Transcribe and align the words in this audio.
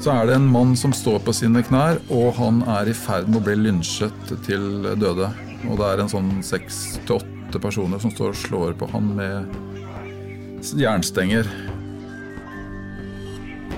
Så 0.00 0.14
er 0.14 0.30
det 0.30 0.38
en 0.38 0.48
mann 0.48 0.70
som 0.80 0.94
står 0.96 1.18
på 1.26 1.32
sine 1.36 1.60
knær, 1.60 1.98
og 2.08 2.32
han 2.38 2.62
er 2.72 2.88
i 2.88 2.96
ferd 2.96 3.26
med 3.28 3.42
å 3.42 3.44
bli 3.44 3.56
lynsjet 3.66 4.30
til 4.46 4.86
døde. 4.96 5.28
Og 5.68 5.76
det 5.76 5.90
er 5.90 6.00
en 6.00 6.08
sånn 6.08 6.30
seks 6.44 6.78
til 7.04 7.18
åtte 7.18 7.60
personer 7.60 8.00
som 8.00 8.12
står 8.14 8.32
og 8.32 8.38
slår 8.40 8.78
på 8.80 8.88
han 8.94 9.10
med 9.18 10.72
jernstenger. 10.80 11.52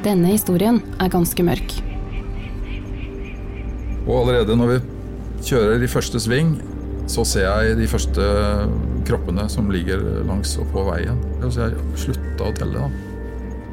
Denne 0.07 0.31
historien 0.31 0.79
er 1.03 1.11
ganske 1.11 1.43
mørk. 1.47 1.75
Og 4.07 4.15
allerede 4.23 4.59
når 4.59 4.77
vi 4.77 4.81
kjører 5.51 5.83
i 5.83 5.91
første 5.91 6.23
sving, 6.23 6.55
så 7.11 7.27
ser 7.27 7.49
jeg 7.51 7.81
de 7.83 7.91
første 7.91 8.33
kroppene 9.11 9.51
som 9.51 9.75
ligger 9.75 10.23
langs 10.29 10.55
og 10.63 10.71
på 10.71 10.87
veien. 10.87 11.19
Så 11.49 11.67
jeg 11.67 12.03
slutta 12.07 12.47
å 12.47 12.55
telle, 12.55 12.87
da. 12.87 13.09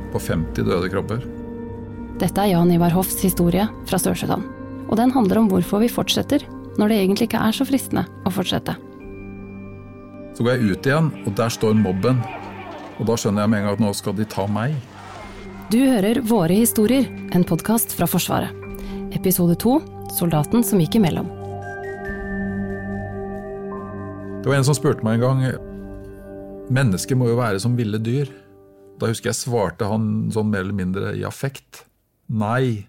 På 0.10 0.22
50 0.22 0.66
døde 0.66 0.90
kropper. 0.90 1.22
Dette 2.20 2.44
er 2.44 2.50
Jan 2.52 2.72
Ivar 2.76 2.92
Hoffs 2.92 3.22
historie 3.24 3.64
fra 3.88 3.96
Sør-Sudan. 3.96 4.42
Og 4.92 4.98
den 5.00 5.12
handler 5.16 5.40
om 5.40 5.46
hvorfor 5.48 5.80
vi 5.80 5.88
fortsetter, 5.88 6.44
når 6.76 6.92
det 6.92 6.98
egentlig 7.00 7.28
ikke 7.30 7.40
er 7.48 7.56
så 7.56 7.64
fristende 7.64 8.04
å 8.28 8.34
fortsette. 8.36 8.74
Så 10.36 10.44
går 10.44 10.58
jeg 10.58 10.74
ut 10.74 10.90
igjen, 10.90 11.08
og 11.24 11.38
der 11.40 11.54
står 11.56 11.80
mobben. 11.80 12.20
Og 13.00 13.08
da 13.08 13.16
skjønner 13.16 13.46
jeg 13.46 13.54
med 13.54 13.62
en 13.62 13.68
gang 13.70 13.80
at 13.80 13.84
nå 13.86 13.94
skal 13.96 14.18
de 14.18 14.28
ta 14.28 14.44
meg. 14.52 14.76
Du 15.72 15.80
hører 15.80 16.20
Våre 16.28 16.60
historier, 16.60 17.08
en 17.32 17.48
podkast 17.48 17.96
fra 17.96 18.08
Forsvaret. 18.10 18.52
Episode 19.16 19.56
to 19.62 19.78
Soldaten 20.12 20.66
som 20.66 20.84
gikk 20.84 21.00
imellom. 21.00 21.30
Det 24.44 24.50
var 24.50 24.60
en 24.60 24.68
som 24.68 24.76
spurte 24.76 25.06
meg 25.06 25.20
en 25.20 25.24
gang 25.24 25.44
Mennesker 26.70 27.18
må 27.18 27.32
jo 27.32 27.40
være 27.40 27.62
som 27.64 27.80
ville 27.80 27.98
dyr. 28.02 28.28
Da 29.00 29.08
husker 29.08 29.32
jeg 29.32 29.40
svarte 29.40 29.88
han 29.88 30.28
sånn 30.34 30.52
mer 30.52 30.66
eller 30.66 30.76
mindre 30.76 31.14
i 31.16 31.24
affekt. 31.26 31.88
Nei, 32.30 32.86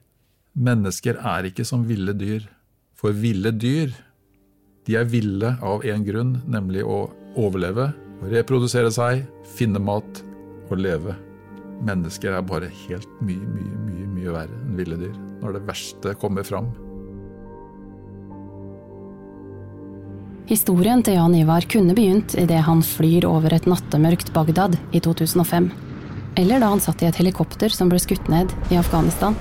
mennesker 0.53 1.17
er 1.17 1.47
ikke 1.49 1.65
som 1.65 1.87
ville 1.89 2.13
dyr. 2.13 2.45
For 2.93 3.17
ville 3.17 3.55
dyr, 3.57 3.95
de 4.85 4.99
er 5.01 5.09
ville 5.09 5.55
av 5.65 5.87
én 5.89 6.05
grunn, 6.05 6.35
nemlig 6.45 6.85
å 6.85 7.07
overleve, 7.41 7.89
reprodusere 8.29 8.91
seg, 8.93 9.25
finne 9.57 9.81
mat 9.81 10.21
og 10.69 10.77
leve. 10.77 11.17
Mennesker 11.81 12.37
er 12.37 12.45
bare 12.45 12.69
helt 12.85 13.09
mye, 13.25 13.41
mye, 13.41 13.81
mye, 13.87 14.07
mye 14.19 14.37
verre 14.37 14.61
enn 14.61 14.77
ville 14.77 15.01
dyr. 15.01 15.17
Når 15.41 15.57
det 15.57 15.67
verste 15.71 16.15
kommer 16.21 16.45
fram. 16.45 16.69
Historien 20.51 21.01
til 21.07 21.17
Jan 21.17 21.39
Ivar 21.39 21.65
kunne 21.71 21.95
begynt 21.97 22.35
idet 22.37 22.67
han 22.67 22.83
flyr 22.85 23.25
over 23.25 23.55
et 23.57 23.69
nattemørkt 23.71 24.35
Bagdad 24.37 24.77
i 24.93 25.01
2005. 25.01 25.71
Eller 26.41 26.61
da 26.61 26.71
han 26.73 26.81
satt 26.81 27.03
i 27.03 27.07
et 27.07 27.19
helikopter 27.21 27.69
som 27.69 27.91
ble 27.93 27.99
skutt 28.01 28.31
ned 28.33 28.49
i 28.73 28.79
Afghanistan. 28.81 29.35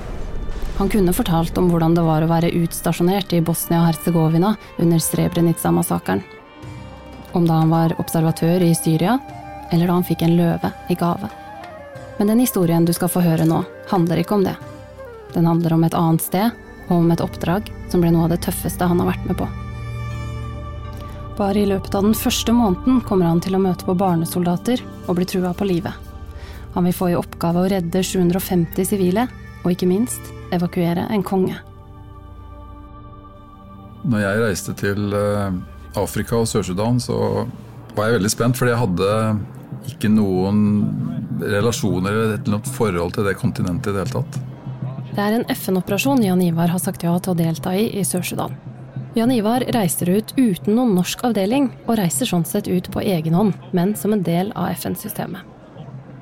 Han 0.79 0.89
kunne 0.91 1.13
fortalt 1.15 1.55
om 1.57 1.69
hvordan 1.71 1.93
det 1.95 2.03
var 2.03 2.25
å 2.25 2.27
være 2.27 2.49
utstasjonert 2.59 3.31
i 3.35 3.39
Bosnia-Hercegovina 3.39 4.49
under 4.83 4.99
Srebrenica-massakren. 4.99 6.25
Om 7.31 7.47
da 7.47 7.61
han 7.61 7.71
var 7.71 7.95
observatør 8.03 8.65
i 8.67 8.73
Syria, 8.75 9.15
eller 9.71 9.87
da 9.87 9.95
han 9.95 10.07
fikk 10.09 10.25
en 10.27 10.35
løve 10.41 10.73
i 10.91 10.97
gave. 10.99 11.29
Men 12.17 12.33
den 12.33 12.43
historien 12.43 12.83
du 12.83 12.91
skal 12.91 13.13
få 13.13 13.23
høre 13.23 13.47
nå, 13.47 13.61
handler 13.93 14.19
ikke 14.19 14.35
om 14.35 14.43
det. 14.43 14.57
Den 15.37 15.47
handler 15.47 15.77
om 15.77 15.87
et 15.87 15.95
annet 15.95 16.25
sted, 16.25 16.51
og 16.89 16.97
om 16.97 17.15
et 17.15 17.23
oppdrag 17.23 17.71
som 17.87 18.03
ble 18.03 18.11
noe 18.11 18.27
av 18.27 18.35
det 18.35 18.41
tøffeste 18.43 18.91
han 18.91 18.99
har 18.99 19.13
vært 19.13 19.31
med 19.31 19.39
på. 19.39 19.47
Bare 21.39 21.63
i 21.63 21.69
løpet 21.71 21.95
av 21.95 22.03
den 22.03 22.19
første 22.25 22.51
måneden 22.51 22.99
kommer 23.07 23.31
han 23.31 23.39
til 23.39 23.55
å 23.55 23.63
møte 23.63 23.87
på 23.87 23.95
barnesoldater 23.95 24.83
og 25.07 25.15
bli 25.15 25.31
trua 25.31 25.55
på 25.55 25.71
livet. 25.71 26.08
Han 26.79 26.85
vil 26.87 26.95
få 26.95 27.09
i 27.11 27.15
oppgave 27.19 27.59
å 27.59 27.67
redde 27.67 27.99
750 27.99 28.85
sivile, 28.87 29.25
og 29.65 29.73
ikke 29.73 29.87
minst 29.89 30.29
evakuere 30.55 31.09
en 31.11 31.25
konge. 31.27 31.57
Når 34.07 34.21
jeg 34.23 34.43
reiste 34.45 34.75
til 34.79 35.11
eh, 35.11 35.57
Afrika 35.99 36.37
og 36.39 36.47
Sør-Sudan, 36.47 37.01
så 37.03 37.17
var 37.97 38.07
jeg 38.07 38.15
veldig 38.21 38.31
spent, 38.31 38.55
fordi 38.55 38.71
jeg 38.71 38.79
hadde 38.85 39.11
ikke 39.91 40.13
noen 40.13 40.63
relasjoner 41.43 42.15
eller 42.15 42.47
noe 42.47 42.73
forhold 42.79 43.17
til 43.19 43.27
det 43.27 43.35
kontinentet 43.43 43.91
i 43.91 43.97
det 43.97 44.05
hele 44.05 44.21
tatt. 44.21 44.39
Det 45.11 45.19
er 45.19 45.35
en 45.41 45.47
FN-operasjon 45.51 46.23
Jan 46.23 46.47
Ivar 46.47 46.71
har 46.71 46.79
sagt 46.79 47.03
ja 47.03 47.17
til 47.19 47.35
å 47.35 47.39
delta 47.43 47.75
i 47.75 47.89
i 47.91 48.07
Sør-Sudan. 48.07 48.55
Jan 49.19 49.35
Ivar 49.35 49.67
reiser 49.75 50.15
ut 50.15 50.31
uten 50.39 50.79
noen 50.79 50.95
norsk 50.95 51.27
avdeling, 51.27 51.73
og 51.89 51.97
reiser 51.99 52.31
sånn 52.31 52.47
sett 52.47 52.71
ut 52.71 52.87
på 52.95 53.03
egen 53.03 53.35
hånd, 53.35 53.71
men 53.75 53.97
som 53.99 54.15
en 54.15 54.23
del 54.23 54.55
av 54.55 54.71
FN-systemet. 54.79 55.48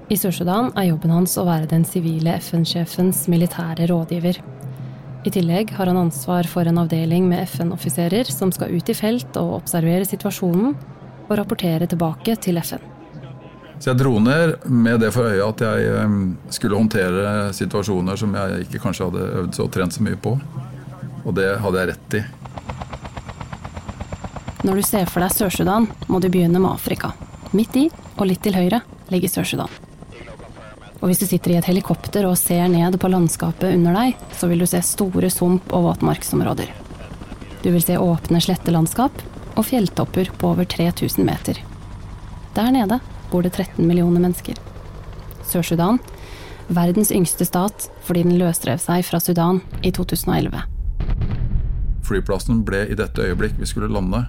I 0.07 0.15
Sør-Sudan 0.15 0.69
er 0.79 0.85
jobben 0.87 1.11
hans 1.11 1.33
å 1.35 1.43
være 1.43 1.67
den 1.67 1.81
sivile 1.83 2.37
FN-sjefens 2.39 3.25
militære 3.27 3.89
rådgiver. 3.89 4.37
I 5.27 5.31
tillegg 5.35 5.73
har 5.75 5.89
han 5.91 5.97
ansvar 5.99 6.47
for 6.47 6.63
en 6.63 6.77
avdeling 6.79 7.25
med 7.27 7.41
FN-offiserer 7.43 8.29
som 8.31 8.53
skal 8.55 8.71
ut 8.71 8.87
i 8.87 8.95
felt 8.95 9.35
og 9.35 9.57
observere 9.57 10.07
situasjonen 10.07 10.77
og 11.27 11.33
rapportere 11.35 11.89
tilbake 11.91 12.37
til 12.39 12.55
FN. 12.61 12.85
Så 13.81 13.89
jeg 13.91 13.99
dro 13.99 14.13
ned 14.23 14.63
med 14.71 15.03
det 15.03 15.09
for 15.11 15.27
øye 15.27 15.43
at 15.43 15.63
jeg 15.65 16.05
skulle 16.55 16.79
håndtere 16.79 17.33
situasjoner 17.57 18.21
som 18.21 18.37
jeg 18.39 18.63
ikke 18.63 18.81
kanskje 18.85 19.09
hadde 19.09 19.25
øvd 19.41 19.59
så 19.59 19.65
og 19.67 19.73
trent 19.75 19.97
så 19.97 20.05
mye 20.07 20.21
på. 20.23 20.37
Og 21.27 21.35
det 21.35 21.49
hadde 21.65 21.81
jeg 21.81 21.89
rett 21.91 22.17
i. 22.21 22.23
Når 24.63 24.79
du 24.79 24.87
ser 24.87 25.11
for 25.11 25.19
deg 25.19 25.35
Sør-Sudan, 25.35 25.89
må 26.07 26.23
du 26.23 26.29
begynne 26.31 26.63
med 26.63 26.71
Afrika. 26.71 27.11
Midt 27.51 27.75
i, 27.75 27.85
og 28.15 28.31
litt 28.31 28.41
til 28.47 28.55
høyre, 28.55 28.81
ligger 29.11 29.35
Sør-Sudan. 29.35 29.86
Og 30.97 31.09
hvis 31.09 31.21
du 31.21 31.27
sitter 31.29 31.53
i 31.53 31.57
et 31.59 31.69
helikopter 31.69 32.25
og 32.25 32.37
ser 32.39 32.65
ned 32.71 32.97
på 32.99 33.09
landskapet 33.11 33.75
under 33.75 33.93
deg, 33.97 34.27
så 34.33 34.49
vil 34.49 34.63
du 34.63 34.67
se 34.69 34.81
store 34.85 35.29
sump- 35.33 35.73
og 35.75 35.85
våtmarksområder. 35.91 36.71
Du 37.61 37.69
vil 37.73 37.83
se 37.83 37.97
åpne 38.01 38.41
slettelandskap 38.41 39.21
og 39.57 39.65
fjelltopper 39.65 40.31
på 40.37 40.53
over 40.53 40.65
3000 40.65 41.25
meter. 41.25 41.61
Der 42.57 42.71
nede 42.73 42.99
bor 43.31 43.45
det 43.45 43.53
13 43.53 43.85
millioner 43.85 44.23
mennesker. 44.23 44.57
Sør-Sudan, 45.47 45.99
verdens 46.67 47.11
yngste 47.13 47.45
stat 47.45 47.89
fordi 48.07 48.23
den 48.25 48.39
løsrev 48.41 48.81
seg 48.81 49.05
fra 49.05 49.21
Sudan 49.21 49.61
i 49.85 49.91
2011. 49.93 50.63
Flyplassen 52.07 52.63
ble 52.67 52.85
i 52.87 52.97
dette 52.97 53.21
øyeblikk 53.21 53.57
vi 53.59 53.67
skulle 53.67 53.91
lande, 53.91 54.23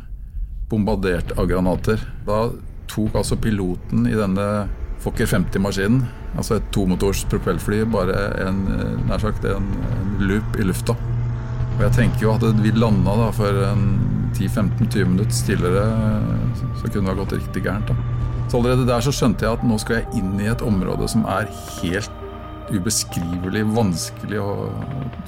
bombardert 0.69 1.33
av 1.39 1.47
granater. 1.49 2.03
Da 2.27 2.49
tok 2.91 3.17
altså 3.21 3.39
piloten 3.41 4.09
i 4.11 4.17
denne 4.19 4.67
Fokker 5.03 5.29
50-maskinen, 5.31 6.03
altså 6.37 6.59
et 6.59 6.71
tomotors 6.75 7.23
propellfly, 7.31 7.85
bare 7.93 8.19
en, 8.43 8.65
nær 9.07 9.23
sagt 9.23 9.47
en, 9.47 9.69
en 9.95 10.15
loop 10.27 10.59
i 10.59 10.67
lufta. 10.67 10.97
Og 11.79 11.85
jeg 11.85 11.95
tenker 11.95 12.25
jo 12.25 12.33
at 12.35 12.47
vi 12.59 12.73
landa 12.75 13.15
da 13.21 13.29
for 13.35 13.61
10-15-20 14.35 15.13
minutter 15.13 15.45
tidligere, 15.47 15.85
så 16.81 16.91
kunne 16.91 17.05
det 17.07 17.13
ha 17.13 17.19
gått 17.21 17.37
riktig 17.39 17.63
gærent. 17.69 17.93
da. 17.93 18.19
Så 18.49 18.59
allerede 18.59 18.89
der 18.89 19.05
så 19.05 19.13
skjønte 19.13 19.45
jeg 19.45 19.59
at 19.59 19.67
nå 19.67 19.77
skal 19.79 20.01
jeg 20.01 20.23
inn 20.23 20.39
i 20.41 20.49
et 20.51 20.65
område 20.65 21.07
som 21.13 21.27
er 21.29 21.51
helt 21.79 22.25
ubeskrivelig 22.73 23.63
vanskelig 23.77 24.41
å 24.43 24.55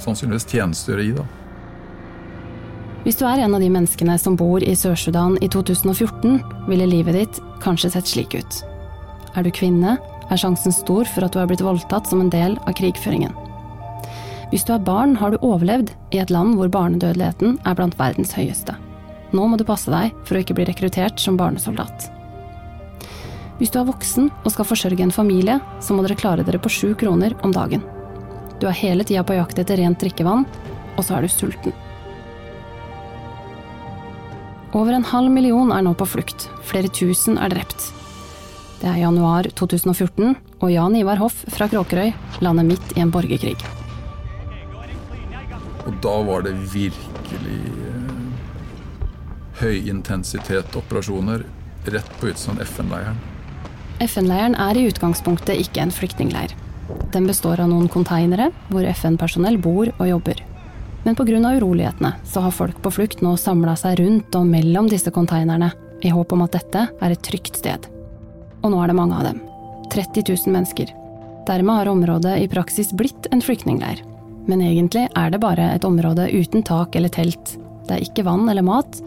sannsynligvis 0.00 0.48
tjenestegjøre 0.50 1.06
i. 1.06 1.12
da. 1.20 1.28
Hvis 3.04 3.16
du 3.16 3.24
er 3.28 3.44
en 3.44 3.54
av 3.56 3.62
de 3.62 3.70
menneskene 3.72 4.18
som 4.20 4.34
bor 4.36 4.60
i 4.64 4.74
Sør-Sudan 4.76 5.38
i 5.40 5.48
2014, 5.48 6.40
ville 6.68 6.90
livet 6.90 7.16
ditt 7.16 7.40
kanskje 7.62 7.94
sett 7.94 8.10
slik 8.10 8.36
ut. 8.36 8.60
Er 9.38 9.46
du 9.46 9.50
kvinne, 9.54 9.98
er 10.30 10.38
sjansen 10.38 10.74
stor 10.74 11.06
for 11.06 11.26
at 11.26 11.34
du 11.34 11.40
har 11.40 11.48
blitt 11.50 11.62
voldtatt 11.64 12.08
som 12.10 12.22
en 12.22 12.32
del 12.32 12.56
av 12.66 12.74
krigføringen. 12.78 13.34
Hvis 14.50 14.64
du 14.66 14.72
er 14.74 14.82
barn, 14.82 15.14
har 15.18 15.30
du 15.30 15.42
overlevd 15.46 15.92
i 16.10 16.18
et 16.18 16.30
land 16.34 16.56
hvor 16.58 16.70
barnedødeligheten 16.74 17.60
er 17.62 17.76
blant 17.78 17.98
verdens 17.98 18.34
høyeste. 18.34 18.74
Nå 19.30 19.44
må 19.46 19.58
du 19.58 19.66
passe 19.66 19.90
deg 19.92 20.16
for 20.26 20.34
å 20.34 20.42
ikke 20.42 20.56
bli 20.58 20.66
rekruttert 20.66 21.22
som 21.22 21.36
barnesoldat. 21.38 22.08
Hvis 23.60 23.70
du 23.70 23.78
er 23.78 23.86
voksen 23.86 24.30
og 24.32 24.50
skal 24.50 24.66
forsørge 24.66 25.04
en 25.04 25.14
familie, 25.14 25.60
så 25.84 25.94
må 25.94 26.02
dere 26.02 26.18
klare 26.18 26.46
dere 26.46 26.58
på 26.58 26.72
sju 26.72 26.94
kroner 26.98 27.36
om 27.46 27.54
dagen. 27.54 27.84
Du 28.58 28.66
er 28.66 28.76
hele 28.76 29.06
tida 29.06 29.22
på 29.22 29.36
jakt 29.38 29.60
etter 29.60 29.78
rent 29.78 30.00
drikkevann, 30.02 30.46
og 30.96 31.06
så 31.06 31.18
er 31.18 31.24
du 31.24 31.30
sulten. 31.30 31.76
Over 34.74 34.96
en 34.96 35.06
halv 35.06 35.30
million 35.34 35.70
er 35.74 35.86
nå 35.86 35.94
på 35.98 36.08
flukt. 36.08 36.48
Flere 36.66 36.90
tusen 36.90 37.38
er 37.38 37.52
drept. 37.52 37.90
Det 38.80 38.88
er 38.88 39.02
januar 39.02 39.44
2014, 39.58 40.36
og 40.64 40.70
Jan 40.72 40.94
Ivar 40.96 41.20
Hoff 41.20 41.42
fra 41.52 41.66
Kråkerøy 41.68 42.14
lander 42.40 42.64
midt 42.64 42.94
i 42.96 43.02
en 43.04 43.10
borgerkrig. 43.12 43.58
Og 45.84 45.98
da 46.00 46.14
var 46.24 46.46
det 46.46 46.54
virkelig 46.72 47.58
eh, 47.90 48.14
høyintensitet-operasjoner 49.60 51.44
rett 51.92 52.10
på 52.20 52.30
utsiden 52.32 52.56
av 52.56 52.64
FN-leiren. 52.64 53.20
FN-leiren 54.00 54.56
er 54.56 54.80
i 54.80 54.86
utgangspunktet 54.88 55.60
ikke 55.60 55.84
en 55.84 55.92
flyktningleir. 55.92 56.56
Den 57.12 57.28
består 57.28 57.60
av 57.60 57.68
noen 57.68 57.92
konteinere 57.92 58.48
hvor 58.72 58.88
FN-personell 58.96 59.60
bor 59.60 59.92
og 59.98 60.08
jobber. 60.08 60.40
Men 61.04 61.16
pga. 61.16 61.36
urolighetene 61.36 62.16
så 62.24 62.48
har 62.48 62.56
folk 62.56 62.80
på 62.80 62.96
flukt 62.96 63.20
nå 63.20 63.36
samla 63.36 63.76
seg 63.76 64.00
rundt 64.00 64.34
og 64.36 64.48
mellom 64.48 64.88
disse 64.88 65.12
konteinerne, 65.12 65.72
i 66.00 66.08
håp 66.08 66.32
om 66.32 66.48
at 66.48 66.56
dette 66.56 66.88
er 66.88 67.12
et 67.12 67.20
trygt 67.20 67.60
sted. 67.60 67.99
Og 68.62 68.72
nå 68.72 68.80
er 68.82 68.90
det 68.90 68.98
mange 68.98 69.16
av 69.16 69.28
dem. 69.30 69.40
30 69.90 70.24
000 70.28 70.54
mennesker. 70.54 70.92
Dermed 71.48 71.80
har 71.80 71.90
området 71.90 72.36
i 72.42 72.48
praksis 72.48 72.92
blitt 72.92 73.26
en 73.32 73.42
flyktningleir. 73.42 74.02
Men 74.46 74.62
egentlig 74.64 75.06
er 75.16 75.30
det 75.32 75.40
bare 75.42 75.72
et 75.74 75.86
område 75.86 76.28
uten 76.30 76.62
tak 76.66 76.96
eller 76.96 77.12
telt. 77.12 77.56
Det 77.88 77.96
er 77.96 78.04
ikke 78.04 78.26
vann 78.26 78.48
eller 78.48 78.64
mat, 78.66 79.00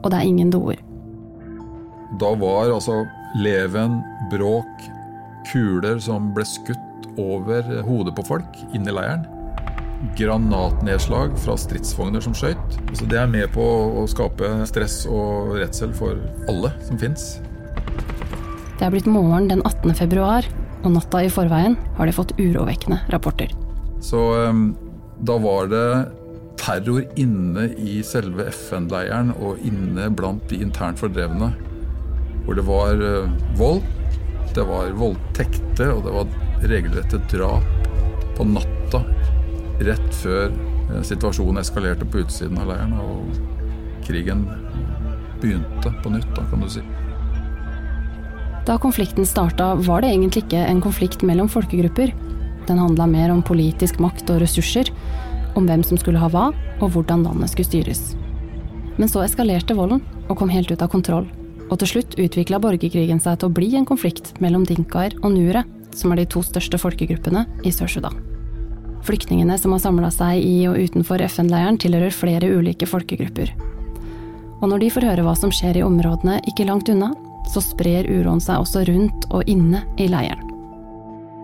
og 0.00 0.10
det 0.10 0.20
er 0.20 0.28
ingen 0.28 0.52
doer. 0.54 0.78
Da 2.20 2.30
var 2.38 2.70
altså 2.72 3.02
leven, 3.38 4.00
bråk, 4.32 4.86
kuler 5.50 6.00
som 6.02 6.32
ble 6.34 6.46
skutt 6.46 7.10
over 7.20 7.66
hodet 7.86 8.14
på 8.16 8.24
folk 8.26 8.58
inne 8.74 8.90
i 8.90 8.96
leiren. 8.96 9.26
Granatnedslag 10.16 11.36
fra 11.44 11.58
stridsvogner 11.60 12.24
som 12.24 12.34
skøyt. 12.36 12.78
Altså 12.88 13.06
det 13.10 13.20
er 13.20 13.30
med 13.30 13.50
på 13.54 13.64
å 14.00 14.06
skape 14.08 14.48
stress 14.70 15.02
og 15.10 15.54
redsel 15.60 15.92
for 15.96 16.16
alle 16.48 16.72
som 16.88 17.00
fins. 17.00 17.34
Det 18.80 18.86
er 18.86 18.94
blitt 18.94 19.08
morgen 19.12 19.50
den 19.50 19.60
18. 19.60 19.92
februar, 19.92 20.46
og 20.80 20.94
natta 20.94 21.20
i 21.20 21.28
forveien 21.28 21.74
har 21.98 22.08
de 22.08 22.14
fått 22.16 22.30
urovekkende 22.38 22.96
rapporter. 23.12 23.50
Så 24.00 24.16
um, 24.48 24.70
da 25.20 25.34
var 25.36 25.68
det 25.68 25.88
terror 26.62 27.04
inne 27.20 27.66
i 27.76 27.98
selve 28.08 28.46
FN-leiren 28.48 29.34
og 29.36 29.60
inne 29.68 30.06
blant 30.16 30.46
de 30.48 30.62
internt 30.64 30.96
fordrevne. 31.02 31.50
Hvor 32.46 32.56
det 32.56 32.64
var 32.70 33.04
uh, 33.04 33.28
vold, 33.60 33.84
det 34.56 34.64
var 34.64 34.96
voldtekter 34.96 35.92
og 35.98 36.00
det 36.08 36.16
var 36.16 36.64
regelrette 36.72 37.20
drap 37.34 37.92
på 38.38 38.48
natta 38.48 39.02
rett 39.84 40.08
før 40.22 40.56
uh, 40.56 41.02
situasjonen 41.04 41.60
eskalerte 41.60 42.08
på 42.08 42.24
utsiden 42.24 42.64
av 42.64 42.72
leiren 42.72 42.96
og 43.04 43.44
krigen 44.08 44.48
begynte 45.44 45.92
på 46.00 46.16
nytt, 46.16 46.32
da 46.32 46.48
kan 46.48 46.64
du 46.64 46.72
si. 46.72 46.86
Da 48.66 48.76
konflikten 48.78 49.26
starta, 49.26 49.74
var 49.74 50.02
det 50.02 50.12
egentlig 50.12 50.44
ikke 50.44 50.60
en 50.66 50.82
konflikt 50.84 51.24
mellom 51.26 51.48
folkegrupper. 51.48 52.12
Den 52.68 52.78
handla 52.78 53.06
mer 53.08 53.32
om 53.32 53.42
politisk 53.42 53.98
makt 54.02 54.30
og 54.30 54.42
ressurser, 54.42 54.90
om 55.56 55.66
hvem 55.66 55.82
som 55.86 55.98
skulle 55.98 56.20
ha 56.20 56.28
hva, 56.30 56.50
og 56.80 56.92
hvordan 56.94 57.24
landet 57.26 57.52
skulle 57.52 57.70
styres. 57.70 58.02
Men 59.00 59.08
så 59.08 59.24
eskalerte 59.24 59.74
volden 59.74 60.02
og 60.28 60.36
kom 60.38 60.52
helt 60.52 60.70
ut 60.70 60.82
av 60.82 60.90
kontroll. 60.92 61.26
Og 61.70 61.78
til 61.80 61.88
slutt 61.94 62.16
utvikla 62.20 62.60
borgerkrigen 62.60 63.22
seg 63.22 63.38
til 63.40 63.48
å 63.48 63.54
bli 63.54 63.72
en 63.78 63.86
konflikt 63.88 64.34
mellom 64.42 64.66
dinkaer 64.68 65.16
og 65.22 65.32
nuere, 65.34 65.64
som 65.96 66.12
er 66.12 66.20
de 66.20 66.28
to 66.30 66.42
største 66.44 66.78
folkegruppene 66.78 67.46
i 67.66 67.72
Sør-Sudan. 67.74 68.18
Flyktningene 69.06 69.56
som 69.58 69.72
har 69.72 69.80
samla 69.82 70.10
seg 70.12 70.44
i 70.44 70.68
og 70.68 70.76
utenfor 70.76 71.22
FN-leiren, 71.24 71.78
tilhører 71.80 72.12
flere 72.14 72.50
ulike 72.52 72.86
folkegrupper. 72.86 73.54
Og 74.60 74.68
når 74.68 74.84
de 74.84 74.90
får 74.92 75.06
høre 75.08 75.24
hva 75.24 75.34
som 75.38 75.52
skjer 75.54 75.80
i 75.80 75.86
områdene 75.86 76.42
ikke 76.50 76.68
langt 76.68 76.90
unna, 76.92 77.14
så 77.50 77.62
sprer 77.64 78.08
uroen 78.08 78.42
seg 78.42 78.62
også 78.62 78.84
rundt 78.88 79.26
og 79.30 79.48
inne 79.50 79.82
i 79.98 80.08
leiren. 80.10 80.46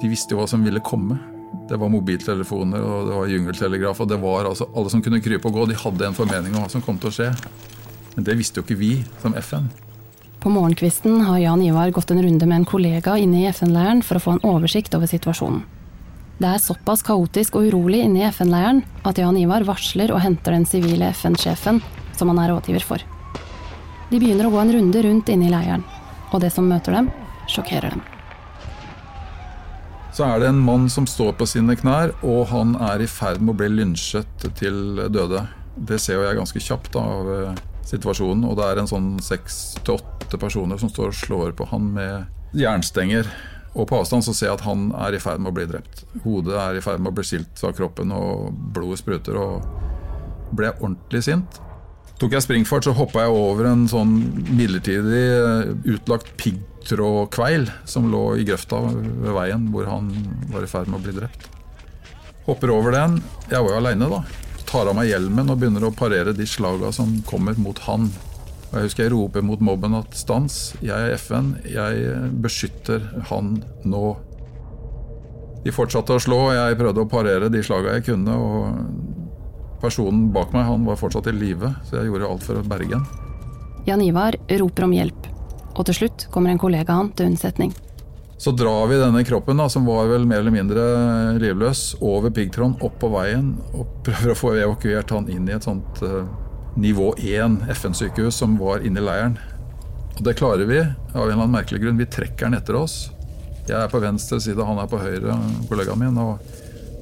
De 0.00 0.10
visste 0.12 0.34
jo 0.34 0.42
hva 0.42 0.48
som 0.50 0.64
ville 0.64 0.82
komme. 0.84 1.18
Det 1.66 1.78
var 1.80 1.90
mobiltelefoner 1.90 2.82
og 2.82 3.08
det 3.08 3.16
var 3.16 3.32
jungeltelegraf. 3.32 4.00
og 4.00 4.08
det 4.08 4.20
var 4.22 4.44
altså 4.44 4.68
Alle 4.74 4.90
som 4.92 5.02
kunne 5.02 5.22
krype 5.24 5.48
og 5.48 5.54
gå, 5.54 5.66
de 5.66 5.78
hadde 5.80 6.06
en 6.06 6.14
formening 6.14 6.54
om 6.54 6.62
hva 6.62 6.70
som 6.70 6.84
kom 6.84 6.98
til 7.00 7.10
å 7.10 7.16
skje. 7.16 7.30
Men 8.14 8.24
det 8.28 8.36
visste 8.38 8.60
jo 8.60 8.66
ikke 8.66 8.78
vi 8.78 8.92
som 9.22 9.34
FN. 9.34 9.70
På 10.40 10.52
morgenkvisten 10.52 11.24
har 11.26 11.38
Jan 11.38 11.62
Ivar 11.64 11.90
gått 11.90 12.10
en 12.10 12.22
runde 12.22 12.46
med 12.46 12.60
en 12.60 12.68
kollega 12.68 13.16
inne 13.18 13.40
i 13.40 13.48
FN-leiren 13.50 14.02
for 14.04 14.18
å 14.18 14.22
få 14.22 14.36
en 14.36 14.44
oversikt 14.46 14.94
over 14.94 15.10
situasjonen. 15.10 15.64
Det 16.36 16.48
er 16.52 16.60
såpass 16.60 17.00
kaotisk 17.02 17.56
og 17.56 17.70
urolig 17.70 18.02
inne 18.04 18.20
i 18.20 18.28
FN-leiren 18.28 18.82
at 19.08 19.18
Jan 19.18 19.38
Ivar 19.40 19.64
varsler 19.64 20.12
og 20.12 20.20
henter 20.20 20.52
den 20.52 20.68
sivile 20.68 21.08
FN-sjefen 21.16 21.80
som 22.16 22.28
han 22.28 22.42
er 22.42 22.52
rådgiver 22.52 22.84
for. 22.84 23.04
De 24.10 24.20
begynner 24.20 24.46
å 24.46 24.52
gå 24.52 24.60
en 24.60 24.74
runde 24.76 25.02
rundt 25.02 25.32
inne 25.32 25.48
i 25.48 25.52
leiren, 25.52 25.82
og 26.32 26.42
det 26.42 26.52
som 26.54 26.68
møter 26.68 26.96
dem, 26.96 27.10
sjokkerer 27.50 27.94
dem. 27.94 28.04
Så 30.16 30.24
er 30.24 30.40
det 30.40 30.48
en 30.48 30.62
mann 30.64 30.86
som 30.88 31.04
står 31.04 31.34
på 31.36 31.46
sine 31.48 31.76
knær, 31.76 32.14
og 32.24 32.46
han 32.48 32.72
er 32.80 33.02
i 33.04 33.08
ferd 33.10 33.42
med 33.42 33.52
å 33.52 33.58
bli 33.60 33.68
lynsjet 33.68 34.46
til 34.56 35.02
døde. 35.12 35.42
Det 35.76 35.98
ser 36.00 36.16
jo 36.16 36.24
jeg 36.24 36.38
ganske 36.38 36.62
kjapt 36.64 36.96
av 36.96 37.28
eh, 37.34 37.58
situasjonen, 37.84 38.46
og 38.48 38.56
det 38.56 38.64
er 38.70 38.80
en 38.80 38.88
sånn 38.88 39.10
seks 39.20 39.76
til 39.84 39.98
åtte 39.98 40.40
personer 40.40 40.80
som 40.80 40.88
står 40.88 41.12
og 41.12 41.18
slår 41.18 41.52
på 41.58 41.68
han 41.68 41.92
med 41.98 42.56
jernstenger. 42.56 43.28
Og 43.76 43.84
på 43.90 43.98
avstand 44.00 44.24
så 44.24 44.32
ser 44.32 44.48
jeg 44.48 44.56
at 44.56 44.64
han 44.64 44.88
er 44.96 45.18
i 45.18 45.20
ferd 45.20 45.42
med 45.44 45.52
å 45.52 45.58
bli 45.58 45.66
drept. 45.68 46.06
Hodet 46.24 46.56
er 46.62 46.78
i 46.78 46.84
ferd 46.84 47.02
med 47.02 47.12
å 47.12 47.18
bli 47.18 47.26
skilt 47.28 47.60
fra 47.60 47.74
kroppen, 47.76 48.14
og 48.16 48.56
blodet 48.72 49.02
spruter. 49.02 49.36
Og 49.36 50.56
ble 50.56 50.72
ordentlig 50.78 51.26
sint. 51.26 51.60
Tok 52.16 52.32
jeg 52.32 52.46
springfart, 52.46 52.86
så 52.86 52.94
hoppa 52.96 53.26
jeg 53.26 53.34
over 53.36 53.66
en 53.68 53.82
sånn 53.90 54.14
midlertidig 54.56 55.24
eh, 55.36 55.72
utlagt 55.92 56.30
piggtrådkveil 56.40 57.66
som 57.84 58.06
lå 58.08 58.22
i 58.40 58.46
grøfta 58.48 58.78
ved 58.88 59.34
veien 59.36 59.66
hvor 59.74 59.90
han 59.90 60.08
var 60.48 60.64
i 60.64 60.70
ferd 60.70 60.88
med 60.88 60.96
å 60.96 61.04
bli 61.04 61.12
drept. 61.18 61.50
Hopper 62.46 62.72
over 62.72 62.94
den. 62.96 63.18
Jeg 63.50 63.60
var 63.60 63.74
jo 63.74 63.80
aleine, 63.82 64.08
da. 64.08 64.22
Tar 64.66 64.88
av 64.88 64.96
meg 64.96 65.10
hjelmen 65.10 65.52
og 65.52 65.60
begynner 65.60 65.84
å 65.84 65.92
parere 65.92 66.32
de 66.32 66.46
slaga 66.48 66.88
som 66.94 67.18
kommer 67.28 67.58
mot 67.60 67.84
han. 67.84 68.08
Og 68.70 68.78
Jeg 68.78 68.88
husker 68.88 69.04
jeg 69.04 69.12
roper 69.12 69.44
mot 69.44 69.60
mobben 69.68 69.98
at 69.98 70.16
stans, 70.16 70.72
jeg 70.80 70.96
er 70.96 71.18
FN, 71.20 71.52
jeg 71.68 72.16
beskytter 72.40 73.04
han 73.28 73.58
nå. 73.84 74.16
De 75.66 75.74
fortsatte 75.74 76.16
å 76.16 76.22
slå, 76.22 76.40
og 76.48 76.56
jeg 76.56 76.80
prøvde 76.80 77.04
å 77.04 77.10
parere 77.10 77.52
de 77.52 77.62
slaga 77.66 77.98
jeg 77.98 78.08
kunne. 78.08 78.40
og 78.40 79.15
Personen 79.82 80.28
bak 80.34 80.52
meg 80.56 80.66
han 80.68 80.84
var 80.88 80.98
fortsatt 81.00 81.28
i 81.30 81.34
live, 81.36 81.72
så 81.86 82.00
jeg 82.00 82.10
gjorde 82.10 82.28
alt 82.30 82.44
for 82.46 82.60
å 82.60 82.66
berge 82.66 82.98
ham. 82.98 83.06
Jan 83.86 84.02
Ivar 84.02 84.34
roper 84.62 84.86
om 84.88 84.94
hjelp, 84.96 85.28
og 85.76 85.84
til 85.86 86.00
slutt 86.00 86.28
kommer 86.34 86.50
en 86.50 86.60
kollega 86.60 86.96
han 86.96 87.12
til 87.14 87.30
unnsetning. 87.30 87.74
Så 88.38 88.52
drar 88.52 88.86
vi 88.90 88.98
denne 89.00 89.22
kroppen, 89.24 89.56
da, 89.56 89.68
som 89.72 89.86
var 89.88 90.10
vel 90.10 90.26
mer 90.28 90.42
eller 90.42 90.52
mindre 90.52 90.82
livløs, 91.40 91.94
over 92.04 92.32
piggtråden, 92.34 92.76
opp 92.84 92.98
på 93.00 93.08
veien 93.14 93.54
og 93.72 93.88
prøver 94.04 94.34
å 94.34 94.36
få 94.36 94.52
evakuert 94.60 95.14
han 95.14 95.30
inn 95.32 95.48
i 95.48 95.54
et 95.56 95.64
sånt 95.64 96.02
uh, 96.04 96.26
nivå 96.76 97.14
1 97.16 97.62
FN-sykehus 97.72 98.36
som 98.42 98.58
var 98.60 98.84
inne 98.84 99.00
i 99.00 99.06
leiren. 99.06 99.38
Og 100.18 100.24
det 100.26 100.36
klarer 100.36 100.68
vi 100.68 100.82
av 100.82 101.22
en 101.22 101.22
eller 101.22 101.38
annen 101.38 101.56
merkelig 101.56 101.80
grunn. 101.80 102.00
Vi 102.00 102.08
trekker 102.12 102.48
han 102.48 102.56
etter 102.58 102.76
oss. 102.76 103.06
Jeg 103.66 103.78
er 103.80 103.90
på 103.90 104.00
venstre 104.04 104.38
side, 104.40 104.62
han 104.62 104.78
er 104.78 104.90
på 104.90 105.00
høyre, 105.00 105.36
kollegaen 105.70 106.04
min. 106.04 106.20
og 106.20 106.55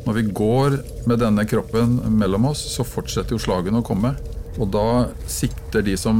når 0.05 0.19
vi 0.19 0.23
går 0.37 0.79
med 1.09 1.21
denne 1.23 1.45
kroppen 1.49 1.97
mellom 2.19 2.51
oss, 2.51 2.63
så 2.75 2.85
fortsetter 2.85 3.37
jo 3.37 3.41
slagene 3.41 3.81
å 3.81 3.87
komme. 3.87 4.15
Og 4.61 4.69
da 4.71 5.11
sikter 5.31 5.83
de 5.83 5.97
som 5.99 6.19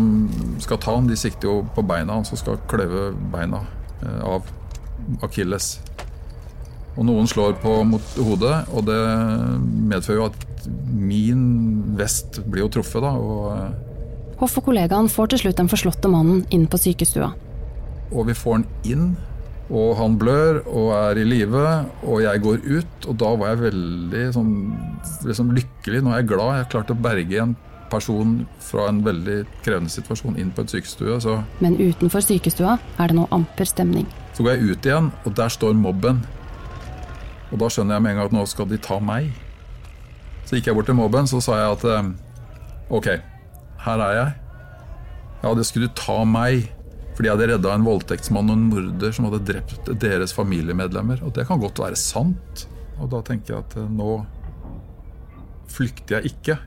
skal 0.63 0.81
ta 0.83 0.97
han, 0.97 1.09
de 1.11 1.19
sikter 1.19 1.51
jo 1.51 1.59
på 1.77 1.85
beina 1.87 2.17
hans 2.17 2.33
og 2.35 2.41
skal 2.41 2.63
kløve 2.71 3.11
beina 3.33 3.63
eh, 4.01 4.23
av 4.25 4.49
akilles. 5.27 5.77
Og 6.95 7.07
noen 7.09 7.29
slår 7.31 7.59
på 7.63 7.77
mot 7.87 8.17
hodet, 8.23 8.57
og 8.73 8.87
det 8.89 8.99
medfører 9.91 10.21
jo 10.21 10.29
at 10.31 10.69
min 10.95 11.45
vest 11.99 12.41
blir 12.49 12.65
jo 12.65 12.73
truffet, 12.79 13.05
da. 13.05 13.13
Og 13.19 13.51
eh, 13.53 13.93
Hoff 14.41 14.57
og 14.59 14.67
kollegaen 14.67 15.07
får 15.13 15.31
til 15.31 15.45
slutt 15.45 15.61
den 15.61 15.71
forslåtte 15.71 16.11
mannen 16.11 16.43
inn 16.55 16.67
på 16.71 16.81
sykestua. 16.81 17.31
Og 18.11 18.29
vi 18.31 18.35
får 18.39 18.59
han 18.59 18.67
inn 18.89 19.07
og 19.73 19.95
han 19.97 20.17
blør 20.21 20.59
og 20.69 20.91
er 20.93 21.21
i 21.21 21.25
live, 21.25 21.69
og 22.05 22.19
jeg 22.21 22.43
går 22.45 22.67
ut. 22.67 23.07
Og 23.09 23.17
da 23.21 23.31
var 23.41 23.55
jeg 23.55 23.63
veldig 23.63 24.25
sånn, 24.37 24.51
liksom 25.25 25.55
lykkelig. 25.57 26.03
Nå 26.05 26.13
er 26.13 26.21
jeg 26.21 26.33
glad. 26.35 26.51
Jeg 26.53 26.67
har 26.67 26.73
klart 26.75 26.93
å 26.93 26.99
berge 27.07 27.41
en 27.41 27.55
person 27.93 28.37
fra 28.65 28.89
en 28.91 29.01
veldig 29.05 29.39
krevende 29.65 29.93
situasjon 29.93 30.37
inn 30.41 30.53
på 30.55 30.65
et 30.65 30.77
sykestue. 30.77 31.17
Så. 31.23 31.39
Men 31.65 31.79
utenfor 31.81 32.25
sykestua 32.25 32.77
er 32.99 33.13
det 33.13 33.19
nå 33.19 33.27
amper 33.35 33.69
stemning. 33.69 34.09
Så 34.37 34.45
går 34.45 34.57
jeg 34.57 34.75
ut 34.75 34.89
igjen, 34.91 35.11
og 35.25 35.37
der 35.39 35.53
står 35.53 35.77
mobben. 35.79 36.21
Og 37.53 37.61
da 37.63 37.71
skjønner 37.71 37.97
jeg 37.97 38.05
med 38.05 38.15
en 38.15 38.21
gang 38.21 38.33
at 38.33 38.37
nå 38.37 38.47
skal 38.51 38.69
de 38.69 38.81
ta 38.83 39.01
meg. 39.01 39.31
Så 40.45 40.59
gikk 40.59 40.69
jeg 40.69 40.77
bort 40.77 40.91
til 40.91 40.99
mobben, 40.99 41.29
så 41.31 41.41
sa 41.41 41.57
jeg 41.61 41.77
at 41.79 41.85
eh, 41.89 42.09
ok, 42.93 43.13
her 43.87 44.09
er 44.11 44.17
jeg. 44.19 44.33
Ja, 45.45 45.53
det 45.57 45.65
skulle 45.69 45.89
du 45.89 45.97
ta 45.97 46.21
meg. 46.29 46.69
Fordi 47.15 47.29
jeg 47.29 47.37
hadde 47.37 47.51
redda 47.53 47.75
en 47.77 47.87
voldtektsmann 47.87 48.51
og 48.51 48.59
en 48.59 48.69
morder 48.73 49.15
som 49.15 49.29
hadde 49.29 49.45
drept 49.47 49.91
deres 50.03 50.35
familiemedlemmer. 50.35 51.23
Og 51.23 51.35
det 51.37 51.47
kan 51.47 51.63
godt 51.63 51.79
være 51.83 51.99
sant. 51.99 52.67
Og 52.99 53.11
da 53.13 53.23
tenker 53.27 53.55
jeg 53.55 53.67
at 53.67 53.77
eh, 53.79 53.91
nå 53.91 54.17
flykter 55.75 56.19
jeg 56.19 56.35
ikke. 56.35 56.59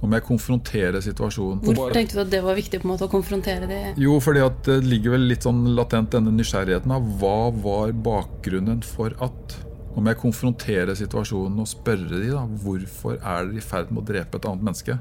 Nå 0.00 0.08
må 0.08 0.18
jeg 0.18 0.26
konfrontere 0.26 1.00
situasjonen. 1.04 1.62
Hvorfor 1.64 1.94
tenkte 1.96 2.18
du 2.18 2.22
at 2.24 2.32
det 2.32 2.40
var 2.44 2.56
viktig 2.58 2.80
på 2.82 2.88
en 2.88 2.92
måte 2.94 3.06
å 3.06 3.12
konfrontere 3.12 3.68
det? 3.68 3.82
Jo, 4.00 4.18
fordi 4.20 4.42
at 4.44 4.58
det 4.68 4.82
ligger 4.84 5.14
vel 5.14 5.28
litt 5.30 5.46
sånn 5.46 5.62
latent 5.76 6.12
denne 6.12 6.32
nysgjerrigheten 6.36 6.92
av 6.92 7.06
hva 7.20 7.38
var 7.64 7.94
bakgrunnen 8.08 8.82
for 8.84 9.16
at 9.24 9.60
Nå 9.94 10.02
må 10.02 10.10
jeg 10.10 10.18
konfrontere 10.24 10.94
situasjonen 10.98 11.60
og 11.62 11.68
spørre 11.70 12.18
de 12.18 12.32
da, 12.32 12.40
hvorfor 12.64 13.14
er 13.14 13.44
dere 13.46 13.60
i 13.60 13.62
ferd 13.62 13.92
med 13.94 14.00
å 14.02 14.06
drepe 14.08 14.40
et 14.40 14.48
annet 14.50 14.64
menneske? 14.66 14.96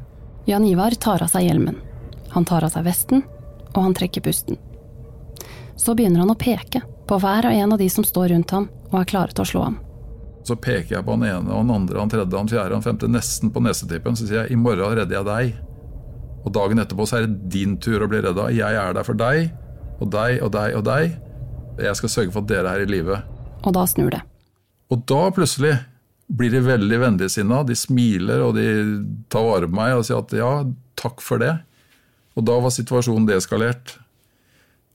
Jan 0.46 0.68
Ivar 0.70 0.94
tar 1.02 1.24
av 1.26 1.32
seg 1.34 1.48
hjelmen. 1.48 1.80
Han 2.36 2.46
tar 2.46 2.62
av 2.68 2.76
seg 2.76 2.86
vesten, 2.86 3.24
og 3.72 3.80
han 3.88 3.98
trekker 3.98 4.22
pusten. 4.22 4.60
Så 5.76 5.96
begynner 5.98 6.24
han 6.24 6.32
å 6.34 6.38
peke 6.40 6.84
på 7.08 7.18
hver 7.20 7.50
og 7.50 7.58
en 7.58 7.74
av 7.76 7.82
de 7.82 7.90
som 7.92 8.06
står 8.06 8.32
rundt 8.34 8.54
ham 8.56 8.70
og 8.92 9.00
er 9.02 9.10
klare 9.10 9.34
til 9.36 9.44
å 9.44 9.50
slå 9.50 9.66
ham. 9.66 9.80
Så 10.44 10.58
peker 10.60 10.98
jeg 10.98 11.06
på 11.08 11.16
han 11.16 11.24
ene, 11.24 11.50
og 11.50 11.62
han 11.62 11.72
andre, 11.72 12.00
han 12.02 12.12
tredje, 12.12 12.38
han 12.38 12.50
fjerde, 12.52 12.76
han 12.76 12.84
femte, 12.84 13.08
nesten 13.08 13.52
på 13.54 13.64
nesetippen. 13.64 14.18
Så 14.20 14.28
sier 14.28 14.44
jeg 14.44 14.56
i 14.56 14.60
morgen 14.60 14.98
redder 14.98 15.18
jeg 15.20 15.28
deg. 15.30 15.54
Og 16.44 16.52
dagen 16.56 16.84
etterpå 16.84 17.08
så 17.08 17.22
er 17.22 17.28
det 17.28 17.52
din 17.54 17.78
tur 17.80 18.04
å 18.04 18.10
bli 18.12 18.20
redda. 18.26 18.50
Jeg 18.52 18.80
er 18.80 18.96
der 18.96 19.08
for 19.08 19.18
deg, 19.18 19.54
og 20.04 20.12
deg 20.12 20.44
og 20.44 20.52
deg 20.56 20.76
og 20.76 20.84
deg. 20.90 21.16
Jeg 21.80 22.00
skal 22.00 22.12
sørge 22.12 22.36
for 22.36 22.44
at 22.44 22.52
dere 22.52 22.76
er 22.76 22.84
i 22.84 22.92
live. 22.92 23.22
Og 23.64 23.72
da 23.76 23.86
snur 23.88 24.12
det. 24.14 24.20
Og 24.92 25.06
da 25.10 25.22
plutselig 25.34 25.78
blir 26.28 26.52
de 26.52 26.62
veldig 26.66 27.00
vennligsinna. 27.06 27.64
De 27.68 27.78
smiler 27.78 28.44
og 28.44 28.58
de 28.60 28.68
tar 29.32 29.48
vare 29.48 29.70
på 29.70 29.78
meg 29.80 29.96
og 29.96 30.06
sier 30.08 30.20
at 30.20 30.36
ja, 30.38 30.52
takk 31.00 31.24
for 31.24 31.42
det. 31.42 31.56
Og 32.36 32.46
da 32.50 32.60
var 32.62 32.74
situasjonen 32.74 33.30
deeskalert. 33.30 33.98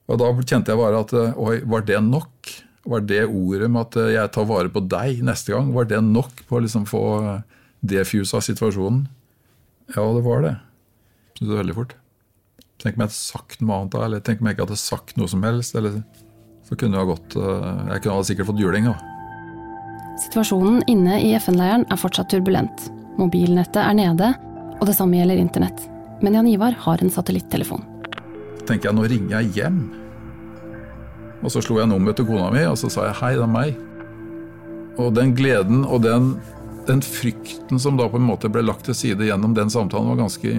Og 0.08 0.18
da 0.20 0.30
kjente 0.40 0.72
jeg 0.72 0.80
bare 0.80 1.02
at 1.04 1.12
oi, 1.36 1.58
var 1.68 1.84
det 1.88 2.00
nok? 2.04 2.52
Var 2.88 3.04
det 3.04 3.22
ordet 3.26 3.68
med 3.68 3.82
at 3.84 4.14
jeg 4.14 4.32
tar 4.32 4.46
vare 4.48 4.72
på 4.72 4.80
deg 4.88 5.20
neste 5.26 5.52
gang, 5.52 5.74
var 5.76 5.88
det 5.90 6.00
nok 6.04 6.44
på 6.48 6.56
å 6.56 6.62
liksom 6.64 6.86
få 6.88 7.02
defusa 7.84 8.40
situasjonen? 8.44 9.04
Ja, 9.92 10.04
det 10.16 10.22
var 10.24 10.44
det. 10.44 10.54
Det 11.38 11.50
var 11.50 11.60
veldig 11.62 11.76
fort. 11.76 11.92
Tenk 12.78 12.96
om 12.96 13.02
jeg 13.02 13.10
hadde 13.10 13.18
sagt 13.18 13.60
noe 13.60 13.76
annet 13.76 13.94
da, 13.94 14.04
eller 14.06 14.24
tenk 14.24 14.40
om 14.40 14.48
jeg 14.48 14.56
ikke 14.56 14.66
hadde 14.68 14.80
sagt 14.80 15.16
noe 15.18 15.30
som 15.30 15.44
helst. 15.44 15.76
eller 15.76 16.00
så 16.68 16.76
kunne 16.76 17.00
jeg 17.00 17.08
gått 17.08 17.36
eh, 17.40 17.78
Jeg 17.94 18.02
kunne 18.04 18.24
sikkert 18.28 18.50
fått 18.50 18.60
juling. 18.60 18.90
da. 18.90 18.96
Situasjonen 20.18 20.82
inne 20.90 21.20
i 21.22 21.32
FN-leiren 21.38 21.86
er 21.88 22.00
fortsatt 22.00 22.30
turbulent. 22.32 22.88
Mobilnettet 23.18 23.80
er 23.82 23.96
nede, 23.96 24.32
og 24.78 24.86
det 24.86 24.96
samme 24.98 25.18
gjelder 25.18 25.40
internett. 25.40 25.84
Men 26.22 26.36
Jan 26.36 26.50
Ivar 26.50 26.76
har 26.84 27.02
en 27.02 27.12
satellittelefon. 27.14 27.84
Tenker 28.68 28.90
jeg, 28.90 28.98
nå 28.98 29.08
ringer 29.08 29.38
jeg 29.38 29.52
hjem. 29.58 29.80
Og 31.42 31.52
så 31.54 31.62
slo 31.62 31.78
jeg 31.78 31.90
nummeret 31.90 32.18
til 32.18 32.26
kona 32.28 32.50
mi, 32.54 32.64
og 32.66 32.78
så 32.80 32.90
sa 32.92 33.08
jeg 33.08 33.18
hei, 33.20 33.32
det 33.38 33.44
er 33.46 33.52
meg. 33.52 33.78
Og 34.98 35.12
den 35.14 35.34
gleden 35.38 35.84
og 35.86 36.02
den, 36.02 36.32
den 36.88 37.02
frykten 37.04 37.78
som 37.80 37.98
da 37.98 38.08
på 38.10 38.18
en 38.18 38.26
måte 38.26 38.50
ble 38.50 38.64
lagt 38.66 38.88
til 38.88 38.96
side 38.98 39.28
gjennom 39.28 39.54
den 39.56 39.70
samtalen, 39.72 40.10
var 40.10 40.24
ganske 40.24 40.54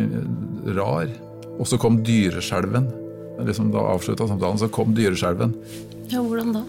rar. 0.78 1.12
Og 1.60 1.68
så 1.68 1.80
kom 1.82 2.00
dyreskjelven. 2.08 2.88
Liksom 3.44 3.72
da 3.76 3.84
avslutta 3.94 4.28
samtalen, 4.28 4.60
så 4.62 4.72
kom 4.72 4.96
dyreskjelven. 4.96 5.56
Ja, 6.10 6.24
hvordan 6.24 6.56
da? 6.56 6.64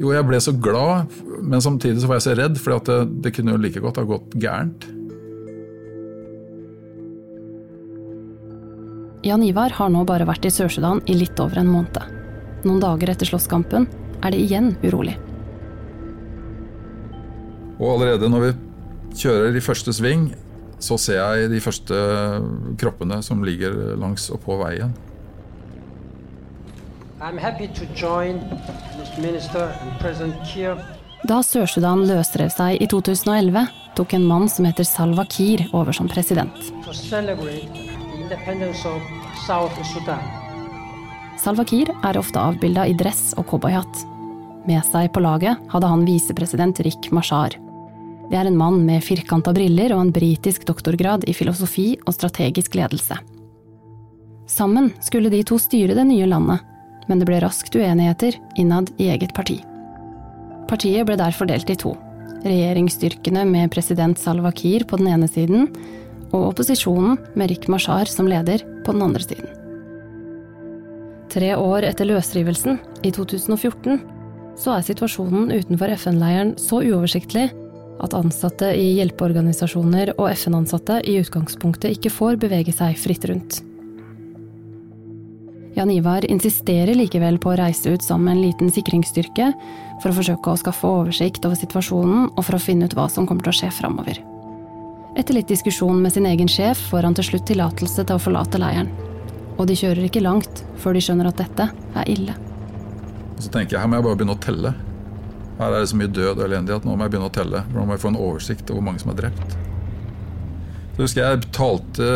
Jo, 0.00 0.10
jeg 0.10 0.26
ble 0.26 0.40
så 0.42 0.54
glad, 0.58 1.12
men 1.44 1.62
samtidig 1.62 2.02
så 2.02 2.08
var 2.10 2.18
jeg 2.18 2.26
så 2.26 2.34
redd, 2.40 2.56
for 2.58 2.74
det, 2.88 2.96
det 3.22 3.34
kunne 3.36 3.54
jo 3.54 3.60
like 3.62 3.82
godt 3.84 4.00
ha 4.00 4.08
gått 4.08 4.32
gærent. 4.42 4.88
Jan 9.24 9.42
Ivar 9.42 9.72
har 9.72 9.88
nå 9.88 10.02
bare 10.04 10.26
vært 10.28 10.44
i 10.44 10.50
Sør-Sudan 10.52 10.98
i 11.08 11.14
litt 11.16 11.38
over 11.40 11.56
en 11.56 11.70
måned. 11.72 11.96
Noen 12.68 12.80
dager 12.82 13.08
etter 13.08 13.28
slåsskampen 13.30 13.86
er 14.20 14.34
det 14.34 14.40
igjen 14.42 14.74
urolig. 14.84 15.14
Og 17.80 17.94
allerede 17.94 18.28
når 18.28 18.44
vi 18.44 18.50
kjører 19.22 19.56
i 19.56 19.62
første 19.64 19.94
sving, 19.96 20.26
så 20.76 20.98
ser 21.00 21.22
jeg 21.22 21.48
de 21.54 21.62
første 21.64 21.96
kroppene 22.80 23.22
som 23.24 23.40
ligger 23.46 23.96
langs 23.96 24.28
og 24.28 24.42
på 24.44 24.58
veien. 24.60 24.92
Da 31.24 31.40
Sør-Sudan 31.48 32.04
løsrev 32.04 32.52
seg 32.52 32.84
i 32.84 32.92
2011, 32.92 33.64
tok 33.96 34.18
en 34.18 34.28
mann 34.28 34.50
som 34.52 34.68
heter 34.68 34.84
Salwa 34.84 35.24
Kiir 35.24 35.64
over 35.72 35.96
som 35.96 36.12
president. 36.12 36.60
Salwa 41.36 41.64
Kiir 41.68 41.90
er 42.00 42.16
ofte 42.16 42.40
avbilda 42.40 42.86
i 42.88 42.94
dress 42.96 43.34
og 43.36 43.44
cowboyhatt. 43.50 44.04
Med 44.64 44.80
seg 44.88 45.10
på 45.12 45.20
laget 45.20 45.60
hadde 45.68 45.90
han 45.90 46.06
visepresident 46.08 46.80
Rik 46.86 47.10
Mashar. 47.12 47.56
Det 48.30 48.38
er 48.40 48.48
en 48.48 48.56
mann 48.56 48.80
med 48.86 49.04
firkanta 49.04 49.52
briller 49.52 49.92
og 49.92 50.06
en 50.06 50.12
britisk 50.14 50.64
doktorgrad 50.64 51.26
i 51.28 51.34
filosofi 51.36 51.98
og 52.06 52.14
strategisk 52.16 52.78
ledelse. 52.78 53.18
Sammen 54.48 54.88
skulle 55.04 55.32
de 55.32 55.42
to 55.44 55.58
styre 55.60 55.96
det 55.96 56.06
nye 56.08 56.28
landet, 56.30 56.64
men 57.08 57.20
det 57.20 57.28
ble 57.28 57.42
raskt 57.44 57.76
uenigheter 57.76 58.38
innad 58.56 58.88
i 58.96 59.10
eget 59.12 59.34
parti. 59.36 59.58
Partiet 60.70 61.04
ble 61.04 61.18
derfor 61.20 61.50
delt 61.50 61.68
i 61.68 61.76
to. 61.76 61.92
Regjeringsstyrkene 62.44 63.44
med 63.48 63.72
president 63.72 64.20
Salva 64.20 64.52
Kiir 64.52 64.88
på 64.88 64.96
den 65.00 65.12
ene 65.12 65.28
siden, 65.28 65.68
og 66.34 66.50
opposisjonen 66.50 67.18
med 67.38 67.52
Rik 67.52 67.68
Mashar 67.70 68.10
som 68.10 68.28
leder 68.30 68.64
på 68.84 68.94
den 68.94 69.04
andre 69.06 69.22
siden. 69.22 69.50
Tre 71.34 71.54
år 71.58 71.86
etter 71.88 72.06
løsrivelsen, 72.06 72.78
i 73.02 73.10
2014, 73.14 74.00
så 74.58 74.76
er 74.76 74.86
situasjonen 74.86 75.50
utenfor 75.50 75.90
FN-leiren 75.96 76.54
så 76.60 76.78
uoversiktlig 76.84 77.48
at 78.04 78.14
ansatte 78.14 78.70
i 78.78 78.92
hjelpeorganisasjoner 79.00 80.14
og 80.16 80.28
FN-ansatte 80.34 81.00
i 81.10 81.16
utgangspunktet 81.22 81.96
ikke 81.96 82.12
får 82.12 82.38
bevege 82.42 82.74
seg 82.74 82.98
fritt 83.00 83.26
rundt. 83.30 83.62
Jan 85.74 85.90
Ivar 85.90 86.22
insisterer 86.30 86.94
likevel 86.94 87.40
på 87.42 87.50
å 87.50 87.56
reise 87.58 87.90
ut 87.90 88.04
sammen 88.04 88.28
med 88.28 88.36
en 88.36 88.44
liten 88.44 88.70
sikringsstyrke 88.70 89.48
for 90.02 90.12
å 90.12 90.18
forsøke 90.20 90.52
å 90.52 90.60
skaffe 90.60 90.86
oversikt 90.86 91.42
over 91.48 91.58
situasjonen 91.58 92.28
og 92.30 92.46
for 92.46 92.54
å 92.54 92.62
finne 92.62 92.86
ut 92.86 92.94
hva 92.94 93.08
som 93.10 93.26
kommer 93.26 93.42
til 93.42 93.56
å 93.56 93.58
skje 93.58 93.72
framover. 93.80 94.22
Etter 95.14 95.34
litt 95.34 95.48
diskusjon 95.48 96.00
med 96.02 96.12
sin 96.12 96.26
egen 96.26 96.48
sjef 96.50 96.80
får 96.90 97.06
han 97.06 97.14
til 97.14 97.28
slutt 97.28 97.44
tillatelse 97.46 98.02
til 98.02 98.16
å 98.16 98.22
forlate 98.22 98.58
leiren. 98.58 98.88
Og 99.54 99.68
de 99.70 99.76
kjører 99.78 100.08
ikke 100.08 100.22
langt 100.24 100.64
før 100.82 100.96
de 100.96 101.02
skjønner 101.06 101.28
at 101.30 101.38
dette 101.38 101.68
er 101.70 102.08
ille. 102.10 102.34
Så 103.38 103.50
tenker 103.54 103.76
jeg 103.76 103.82
her 103.84 103.90
må 103.90 104.00
jeg 104.00 104.06
bare 104.08 104.18
begynne 104.18 104.34
å 104.34 104.42
telle. 104.42 104.72
Her 105.60 105.68
er 105.70 105.84
det 105.84 105.90
så 105.92 105.98
mye 106.00 106.10
død 106.10 106.32
og 106.32 106.42
elendighet. 106.48 106.86
Nå 106.86 106.96
må 106.96 107.06
jeg 107.06 107.12
begynne 107.14 107.28
å 107.30 107.34
telle. 107.34 107.60
Nå 107.70 107.84
må 107.86 107.94
jeg 107.94 108.02
få 108.02 108.10
en 108.10 108.18
oversikt 108.18 108.72
over 108.72 108.80
hvor 108.80 108.86
mange 108.88 109.02
som 109.04 109.12
er 109.12 109.20
drept. 109.20 109.54
Så 110.96 111.02
husker 111.04 111.22
jeg 111.22 111.50
talte 111.54 112.08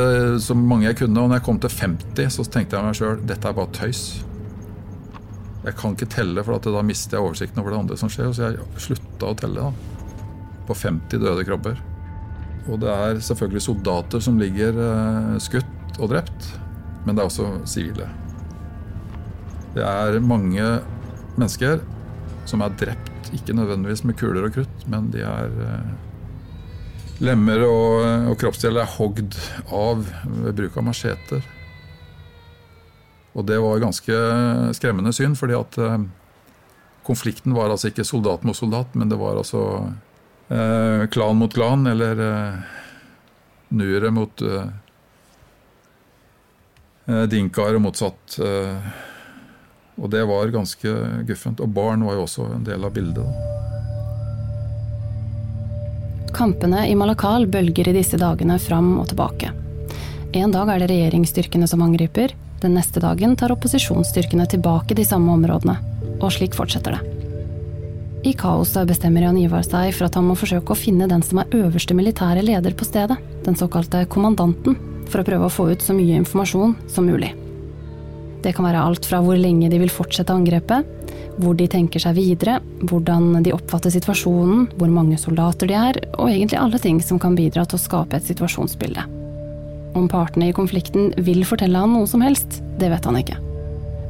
så 0.43 0.57
mange 0.59 0.89
jeg 0.89 0.99
kunne, 0.99 1.23
og 1.23 1.31
når 1.31 1.39
jeg 1.39 1.47
kom 1.47 1.61
til 1.63 1.73
50, 1.75 2.33
så 2.35 2.47
tenkte 2.47 2.79
jeg 2.79 2.87
meg 2.87 2.99
sjøl 2.99 3.23
dette 3.27 3.51
er 3.51 3.55
bare 3.55 3.75
tøys. 3.79 4.03
Jeg 5.67 5.77
kan 5.79 5.95
ikke 5.95 6.11
telle, 6.11 6.43
for 6.47 6.59
da 6.67 6.83
mister 6.87 7.19
jeg 7.19 7.27
oversikten 7.27 7.63
over 7.63 7.75
det 7.75 7.79
andre 7.79 8.01
som 8.01 8.11
skjer. 8.11 8.35
Så 8.35 8.51
jeg 8.51 8.83
slutta 8.83 9.31
å 9.31 9.39
telle 9.39 9.69
da, 9.69 10.03
på 10.67 10.79
50 10.83 11.23
døde 11.23 11.47
kropper. 11.47 11.79
Og 12.69 12.81
det 12.83 12.91
er 12.93 13.21
selvfølgelig 13.25 13.65
soldater 13.65 14.23
som 14.25 14.39
ligger 14.41 14.77
eh, 14.85 15.37
skutt 15.43 15.99
og 15.99 16.13
drept, 16.13 16.51
men 17.07 17.17
det 17.17 17.23
er 17.23 17.31
også 17.31 17.51
sivile. 17.69 18.09
Det 19.75 19.85
er 19.85 20.19
mange 20.25 20.67
mennesker 21.39 21.81
som 22.49 22.65
er 22.65 22.77
drept, 22.81 23.33
ikke 23.37 23.57
nødvendigvis 23.57 24.05
med 24.09 24.17
kuler 24.21 24.49
og 24.49 24.55
krutt, 24.57 24.85
men 24.91 25.11
de 25.15 25.25
er 25.25 25.57
eh, 25.65 25.97
Lemmer 27.19 27.65
og, 27.67 28.05
og 28.31 28.37
kroppsdeler 28.39 28.85
er 28.85 28.93
hogd 28.93 29.35
av 29.75 30.05
ved 30.45 30.53
bruk 30.55 30.77
av 30.79 30.85
macheter. 30.87 31.41
Og 33.35 33.43
det 33.49 33.57
var 33.59 33.83
ganske 33.83 34.19
skremmende 34.79 35.11
syn, 35.17 35.35
fordi 35.39 35.57
at 35.59 35.79
eh, 35.83 36.05
konflikten 37.09 37.57
var 37.57 37.73
altså 37.75 37.91
ikke 37.91 38.07
soldat 38.07 38.47
mot 38.47 38.55
soldat, 38.55 38.95
men 38.95 39.11
det 39.11 39.19
var 39.19 39.35
altså 39.41 39.65
eh, 40.49 41.07
klan 41.11 41.37
mot 41.37 41.55
klan, 41.55 41.87
eller 41.87 42.21
eh, 42.29 42.55
nuere 43.69 44.11
mot 44.11 44.43
eh, 44.43 44.67
eh 47.09 47.23
dinkaer 47.33 47.79
og 47.79 47.85
motsatt. 47.89 48.39
Eh, 48.39 48.91
og 49.99 50.11
det 50.11 50.25
var 50.31 50.55
ganske 50.55 50.95
guffent. 51.27 51.61
Og 51.61 51.69
barn 51.75 52.05
var 52.07 52.15
jo 52.15 52.27
også 52.27 52.47
en 52.55 52.65
del 52.65 52.85
av 52.85 52.93
bildet. 52.95 53.25
da. 53.25 53.57
Kampene 56.35 56.85
i 56.87 56.95
Malakal 56.95 57.49
bølger 57.51 57.89
i 57.89 57.97
disse 57.97 58.19
dagene 58.21 58.59
fram 58.63 58.99
og 59.01 59.09
tilbake. 59.11 59.51
En 60.39 60.53
dag 60.55 60.69
er 60.71 60.83
det 60.83 60.91
regjeringsstyrkene 60.93 61.67
som 61.67 61.83
angriper, 61.83 62.35
den 62.61 62.75
neste 62.75 63.01
dagen 63.01 63.37
tar 63.39 63.55
opposisjonsstyrkene 63.55 64.47
tilbake 64.51 64.95
de 64.99 65.07
samme 65.07 65.33
områdene. 65.39 65.79
Og 66.19 66.31
slik 66.35 66.55
fortsetter 66.59 66.99
det. 66.99 67.18
I 68.29 68.35
kaoset 68.37 68.85
bestemmer 68.85 69.25
Jan 69.25 69.39
Ivar 69.41 69.63
seg 69.65 69.95
for 69.97 70.05
at 70.05 70.17
han 70.19 70.27
må 70.29 70.35
forsøke 70.37 70.75
å 70.75 70.77
finne 70.77 71.07
den 71.09 71.23
som 71.25 71.39
er 71.41 71.55
øverste 71.57 71.95
militære 71.97 72.43
leder 72.45 72.75
på 72.77 72.85
stedet, 72.85 73.17
den 73.47 73.57
såkalte 73.57 74.03
kommandanten, 74.13 74.77
for 75.09 75.23
å 75.23 75.25
prøve 75.25 75.49
å 75.49 75.55
få 75.55 75.71
ut 75.71 75.85
så 75.85 75.97
mye 75.97 76.19
informasjon 76.21 76.75
som 76.93 77.09
mulig. 77.09 77.31
Det 78.45 78.53
kan 78.53 78.69
være 78.69 78.85
alt 78.85 79.09
fra 79.09 79.23
hvor 79.25 79.41
lenge 79.41 79.71
de 79.73 79.81
vil 79.81 79.93
fortsette 79.93 80.35
angrepet, 80.35 80.85
hvor 81.41 81.57
de 81.57 81.71
tenker 81.73 82.05
seg 82.05 82.19
videre, 82.19 82.61
hvordan 82.85 83.41
de 83.47 83.55
oppfatter 83.57 83.97
situasjonen, 83.97 84.69
hvor 84.77 84.93
mange 84.93 85.17
soldater 85.17 85.71
de 85.71 85.81
er, 85.81 86.03
og 86.19 86.29
egentlig 86.29 86.61
alle 86.61 86.85
ting 86.85 87.01
som 87.01 87.23
kan 87.23 87.39
bidra 87.39 87.65
til 87.65 87.81
å 87.81 87.85
skape 87.87 88.19
et 88.19 88.29
situasjonsbilde. 88.29 89.09
Om 89.97 90.11
partene 90.13 90.51
i 90.51 90.57
konflikten 90.57 91.15
vil 91.17 91.47
fortelle 91.49 91.81
han 91.81 91.97
noe 91.97 92.11
som 92.11 92.21
helst, 92.21 92.61
det 92.77 92.93
vet 92.93 93.09
han 93.09 93.23
ikke. 93.25 93.41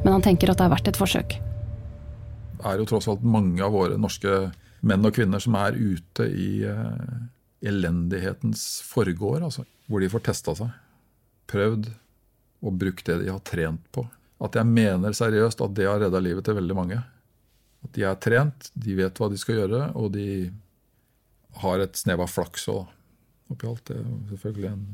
Men 0.03 0.17
han 0.17 0.25
tenker 0.27 0.51
at 0.51 0.59
det 0.59 0.67
er 0.67 0.75
verdt 0.75 0.91
et 0.91 0.99
forsøk. 0.99 1.39
Er 2.65 2.79
jo 2.81 2.87
tross 2.89 3.07
alt 3.11 3.23
mange 3.23 3.63
av 3.63 3.73
våre 3.75 3.97
norske 3.99 4.49
menn 4.85 5.05
og 5.07 5.15
kvinner 5.15 5.41
som 5.43 5.55
er 5.59 5.77
ute 5.77 6.25
i 6.27 6.63
uh, 6.67 7.27
elendighetens 7.65 8.81
forgård, 8.87 9.43
altså, 9.47 9.65
hvor 9.87 10.03
de 10.03 10.11
får 10.11 10.23
testa 10.29 10.55
seg. 10.59 10.71
Prøvd 11.51 11.89
og 12.59 12.79
brukt 12.79 13.07
det 13.07 13.21
de 13.23 13.31
har 13.31 13.41
trent 13.47 13.83
på. 13.95 14.05
At 14.43 14.55
jeg 14.55 14.67
mener 14.67 15.15
seriøst 15.15 15.61
at 15.63 15.75
det 15.75 15.87
har 15.87 15.99
redda 16.03 16.21
livet 16.23 16.47
til 16.47 16.55
veldig 16.59 16.77
mange. 16.77 16.99
At 17.83 17.95
de 17.95 18.05
er 18.07 18.19
trent, 18.19 18.71
de 18.75 18.95
vet 18.99 19.19
hva 19.19 19.29
de 19.31 19.39
skal 19.39 19.61
gjøre, 19.61 19.83
og 19.99 20.11
de 20.15 20.49
har 21.63 21.83
et 21.83 21.99
snev 21.99 22.23
av 22.23 22.31
flaks 22.31 22.67
òg, 22.71 22.87
oppi 23.51 23.67
alt. 23.67 23.83
Det 23.87 23.99
er 23.99 24.07
selvfølgelig 24.33 24.71
en, 24.71 24.85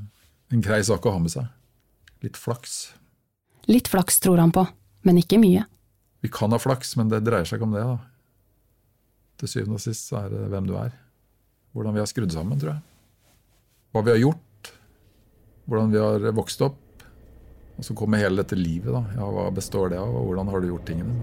en 0.53 0.65
grei 0.65 0.81
sak 0.86 1.05
å 1.05 1.13
ha 1.15 1.22
med 1.22 1.34
seg. 1.34 1.50
Litt 2.25 2.38
flaks. 2.39 2.95
Litt 3.69 3.89
flaks 3.91 4.22
tror 4.24 4.41
han 4.41 4.53
på, 4.55 4.65
men 5.05 5.22
ikke 5.22 5.41
mye. 5.41 5.65
Vi 6.25 6.32
kan 6.34 6.50
ha 6.55 6.58
flaks, 6.58 6.96
men 6.98 7.12
det 7.12 7.22
dreier 7.22 7.46
seg 7.46 7.60
ikke 7.60 7.67
om 7.67 7.75
det. 7.75 7.84
da. 7.86 7.98
Til 9.38 9.51
syvende 9.51 9.77
og 9.77 9.84
sist 9.84 10.08
så 10.10 10.24
er 10.24 10.32
det 10.34 10.48
hvem 10.50 10.65
du 10.65 10.74
er. 10.79 10.96
hvordan 11.75 11.94
vi 11.94 12.00
har 12.01 12.08
skrudd 12.10 12.32
sammen, 12.34 12.58
tror 12.58 12.72
jeg. 12.72 12.82
Hva 13.94 14.01
vi 14.08 14.12
har 14.13 14.22
gjort, 14.24 14.70
hvordan 15.67 15.91
vi 15.91 16.00
har 16.00 16.25
vokst 16.34 16.63
opp. 16.65 17.03
Og 17.75 17.84
så 17.84 17.94
kommer 18.00 18.24
hele 18.24 18.39
dette 18.41 18.55
livet, 18.55 18.89
da. 18.96 19.03
Ja, 19.20 19.27
hva 19.27 19.50
består 19.53 19.91
det 19.91 20.00
av, 20.00 20.10
og 20.15 20.29
hvordan 20.29 20.50
har 20.50 20.63
du 20.63 20.70
gjort 20.70 20.88
tingene? 20.88 21.13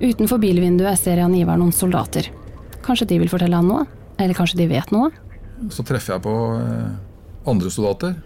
Utenfor 0.00 0.40
bilvinduet 0.42 0.98
ser 0.98 1.20
Jan 1.20 1.36
Ivar 1.36 1.60
noen 1.60 1.74
soldater. 1.76 2.30
Kanskje 2.86 3.10
de 3.12 3.20
vil 3.22 3.30
fortelle 3.30 3.60
han 3.60 3.68
noe? 3.68 3.84
Eller 4.18 4.34
kanskje 4.34 4.62
de 4.62 4.70
vet 4.72 4.90
noe? 4.94 5.12
Så 5.70 5.84
treffer 5.86 6.16
jeg 6.16 6.24
på 6.24 6.34
eh, 6.56 6.96
andre 7.50 7.70
soldater, 7.70 8.16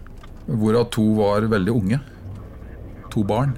hvorav 0.47 0.87
to 0.95 1.05
var 1.19 1.45
veldig 1.53 1.75
unge. 1.75 2.01
To 3.13 3.27
barn. 3.27 3.53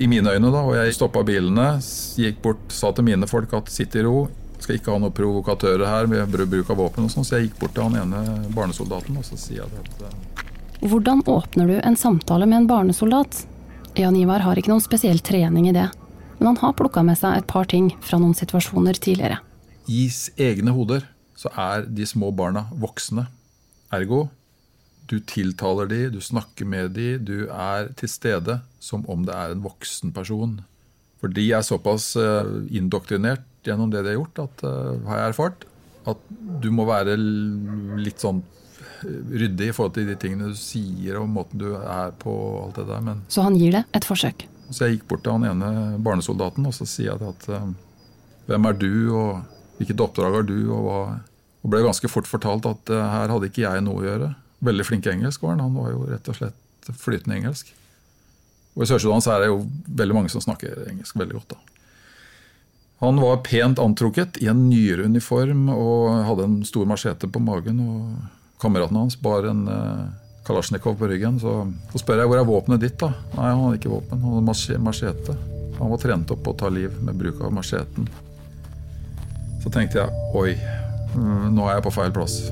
I 0.00 0.06
mine 0.08 0.32
øyne, 0.32 0.48
da, 0.48 0.62
og 0.64 0.76
jeg 0.78 0.94
stoppa 0.96 1.20
bilene, 1.28 1.74
gikk 2.16 2.38
bort, 2.40 2.62
sa 2.72 2.88
til 2.96 3.04
mine 3.04 3.26
folk 3.28 3.52
at 3.58 3.68
sitt 3.68 3.92
i 4.00 4.04
ro, 4.06 4.30
skal 4.60 4.78
ikke 4.78 4.94
ha 4.94 5.00
noen 5.00 5.12
provokatører 5.12 5.84
her 5.88 6.08
ved 6.08 6.48
bruk 6.48 6.70
av 6.72 6.80
våpen 6.80 7.04
og 7.04 7.12
sånn, 7.12 7.26
så 7.26 7.36
jeg 7.36 7.48
gikk 7.48 7.58
bort 7.60 7.74
til 7.76 7.84
han 7.84 7.98
ene 8.00 8.48
barnesoldaten 8.56 9.18
og 9.20 9.26
så 9.28 9.36
sier 9.40 9.62
jeg 9.62 9.82
at 9.82 10.04
eh, 10.08 10.48
Hvordan 10.88 11.20
åpner 11.28 11.68
du 11.68 11.76
en 11.76 11.96
samtale 12.00 12.48
med 12.48 12.62
en 12.62 12.68
barnesoldat? 12.70 13.42
Jan 14.00 14.16
Ivar 14.16 14.40
har 14.40 14.56
ikke 14.56 14.72
noen 14.72 14.84
spesiell 14.84 15.20
trening 15.20 15.68
i 15.68 15.76
det, 15.76 15.90
men 16.38 16.48
han 16.48 16.60
har 16.62 16.76
plukka 16.78 17.04
med 17.04 17.20
seg 17.20 17.36
et 17.36 17.48
par 17.50 17.68
ting 17.68 17.90
fra 18.00 18.20
noen 18.22 18.32
situasjoner 18.36 18.96
tidligere. 18.96 19.42
I 19.84 20.08
egne 20.40 20.72
hoder 20.72 21.04
så 21.36 21.52
er 21.52 21.84
de 21.84 22.08
små 22.08 22.30
barna 22.36 22.70
voksne. 22.72 23.26
Ergo 23.92 24.30
du 25.10 25.18
tiltaler 25.26 25.88
de, 25.90 26.00
du 26.14 26.20
snakker 26.22 26.68
med 26.68 26.94
de, 26.94 27.14
du 27.18 27.48
er 27.50 27.90
til 27.98 28.10
stede 28.10 28.60
som 28.82 29.02
om 29.10 29.24
det 29.26 29.34
er 29.34 29.54
en 29.54 29.64
voksen 29.64 30.14
person. 30.14 30.60
For 31.20 31.32
de 31.34 31.48
er 31.52 31.66
såpass 31.66 32.12
eh, 32.20 32.52
indoktrinert 32.78 33.44
gjennom 33.66 33.90
det 33.92 34.04
de 34.06 34.14
har 34.14 34.20
gjort, 34.20 34.38
at, 34.46 34.62
uh, 34.64 35.02
har 35.10 35.18
jeg 35.18 35.32
erfart, 35.34 35.64
at 36.08 36.20
du 36.62 36.70
må 36.72 36.86
være 36.88 37.12
litt 38.00 38.22
sånn 38.22 38.38
ryddig 39.04 39.68
i 39.68 39.74
forhold 39.76 39.98
til 39.98 40.08
de 40.08 40.16
tingene 40.20 40.48
du 40.48 40.56
sier 40.56 41.18
og 41.20 41.28
måten 41.28 41.60
du 41.60 41.74
er 41.76 42.14
på. 42.16 42.32
og 42.32 42.62
alt 42.62 42.80
det 42.80 42.86
der. 42.88 43.02
Men, 43.04 43.20
så 43.28 43.44
han 43.44 43.58
gir 43.60 43.76
det 43.76 43.82
et 43.96 44.08
forsøk? 44.08 44.46
Så 44.70 44.86
jeg 44.86 44.96
gikk 44.96 45.10
bort 45.10 45.26
til 45.26 45.36
han 45.36 45.44
ene 45.50 46.00
barnesoldaten 46.00 46.68
og 46.70 46.72
så 46.76 46.88
sier 46.88 47.10
jeg 47.10 47.34
at 47.34 47.48
hvem 48.48 48.68
er 48.70 48.80
du, 48.80 48.92
og 49.12 49.76
hvilket 49.76 50.04
oppdrag 50.06 50.38
har 50.38 50.48
du, 50.48 50.60
og 50.72 51.18
Og 51.60 51.68
ble 51.68 51.82
ganske 51.84 52.08
fort 52.08 52.24
fortalt 52.24 52.64
at 52.64 52.88
her 52.88 53.28
hadde 53.28 53.50
ikke 53.50 53.66
jeg 53.66 53.82
noe 53.84 54.00
å 54.00 54.04
gjøre. 54.06 54.28
Veldig 54.60 54.86
flink 54.86 55.06
engelsk 55.08 55.42
var 55.42 55.56
han. 55.56 55.64
Han 55.64 55.76
var 55.78 55.92
jo 55.94 56.06
rett 56.10 56.28
og 56.28 56.36
slett 56.36 56.90
flytende 57.00 57.38
engelsk. 57.38 57.72
Og 58.76 58.84
i 58.84 58.88
Sør-Sudan 58.88 59.24
er 59.32 59.42
det 59.42 59.50
jo 59.50 59.60
veldig 60.00 60.16
mange 60.16 60.32
som 60.32 60.42
snakker 60.44 60.86
engelsk 60.90 61.16
veldig 61.18 61.38
godt. 61.40 61.54
da. 61.54 61.80
Han 63.00 63.20
var 63.20 63.40
pent 63.44 63.80
antrukket 63.80 64.36
i 64.44 64.48
en 64.52 64.66
nyere 64.68 65.06
uniform 65.08 65.70
og 65.72 66.24
hadde 66.28 66.46
en 66.46 66.58
stor 66.68 66.88
machete 66.88 67.30
på 67.32 67.40
magen. 67.40 67.80
og 67.80 68.60
Kameraten 68.60 68.98
hans 69.00 69.16
bar 69.16 69.48
en 69.48 69.62
uh, 69.68 70.10
Kalasjnikov 70.44 70.98
på 71.00 71.08
ryggen. 71.08 71.40
Så, 71.40 71.54
så, 71.92 72.02
spør 72.02 72.20
jeg 72.20 72.28
hvor 72.28 72.40
er 72.40 72.48
våpenet 72.48 72.84
ditt. 72.84 72.98
da? 73.00 73.14
Nei, 73.38 73.48
han 73.48 73.64
hadde 73.64 73.80
ikke 73.80 73.94
våpen, 73.94 74.20
han 74.20 74.36
hadde 74.36 74.82
machete. 74.84 75.36
Han 75.80 75.94
var 75.94 76.02
trent 76.02 76.34
opp 76.34 76.44
på 76.44 76.52
å 76.52 76.60
ta 76.60 76.68
liv 76.68 76.92
med 77.00 77.16
bruk 77.16 77.40
av 77.40 77.54
macheten. 77.56 78.08
Så 79.64 79.72
tenkte 79.72 80.02
jeg 80.02 80.36
oi, 80.36 80.52
mm, 81.16 81.48
nå 81.56 81.64
er 81.68 81.78
jeg 81.78 81.86
på 81.88 81.96
feil 81.96 82.12
plass 82.12 82.42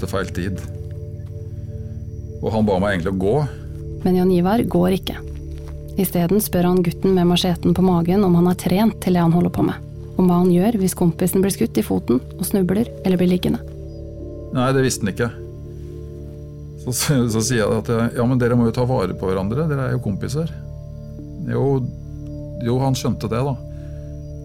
til 0.00 0.10
feil 0.10 0.34
tid. 0.34 0.58
Og 2.42 2.50
han 2.52 2.66
ba 2.66 2.80
meg 2.82 2.96
egentlig 2.96 3.14
å 3.14 3.22
gå. 3.22 3.36
Men 4.04 4.18
Jan 4.18 4.32
Ivar 4.34 4.62
går 4.68 4.98
ikke. 4.98 5.16
Isteden 6.00 6.42
spør 6.42 6.68
han 6.68 6.82
gutten 6.82 7.14
med 7.14 7.28
macheten 7.30 7.74
på 7.74 7.82
magen 7.86 8.24
om 8.26 8.34
han 8.34 8.48
har 8.50 8.58
trent 8.58 8.98
til 9.04 9.14
det 9.14 9.22
han 9.22 9.34
holder 9.34 9.52
på 9.54 9.64
med. 9.66 9.78
Om 10.18 10.26
hva 10.28 10.40
han 10.42 10.50
gjør 10.50 10.78
hvis 10.80 10.96
kompisen 10.98 11.42
blir 11.42 11.54
skutt 11.54 11.78
i 11.78 11.86
foten 11.86 12.20
og 12.34 12.44
snubler 12.46 12.90
eller 13.04 13.20
blir 13.20 13.30
liggende. 13.30 13.62
Nei, 14.54 14.70
det 14.74 14.84
visste 14.84 15.06
han 15.06 15.14
ikke. 15.14 15.30
Så, 16.84 16.92
så, 16.92 17.16
så, 17.32 17.40
sier 17.40 17.62
jeg 17.62 17.78
at 17.78 18.16
ja, 18.18 18.26
men 18.26 18.40
dere 18.42 18.58
må 18.58 18.68
jo 18.68 18.74
ta 18.76 18.84
vare 18.86 19.16
på 19.16 19.30
hverandre, 19.30 19.68
dere 19.70 19.88
er 19.88 19.94
jo 19.96 20.02
kompiser. 20.04 20.50
Jo, 21.48 21.78
jo 22.64 22.76
han 22.82 22.98
skjønte 22.98 23.30
det, 23.30 23.40
da. 23.46 23.54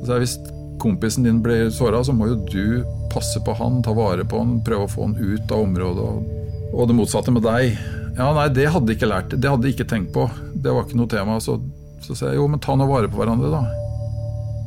Så 0.06 0.22
hvis 0.22 0.38
kompisen 0.80 1.26
din 1.28 1.42
blir 1.44 1.70
såra, 1.76 2.04
så 2.06 2.16
må 2.16 2.30
jo 2.30 2.40
du 2.48 2.66
passe 3.12 3.42
på 3.44 3.54
han, 3.60 3.82
ta 3.84 3.94
vare 3.98 4.24
på 4.24 4.40
han, 4.40 4.60
prøve 4.66 4.86
å 4.86 4.92
få 4.92 5.10
han 5.10 5.18
ut 5.20 5.52
av 5.52 5.66
området. 5.66 6.06
Og, 6.06 6.39
og 6.74 6.88
det 6.90 6.96
motsatte 6.98 7.34
med 7.34 7.46
deg. 7.46 7.76
Ja, 8.20 8.32
nei, 8.36 8.48
det 8.54 8.68
hadde 8.74 8.92
jeg 8.92 9.00
ikke 9.00 9.10
lært. 9.12 9.36
Det 9.36 9.50
hadde 9.50 9.68
jeg 9.68 9.78
ikke 9.78 9.90
tenkt 9.90 10.14
på. 10.16 10.26
Det 10.54 10.74
var 10.74 10.86
ikke 10.86 11.00
noe 11.00 11.12
tema. 11.12 11.38
Så, 11.44 11.58
så 12.04 12.16
sier 12.16 12.34
jeg 12.34 12.42
jo, 12.42 12.48
men 12.52 12.62
ta 12.64 12.76
nå 12.76 12.88
vare 12.90 13.10
på 13.12 13.22
hverandre, 13.22 13.52
da. 13.54 13.64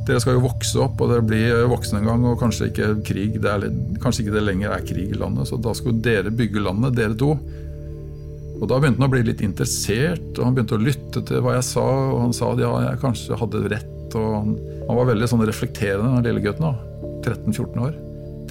Dere 0.07 0.19
skal 0.19 0.35
jo 0.35 0.43
vokse 0.43 0.79
opp, 0.83 0.99
og 0.99 1.11
dere 1.13 1.23
blir 1.23 1.67
voksne 1.71 2.01
en 2.01 2.09
gang, 2.09 2.23
og 2.27 2.39
kanskje 2.41 2.71
ikke 2.71 2.89
krig. 3.07 3.37
Litt, 3.39 3.77
kanskje 4.03 4.25
ikke 4.25 4.35
det 4.35 4.45
lenger 4.49 4.75
er 4.75 4.87
krig 4.87 5.13
i 5.13 5.19
landet, 5.19 5.47
så 5.47 5.59
da 5.61 5.75
skal 5.77 5.99
dere 6.03 6.33
bygge 6.33 6.63
landet, 6.65 6.97
dere 6.97 7.15
to. 7.19 7.37
Og 8.59 8.67
Da 8.69 8.77
begynte 8.79 9.01
han 9.01 9.09
å 9.09 9.11
bli 9.11 9.23
litt 9.27 9.41
interessert, 9.43 10.37
og 10.37 10.43
han 10.45 10.55
begynte 10.55 10.77
å 10.77 10.83
lytte 10.83 11.23
til 11.27 11.41
hva 11.43 11.57
jeg 11.57 11.67
sa. 11.67 11.83
Og 11.83 12.19
han 12.21 12.35
sa 12.35 12.53
at 12.53 12.61
ja, 12.63 12.71
jeg 12.85 13.01
kanskje 13.01 13.39
hadde 13.39 13.63
rett. 13.73 14.15
og 14.15 14.27
Han, 14.37 14.53
han 14.87 14.99
var 14.99 15.09
veldig 15.09 15.29
sånn 15.31 15.43
reflekterende, 15.47 16.21
den 16.21 16.29
lille 16.29 16.43
gutten. 16.45 16.69
da. 16.69 16.89
13-14 17.23 17.79
år, 17.79 17.93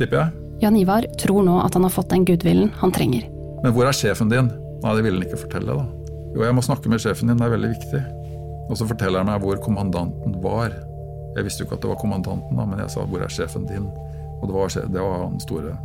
tipper 0.01 0.19
jeg. 0.19 0.43
Jan 0.63 0.77
Ivar 0.79 1.07
tror 1.21 1.45
nå 1.45 1.59
at 1.61 1.75
han 1.77 1.85
har 1.85 1.93
fått 1.93 2.13
den 2.13 2.25
goodwillen 2.29 2.71
han 2.81 2.93
trenger. 2.95 3.27
Men 3.63 3.75
hvor 3.75 3.87
er 3.87 3.97
sjefen 3.97 4.31
din? 4.33 4.51
Nei, 4.83 4.95
det 4.97 5.05
ville 5.05 5.21
han 5.21 5.27
ikke 5.29 5.45
fortelle. 5.45 5.77
da. 5.79 5.87
Jo, 6.33 6.43
jeg 6.47 6.57
må 6.57 6.65
snakke 6.65 6.91
med 6.91 7.03
sjefen 7.03 7.31
din, 7.31 7.39
det 7.39 7.47
er 7.47 7.55
veldig 7.55 7.71
viktig. 7.75 8.03
Og 8.71 8.79
så 8.79 8.89
forteller 8.89 9.23
han 9.23 9.31
meg 9.31 9.43
hvor 9.45 9.61
kommandanten 9.63 10.39
var. 10.43 10.75
Jeg 11.37 11.47
visste 11.47 11.63
jo 11.63 11.69
ikke 11.69 11.79
at 11.79 11.85
det 11.85 11.93
var 11.93 12.01
kommandanten, 12.01 12.59
da, 12.59 12.67
men 12.69 12.83
jeg 12.83 12.93
sa 12.95 13.07
hvor 13.09 13.23
er 13.23 13.33
sjefen 13.33 13.67
din? 13.71 13.89
Og 14.43 14.49
det 14.51 14.57
var, 14.57 14.77
det 14.97 15.05
var 15.07 15.27
han 15.27 15.41
store. 15.43 15.77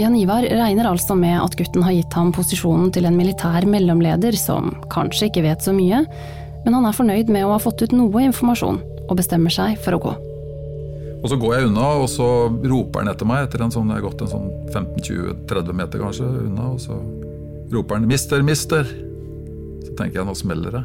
Jan 0.00 0.16
Ivar 0.18 0.42
regner 0.48 0.88
altså 0.88 1.14
med 1.18 1.36
at 1.38 1.54
gutten 1.58 1.84
har 1.86 1.94
gitt 1.94 2.16
ham 2.16 2.32
posisjonen 2.34 2.90
til 2.94 3.06
en 3.06 3.18
militær 3.18 3.66
mellomleder 3.68 4.34
som 4.40 4.72
kanskje 4.90 5.28
ikke 5.28 5.44
vet 5.44 5.62
så 5.62 5.74
mye, 5.76 6.02
men 6.64 6.78
han 6.78 6.88
er 6.88 6.96
fornøyd 6.96 7.30
med 7.30 7.44
å 7.46 7.52
ha 7.54 7.60
fått 7.62 7.84
ut 7.84 7.94
noe 7.94 8.24
informasjon, 8.30 8.80
og 9.04 9.18
bestemmer 9.20 9.52
seg 9.54 9.76
for 9.84 9.98
å 9.98 10.02
gå. 10.02 10.14
Og 11.24 11.30
så 11.32 11.38
går 11.40 11.54
jeg 11.54 11.68
unna, 11.70 11.86
og 12.02 12.08
så 12.12 12.26
roper 12.52 13.00
han 13.00 13.08
etter 13.14 13.28
meg 13.28 13.46
etter 13.46 13.62
en 13.64 13.72
sånn, 13.72 13.88
jeg 13.88 13.96
har 13.96 14.04
gått 14.04 14.26
en 14.26 14.28
sånn 14.28 14.50
15-20-30 14.74 15.78
meter 15.78 16.02
kanskje 16.02 16.26
unna. 16.28 16.66
og 16.74 16.82
så 16.84 16.98
roper 17.72 17.96
han 17.96 18.06
'mister, 18.06 18.42
mister'. 18.44 18.84
Så 19.86 19.96
tenker 19.96 20.20
jeg 20.20 20.26
nå 20.28 20.34
smeller 20.36 20.70
det. 20.70 20.84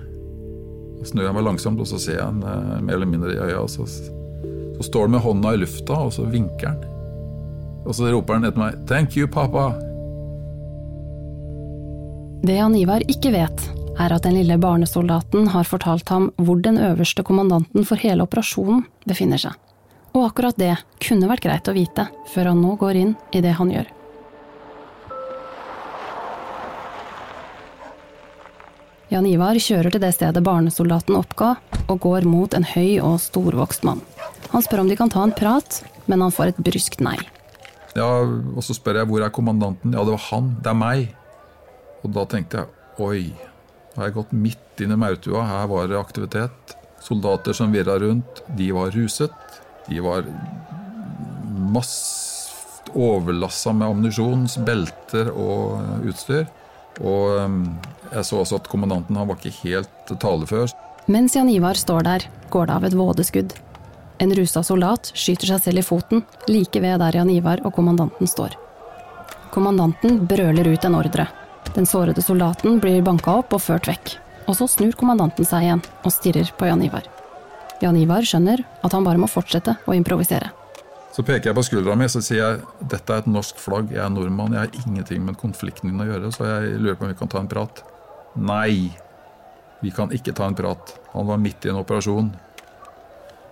Så 1.00 1.12
snur 1.12 1.28
jeg 1.28 1.36
meg 1.36 1.44
langsomt, 1.44 1.80
og 1.80 1.88
så 1.88 2.00
ser 2.00 2.18
jeg 2.20 2.24
han 2.24 2.40
eh, 2.40 2.80
mer 2.80 2.96
eller 2.96 3.12
mindre 3.12 3.36
i 3.36 3.38
øya. 3.40 3.60
Og 3.60 3.70
så, 3.70 3.84
så 3.86 4.88
står 4.88 5.02
han 5.02 5.12
med 5.12 5.26
hånda 5.28 5.54
i 5.54 5.60
lufta, 5.60 6.00
og 6.08 6.14
så 6.16 6.24
vinker 6.24 6.72
han. 6.72 6.82
Og 7.86 7.96
så 7.96 8.08
roper 8.08 8.40
han 8.40 8.46
etter 8.46 8.60
meg 8.60 8.80
'thank 8.88 9.18
you, 9.18 9.28
papa'. 9.28 9.76
Det 12.48 12.56
Jan 12.56 12.76
Ivar 12.76 13.04
ikke 13.12 13.36
vet, 13.36 13.70
er 14.00 14.14
at 14.14 14.24
den 14.24 14.40
lille 14.40 14.58
barnesoldaten 14.58 15.48
har 15.52 15.68
fortalt 15.68 16.08
ham 16.08 16.32
hvor 16.38 16.62
den 16.64 16.78
øverste 16.78 17.24
kommandanten 17.24 17.84
for 17.84 18.00
hele 18.00 18.24
operasjonen 18.24 18.86
befinner 19.06 19.38
seg. 19.38 19.52
Og 20.14 20.26
akkurat 20.26 20.58
det 20.58 20.74
kunne 21.04 21.30
vært 21.30 21.46
greit 21.46 21.70
å 21.70 21.76
vite 21.76 22.08
før 22.34 22.52
han 22.52 22.62
nå 22.64 22.76
går 22.82 23.00
inn 23.04 23.16
i 23.36 23.42
det 23.46 23.54
han 23.60 23.72
gjør. 23.74 23.90
Jan 29.10 29.26
Ivar 29.26 29.58
kjører 29.58 29.90
til 29.94 30.04
det 30.04 30.12
stedet 30.14 30.42
barnesoldaten 30.46 31.16
oppga, 31.18 31.56
og 31.90 31.98
går 32.04 32.28
mot 32.30 32.54
en 32.54 32.66
høy 32.76 33.00
og 33.02 33.18
storvokst 33.24 33.86
mann. 33.88 34.04
Han 34.54 34.62
spør 34.62 34.84
om 34.84 34.90
de 34.92 34.98
kan 35.00 35.10
ta 35.10 35.24
en 35.26 35.34
prat, 35.34 35.80
men 36.06 36.22
han 36.22 36.34
får 36.34 36.52
et 36.52 36.62
bryskt 36.62 37.02
nei. 37.02 37.18
Ja, 37.98 38.22
Og 38.22 38.62
så 38.62 38.76
spør 38.78 39.02
jeg 39.02 39.10
hvor 39.10 39.26
er 39.26 39.34
kommandanten. 39.34 39.96
Ja, 39.98 40.04
det 40.06 40.14
var 40.14 40.26
han. 40.30 40.52
Det 40.62 40.70
er 40.70 40.78
meg. 40.78 41.16
Og 42.06 42.14
da 42.14 42.26
tenkte 42.30 42.62
jeg 42.62 43.02
oi, 43.02 43.24
har 43.96 44.10
jeg 44.10 44.18
gått 44.20 44.36
midt 44.46 44.84
inn 44.84 44.94
i 44.94 45.00
maurtua. 45.00 45.42
Her 45.48 45.66
var 45.72 45.90
det 45.90 45.98
aktivitet. 45.98 46.76
Soldater 47.02 47.58
som 47.58 47.74
virra 47.74 47.98
rundt. 48.00 48.44
De 48.56 48.70
var 48.76 48.94
ruset. 48.94 49.34
De 49.90 50.00
var 50.06 50.26
masse 51.70 52.90
overlassa 52.94 53.74
med 53.74 53.88
ammunisjon, 53.88 54.48
belter 54.66 55.32
og 55.34 56.06
utstyr. 56.10 56.48
Og 57.00 57.40
um, 57.46 57.64
jeg 58.12 58.26
så 58.26 58.42
også 58.42 58.60
at 58.60 58.70
kommandanten 58.70 59.18
han 59.20 59.30
var 59.30 59.40
ikke 59.40 59.56
helt 59.64 60.14
talefør. 60.22 60.72
Mens 61.10 61.36
Jan 61.36 61.50
Ivar 61.50 61.78
står 61.80 62.06
der, 62.06 62.26
går 62.54 62.70
det 62.70 62.76
av 62.76 62.86
et 62.86 62.98
vådeskudd. 62.98 63.54
En 64.20 64.34
rusa 64.36 64.64
soldat 64.66 65.12
skyter 65.16 65.54
seg 65.54 65.62
selv 65.64 65.82
i 65.82 65.86
foten, 65.86 66.26
like 66.52 66.82
ved 66.84 67.00
der 67.00 67.16
Jan 67.22 67.32
Ivar 67.32 67.62
og 67.64 67.74
kommandanten 67.78 68.28
står. 68.28 68.58
Kommandanten 69.54 70.20
brøler 70.30 70.68
ut 70.74 70.86
en 70.86 70.98
ordre. 71.00 71.30
Den 71.74 71.88
sårede 71.90 72.22
soldaten 72.26 72.82
blir 72.84 73.02
banka 73.06 73.40
opp 73.42 73.56
og 73.56 73.64
ført 73.64 73.88
vekk. 73.90 74.18
Og 74.50 74.58
så 74.58 74.68
snur 74.70 74.98
kommandanten 74.98 75.48
seg 75.48 75.66
igjen 75.66 75.86
og 76.04 76.14
stirrer 76.14 76.52
på 76.58 76.68
Jan 76.70 76.84
Ivar. 76.86 77.06
Jan 77.80 77.98
Ivar 78.00 78.26
skjønner 78.28 78.64
at 78.84 78.96
han 78.96 79.06
bare 79.06 79.22
må 79.22 79.30
fortsette 79.32 79.78
å 79.88 79.96
improvisere. 79.96 80.52
Så 81.16 81.24
peker 81.26 81.50
jeg 81.50 81.58
på 81.58 81.64
skuldra 81.66 81.96
mi 81.98 82.06
og 82.06 82.22
sier 82.22 82.40
jeg, 82.40 82.60
dette 82.92 83.14
er 83.14 83.24
et 83.24 83.30
norsk 83.30 83.58
flagg, 83.60 83.94
jeg 83.96 84.04
er 84.04 84.12
nordmann, 84.14 84.54
jeg 84.56 84.68
har 84.68 84.84
ingenting 84.86 85.24
med 85.26 85.40
konflikten 85.42 85.90
din 85.90 86.04
å 86.04 86.08
gjøre, 86.08 86.30
så 86.36 86.46
jeg 86.48 86.76
lurer 86.78 87.00
på 87.00 87.08
om 87.08 87.14
vi 87.14 87.18
kan 87.20 87.32
ta 87.32 87.42
en 87.42 87.50
prat. 87.50 87.82
Nei, 88.40 88.92
vi 89.82 89.92
kan 89.96 90.14
ikke 90.16 90.36
ta 90.38 90.48
en 90.48 90.58
prat. 90.60 90.94
Han 91.16 91.28
var 91.28 91.42
midt 91.42 91.66
i 91.66 91.72
en 91.74 91.80
operasjon. 91.82 92.30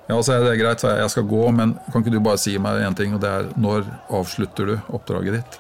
Ja, 0.07 0.19
så 0.23 0.37
er 0.37 0.45
det 0.45 0.59
greit, 0.61 0.79
så 0.83 0.93
jeg, 0.93 1.01
jeg 1.01 1.13
skal 1.15 1.27
gå, 1.27 1.41
men 1.55 1.73
kan 1.91 2.03
ikke 2.03 2.13
du 2.13 2.21
bare 2.23 2.39
si 2.39 2.53
meg 2.61 2.83
én 2.85 2.95
ting, 2.95 3.15
og 3.17 3.23
det 3.23 3.31
er 3.31 3.49
når 3.59 3.87
avslutter 4.15 4.69
du 4.69 4.75
oppdraget 4.95 5.39
ditt? 5.39 5.57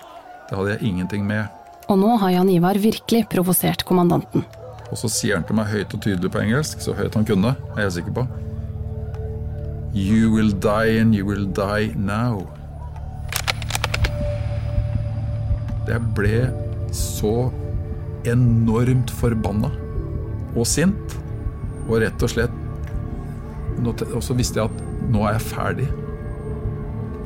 Det 0.47 0.55
hadde 0.55 0.75
jeg 0.75 0.91
ingenting 0.91 1.25
med. 1.27 1.49
Og 1.91 1.99
nå 1.99 2.13
har 2.21 2.35
Jan 2.35 2.51
Ivar 2.51 2.79
virkelig 2.79 3.25
provosert 3.31 3.83
kommandanten. 3.87 4.45
Og 4.87 4.99
så 4.99 5.09
sier 5.11 5.35
han 5.35 5.47
til 5.47 5.57
meg 5.57 5.71
høyt 5.71 5.91
og 5.95 6.03
tydelig 6.03 6.31
på 6.31 6.43
engelsk, 6.45 6.83
så 6.83 6.95
høyt 6.95 7.15
han 7.19 7.27
kunne, 7.27 7.55
er 7.75 7.87
jeg 7.87 7.97
sikker 7.99 8.15
på. 8.21 8.27
You 9.93 10.31
will 10.31 10.51
die 10.51 10.99
and 10.99 11.15
you 11.15 11.25
will 11.25 11.45
die 11.45 11.93
now. 11.95 12.47
Jeg 15.87 16.03
ble 16.17 16.49
så 16.91 17.49
enormt 18.27 19.11
forbanna 19.15 19.69
og 20.57 20.65
sint, 20.67 21.15
og 21.87 22.01
rett 22.03 22.23
og 22.23 22.31
slett 22.33 22.63
Og 23.85 24.23
så 24.25 24.33
visste 24.33 24.57
jeg 24.59 24.71
at 24.71 25.09
nå 25.13 25.21
er 25.27 25.35
jeg 25.37 25.45
ferdig. 25.51 25.87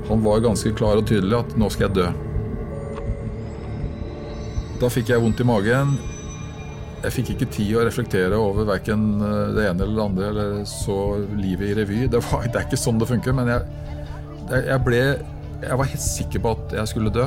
Han 0.09 0.19
var 0.25 0.43
ganske 0.43 0.73
klar 0.75 0.99
og 0.99 1.07
tydelig 1.07 1.37
at 1.37 1.53
nå 1.57 1.69
skal 1.71 1.87
jeg 1.87 1.95
dø. 1.95 2.09
Da 4.81 4.89
fikk 4.91 5.13
jeg 5.13 5.23
vondt 5.23 5.39
i 5.39 5.47
magen. 5.47 5.95
Jeg 7.01 7.13
fikk 7.15 7.31
ikke 7.33 7.47
tid 7.49 7.71
å 7.79 7.83
reflektere 7.87 8.37
over 8.37 8.67
verken 8.69 9.05
det 9.55 9.63
ene 9.65 9.85
eller 9.87 9.95
det 9.97 10.03
andre, 10.03 10.27
eller 10.29 10.65
så 10.69 10.97
livet 11.33 11.71
i 11.71 11.77
revy. 11.79 12.01
Det, 12.11 12.21
var, 12.27 12.45
det 12.45 12.59
er 12.59 12.67
ikke 12.67 12.77
sånn 12.77 13.01
det 13.01 13.09
funker, 13.09 13.33
men 13.33 13.49
jeg, 13.49 13.63
jeg, 14.53 14.77
ble 14.85 14.99
Jeg 15.63 15.79
var 15.79 15.89
helt 15.89 16.05
sikker 16.05 16.43
på 16.43 16.53
at 16.57 16.75
jeg 16.77 16.91
skulle 16.93 17.13
dø. 17.13 17.25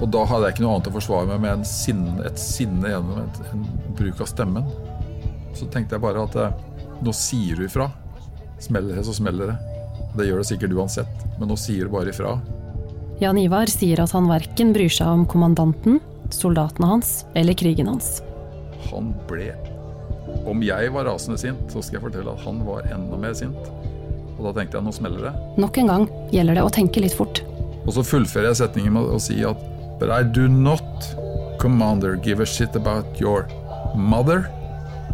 Og 0.00 0.06
da 0.14 0.22
hadde 0.24 0.46
jeg 0.46 0.56
ikke 0.56 0.64
noe 0.64 0.76
annet 0.76 0.90
å 0.92 0.94
forsvare 0.94 1.28
meg 1.32 1.42
med 1.42 1.52
enn 1.58 1.66
sinne, 1.68 2.14
et 2.24 2.40
sinne 2.40 2.94
gjennom 2.94 3.18
et, 3.24 3.42
en 3.50 3.66
bruk 3.98 4.22
av 4.22 4.30
stemmen. 4.30 4.70
Så 5.58 5.66
tenkte 5.72 5.98
jeg 5.98 6.04
bare 6.06 6.24
at 6.24 7.02
nå 7.04 7.12
sier 7.16 7.58
du 7.58 7.66
ifra. 7.66 7.90
Smeller 8.62 8.96
det, 8.96 9.04
så 9.08 9.16
smeller 9.16 9.52
det. 9.52 9.58
Det 10.16 10.26
gjør 10.26 10.42
det 10.42 10.48
sikkert 10.48 10.78
uansett, 10.78 11.28
men 11.38 11.50
nå 11.50 11.58
sier 11.60 11.86
du 11.86 11.94
bare 11.94 12.14
ifra. 12.14 12.38
Jan 13.20 13.38
Ivar 13.38 13.68
sier 13.68 14.00
at 14.00 14.14
han 14.16 14.30
verken 14.30 14.72
bryr 14.76 14.92
seg 14.92 15.10
om 15.10 15.26
kommandanten, 15.28 16.00
soldatene 16.32 16.94
hans 16.94 17.14
eller 17.36 17.58
krigen 17.58 17.90
hans. 17.90 18.20
Han 18.88 19.12
ble 19.28 19.52
Om 20.48 20.62
jeg 20.64 20.92
var 20.94 21.06
rasende 21.08 21.38
sint, 21.40 21.62
så 21.72 21.82
skal 21.82 21.98
jeg 21.98 22.04
fortelle 22.08 22.32
at 22.32 22.44
han 22.46 22.60
var 22.66 22.86
enda 22.92 23.18
mer 23.20 23.34
sint. 23.36 23.70
Og 24.38 24.46
da 24.46 24.52
tenkte 24.56 24.78
jeg 24.78 24.86
nå 24.86 24.92
smeller 24.94 25.26
det. 25.28 25.32
Nok 25.60 25.80
en 25.82 25.90
gang 25.90 26.06
gjelder 26.32 26.56
det 26.56 26.64
å 26.64 26.72
tenke 26.72 27.02
litt 27.02 27.16
fort. 27.16 27.42
Og 27.84 27.92
så 27.96 28.04
fullfører 28.06 28.50
jeg 28.50 28.60
setningen 28.62 28.96
med 28.96 29.10
å 29.10 29.20
si 29.20 29.40
at 29.44 29.66
But 30.00 30.08
I 30.08 30.22
do 30.22 30.48
not, 30.48 31.04
commander, 31.60 32.16
give 32.16 32.40
a 32.40 32.46
shit 32.46 32.74
about 32.74 33.20
your 33.20 33.48
mother, 33.94 34.48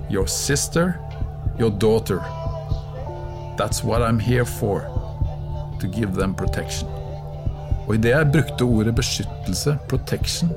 your 0.09 0.29
sister, 0.29 1.01
your 1.59 1.71
daughter. 1.71 2.21
That's 3.59 3.83
what 3.83 4.03
I'm 4.03 4.21
here 4.21 4.45
for. 4.45 4.87
To 5.81 5.89
give 5.89 6.15
them 6.15 6.35
protection. 6.35 6.89
Og 7.87 7.95
idet 7.95 8.13
jeg 8.15 8.31
brukte 8.35 8.67
ordet 8.67 8.95
beskyttelse, 8.99 9.77
protection, 9.89 10.51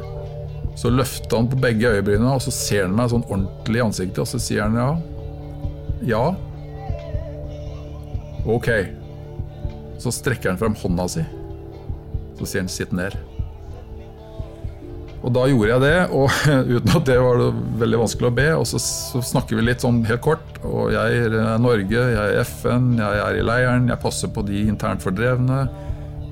så 0.80 0.92
løfter 0.94 1.36
han 1.36 1.50
på 1.52 1.60
begge 1.60 1.90
øyebrynene, 1.92 2.36
og 2.38 2.44
så 2.46 2.54
ser 2.56 2.86
han 2.86 2.96
meg 2.96 3.10
sånn 3.12 3.26
ordentlig 3.28 3.82
i 3.82 3.84
ansiktet, 3.84 4.22
og 4.24 4.30
så 4.30 4.40
sier 4.40 4.64
han 4.64 4.78
ja. 4.80 4.92
Ja. 6.08 6.22
Ok. 8.48 8.70
Så 10.00 10.14
strekker 10.16 10.54
han 10.54 10.62
frem 10.62 10.78
hånda 10.80 11.08
si. 11.12 11.26
Så 12.40 12.48
sier 12.48 12.64
han 12.64 12.72
'sitt 12.72 12.96
ned'. 12.96 13.18
Og 15.20 15.34
da 15.36 15.42
gjorde 15.52 15.74
jeg 15.74 15.82
det, 15.84 15.98
og 16.16 16.30
uten 16.76 16.94
at 16.96 17.10
det 17.10 17.18
var 17.20 17.42
det 17.42 17.50
veldig 17.82 18.00
vanskelig 18.00 18.30
å 18.30 18.38
be. 18.38 18.48
Og 18.56 18.68
så, 18.70 18.80
så, 18.80 19.20
snakker 19.34 19.60
vi 19.60 19.66
litt 19.68 19.84
sånn 19.84 20.00
helt 20.08 20.24
kort. 20.24 20.62
Og 20.64 20.94
jeg 20.96 21.26
er 21.26 21.36
Norge, 21.60 22.06
jeg 22.14 22.38
er 22.38 22.40
FN, 22.48 22.94
jeg 23.02 23.24
er 23.26 23.42
i 23.42 23.44
leiren, 23.44 23.92
jeg 23.92 24.00
passer 24.00 24.32
på 24.32 24.46
de 24.48 24.64
internt 24.72 25.04
fordrevne. 25.04 25.66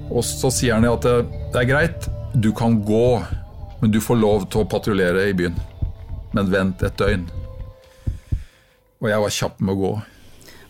Og 0.07 0.23
så 0.23 0.53
sier 0.55 0.79
han 0.79 0.87
at 0.87 1.03
det, 1.03 1.17
det 1.51 1.65
er 1.65 1.67
greit, 1.73 2.07
du 2.31 2.53
kan 2.55 2.79
gå, 2.87 3.19
men 3.81 3.93
du 3.93 3.99
får 4.03 4.19
lov 4.19 4.45
til 4.51 4.63
å 4.63 4.69
patruljere 4.69 5.27
i 5.29 5.35
byen. 5.37 5.57
Men 6.35 6.51
vent 6.53 6.83
et 6.85 6.99
døgn. 6.99 7.25
Og 9.01 9.09
jeg 9.11 9.23
var 9.23 9.35
kjapp 9.39 9.59
med 9.61 9.75
å 9.75 9.81
gå. 9.81 9.91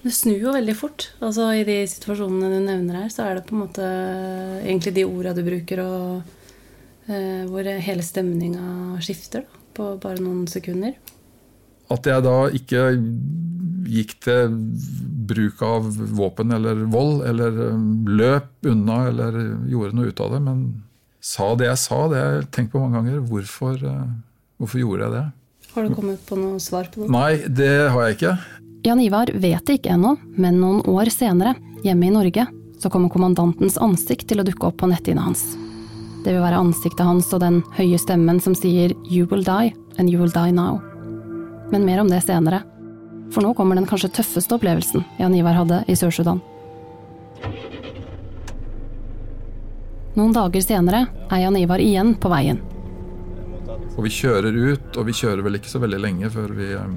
Det 0.04 0.14
snur 0.14 0.40
jo 0.40 0.56
veldig 0.56 0.76
fort. 0.78 1.10
Altså 1.24 1.50
I 1.58 1.66
de 1.68 1.82
situasjonene 1.90 2.52
du 2.54 2.60
nevner 2.64 3.02
her, 3.02 3.12
så 3.12 3.26
er 3.26 3.38
det 3.38 3.48
på 3.48 3.56
en 3.56 3.64
måte 3.66 3.86
egentlig 4.64 4.94
de 5.00 5.08
orda 5.08 5.34
du 5.36 5.44
bruker. 5.48 5.84
og 5.84 6.36
Eh, 7.08 7.44
hvor 7.48 7.64
hele 7.64 8.04
stemninga 8.04 9.00
skifter 9.00 9.46
da, 9.46 9.60
på 9.78 9.94
bare 10.04 10.20
noen 10.20 10.44
sekunder. 10.52 10.98
At 11.94 12.08
jeg 12.10 12.24
da 12.26 12.36
ikke 12.52 12.82
gikk 13.88 14.18
til 14.26 14.58
bruk 15.30 15.62
av 15.64 15.88
våpen 16.18 16.52
eller 16.58 16.82
vold, 16.92 17.22
eller 17.30 17.62
um, 17.72 18.04
løp 18.12 18.68
unna 18.68 19.06
eller 19.08 19.38
gjorde 19.72 19.96
noe 19.96 20.12
ut 20.12 20.24
av 20.26 20.36
det, 20.36 20.42
men 20.44 20.66
sa 21.28 21.52
det 21.60 21.68
jeg 21.68 21.82
sa. 21.84 22.00
Det 22.12 22.22
har 22.22 22.38
jeg 22.38 22.48
tenkt 22.56 22.74
på 22.74 22.82
mange 22.82 23.02
ganger. 23.02 23.20
Hvorfor, 23.28 23.82
uh, 23.84 24.06
hvorfor 24.62 24.82
gjorde 24.84 25.08
jeg 25.08 25.16
det? 25.18 25.26
Har 25.74 25.86
du 25.86 25.94
kommet 25.94 26.24
på 26.26 26.38
noe 26.40 26.62
svar 26.64 26.88
på 26.94 27.04
det? 27.04 27.12
Nei, 27.14 27.34
det 27.46 27.74
har 27.94 28.08
jeg 28.08 28.18
ikke. 28.18 28.38
Jan 28.88 29.02
Ivar 29.04 29.30
vet 29.34 29.66
det 29.68 29.80
ikke 29.80 29.94
ennå, 29.98 30.16
men 30.40 30.62
noen 30.62 30.80
år 30.88 31.12
senere, 31.14 31.58
hjemme 31.84 32.08
i 32.08 32.14
Norge, 32.14 32.48
så 32.80 32.92
kommer 32.94 33.12
kommandantens 33.12 33.78
ansikt 33.82 34.30
til 34.30 34.42
å 34.42 34.46
dukke 34.48 34.70
opp 34.70 34.80
på 34.82 34.90
netthinna 34.90 35.26
hans. 35.28 35.44
Det 36.24 36.34
vil 36.34 36.44
være 36.44 36.62
ansiktet 36.62 37.06
hans 37.06 37.30
og 37.36 37.42
den 37.44 37.62
høye 37.78 38.00
stemmen 38.02 38.40
som 38.44 38.56
sier 38.56 38.94
'you 39.10 39.28
will 39.32 39.44
die, 39.44 39.74
and 39.98 40.10
you 40.10 40.20
will 40.20 40.32
die 40.32 40.52
now'. 40.52 40.82
Men 41.72 41.86
mer 41.86 42.02
om 42.02 42.10
det 42.10 42.24
senere. 42.24 42.64
For 43.32 43.42
nå 43.42 43.54
kommer 43.54 43.76
den 43.76 43.86
kanskje 43.86 44.14
tøffeste 44.14 44.56
opplevelsen 44.56 45.04
Jan 45.20 45.36
Ivar 45.36 45.54
hadde 45.54 45.84
i 45.88 45.96
Sør-Sudan. 45.96 46.42
Noen 50.18 50.34
dager 50.34 50.64
senere 50.66 51.04
er 51.30 51.44
Jan 51.44 51.58
Ivar 51.60 51.82
igjen 51.84 52.16
på 52.18 52.30
veien. 52.32 52.58
Og 53.94 54.00
Vi 54.06 54.10
kjører 54.14 54.56
ut, 54.56 54.98
og 54.98 55.06
vi 55.06 55.14
kjører 55.14 55.44
vel 55.46 55.60
ikke 55.60 55.70
så 55.70 55.82
veldig 55.82 56.00
lenge 56.02 56.30
før 56.34 56.54
vi 56.58 56.72
eh, 56.74 56.96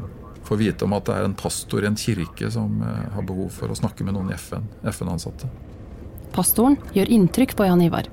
får 0.49 0.61
vite 0.61 0.87
om 0.87 0.95
at 0.97 1.05
det 1.09 1.17
er 1.19 1.27
en 1.29 1.37
pastor 1.37 1.85
i 1.85 1.89
en 1.91 1.99
kirke 2.01 2.49
som 2.53 2.79
eh, 2.81 3.03
har 3.13 3.27
behov 3.29 3.53
for 3.53 3.73
å 3.73 3.77
snakke 3.77 4.07
med 4.09 4.17
noen 4.17 4.33
i 4.33 4.39
FN, 4.41 4.65
FN-ansatte. 4.89 5.51
Pastoren 6.33 6.79
gjør 6.97 7.13
inntrykk 7.13 7.53
på 7.59 7.67
Jan 7.69 7.83
Ivar. 7.85 8.09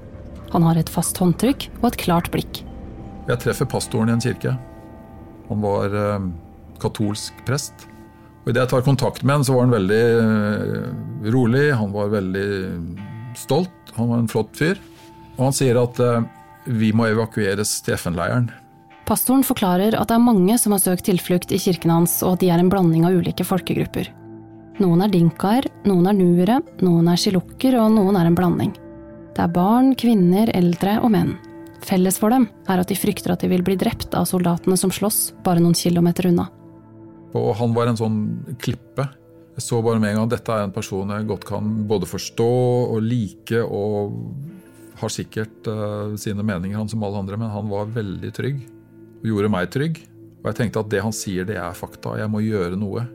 Han 0.51 0.67
har 0.67 0.79
et 0.79 0.91
fast 0.91 1.19
håndtrykk 1.23 1.69
og 1.79 1.87
et 1.91 1.99
klart 2.03 2.27
blikk. 2.33 2.63
Jeg 3.27 3.43
treffer 3.43 3.67
pastoren 3.67 4.11
i 4.11 4.15
en 4.17 4.23
kirke. 4.23 4.57
Han 5.47 5.63
var 5.63 5.95
eh, 6.03 6.27
katolsk 6.83 7.39
prest. 7.47 7.87
Og 8.43 8.51
Idet 8.51 8.65
jeg 8.65 8.73
tar 8.75 8.87
kontakt 8.87 9.23
med 9.23 9.39
han, 9.39 9.47
så 9.47 9.55
var 9.55 9.67
han 9.67 9.75
veldig 9.75 11.31
rolig, 11.31 11.65
han 11.75 11.95
var 11.95 12.11
veldig 12.11 12.51
stolt. 13.39 13.91
Han 13.95 14.11
var 14.11 14.23
en 14.23 14.31
flott 14.31 14.55
fyr. 14.55 14.79
Og 15.37 15.49
han 15.49 15.55
sier 15.55 15.79
at 15.79 15.99
eh, 16.01 16.25
vi 16.67 16.91
må 16.95 17.07
evakueres 17.09 17.77
til 17.85 17.97
FN-leiren. 17.97 18.49
Pastoren 19.07 19.45
forklarer 19.47 19.95
at 19.95 20.09
det 20.09 20.17
er 20.17 20.23
mange 20.23 20.57
som 20.59 20.73
har 20.75 20.83
søkt 20.83 21.05
tilflukt 21.07 21.53
i 21.55 21.59
kirken 21.61 21.93
hans, 21.93 22.19
og 22.25 22.35
at 22.35 22.43
de 22.43 22.49
er 22.51 22.59
en 22.59 22.71
blanding 22.71 23.05
av 23.07 23.15
ulike 23.15 23.45
folkegrupper. 23.47 24.09
Noen 24.83 25.01
er 25.05 25.13
dinkaer, 25.13 25.69
noen 25.87 26.09
er 26.09 26.17
nuere, 26.17 26.59
noen 26.85 27.07
er 27.09 27.21
shilukker, 27.21 27.77
og 27.79 27.93
noen 27.95 28.19
er 28.19 28.27
en 28.27 28.35
blanding. 28.37 28.73
Det 29.33 29.45
er 29.45 29.53
barn, 29.53 29.93
kvinner, 29.97 30.51
eldre 30.57 30.97
og 30.99 31.13
menn. 31.13 31.37
Felles 31.87 32.17
for 32.19 32.33
dem 32.33 32.49
er 32.67 32.81
at 32.81 32.89
de 32.89 32.97
frykter 32.97 33.31
at 33.33 33.45
de 33.45 33.49
vil 33.51 33.63
bli 33.65 33.77
drept 33.79 34.15
av 34.17 34.27
soldatene 34.27 34.75
som 34.79 34.91
slåss 34.93 35.37
bare 35.45 35.61
noen 35.63 35.77
kilometer 35.77 36.27
unna. 36.31 36.49
Og 37.37 37.53
han 37.59 37.73
var 37.75 37.89
en 37.89 37.99
sånn 37.99 38.19
klippe. 38.59 39.05
Jeg 39.57 39.65
så 39.65 39.79
bare 39.85 40.01
med 40.01 40.11
en 40.11 40.19
gang 40.19 40.27
at 40.27 40.35
dette 40.35 40.53
er 40.53 40.67
en 40.67 40.73
person 40.73 41.15
jeg 41.15 41.29
godt 41.29 41.47
kan 41.47 41.69
både 41.89 42.09
forstå 42.09 42.51
og 42.91 42.99
like, 43.05 43.61
og 43.63 44.17
har 44.97 45.13
sikkert 45.13 45.69
uh, 45.69 46.15
sine 46.19 46.45
meninger, 46.45 46.77
han 46.77 46.89
som 46.89 47.03
alle 47.05 47.21
andre, 47.21 47.39
men 47.39 47.53
han 47.53 47.69
var 47.71 47.89
veldig 47.95 48.31
trygg. 48.35 48.61
Og 49.21 49.31
gjorde 49.31 49.51
meg 49.53 49.71
trygg. 49.73 50.01
Og 50.41 50.51
jeg 50.51 50.59
tenkte 50.61 50.83
at 50.83 50.91
det 50.91 51.03
han 51.03 51.15
sier, 51.15 51.47
det 51.47 51.57
er 51.59 51.77
fakta. 51.77 52.15
Jeg 52.21 52.31
må 52.31 52.41
gjøre 52.45 52.77
noe. 52.79 53.05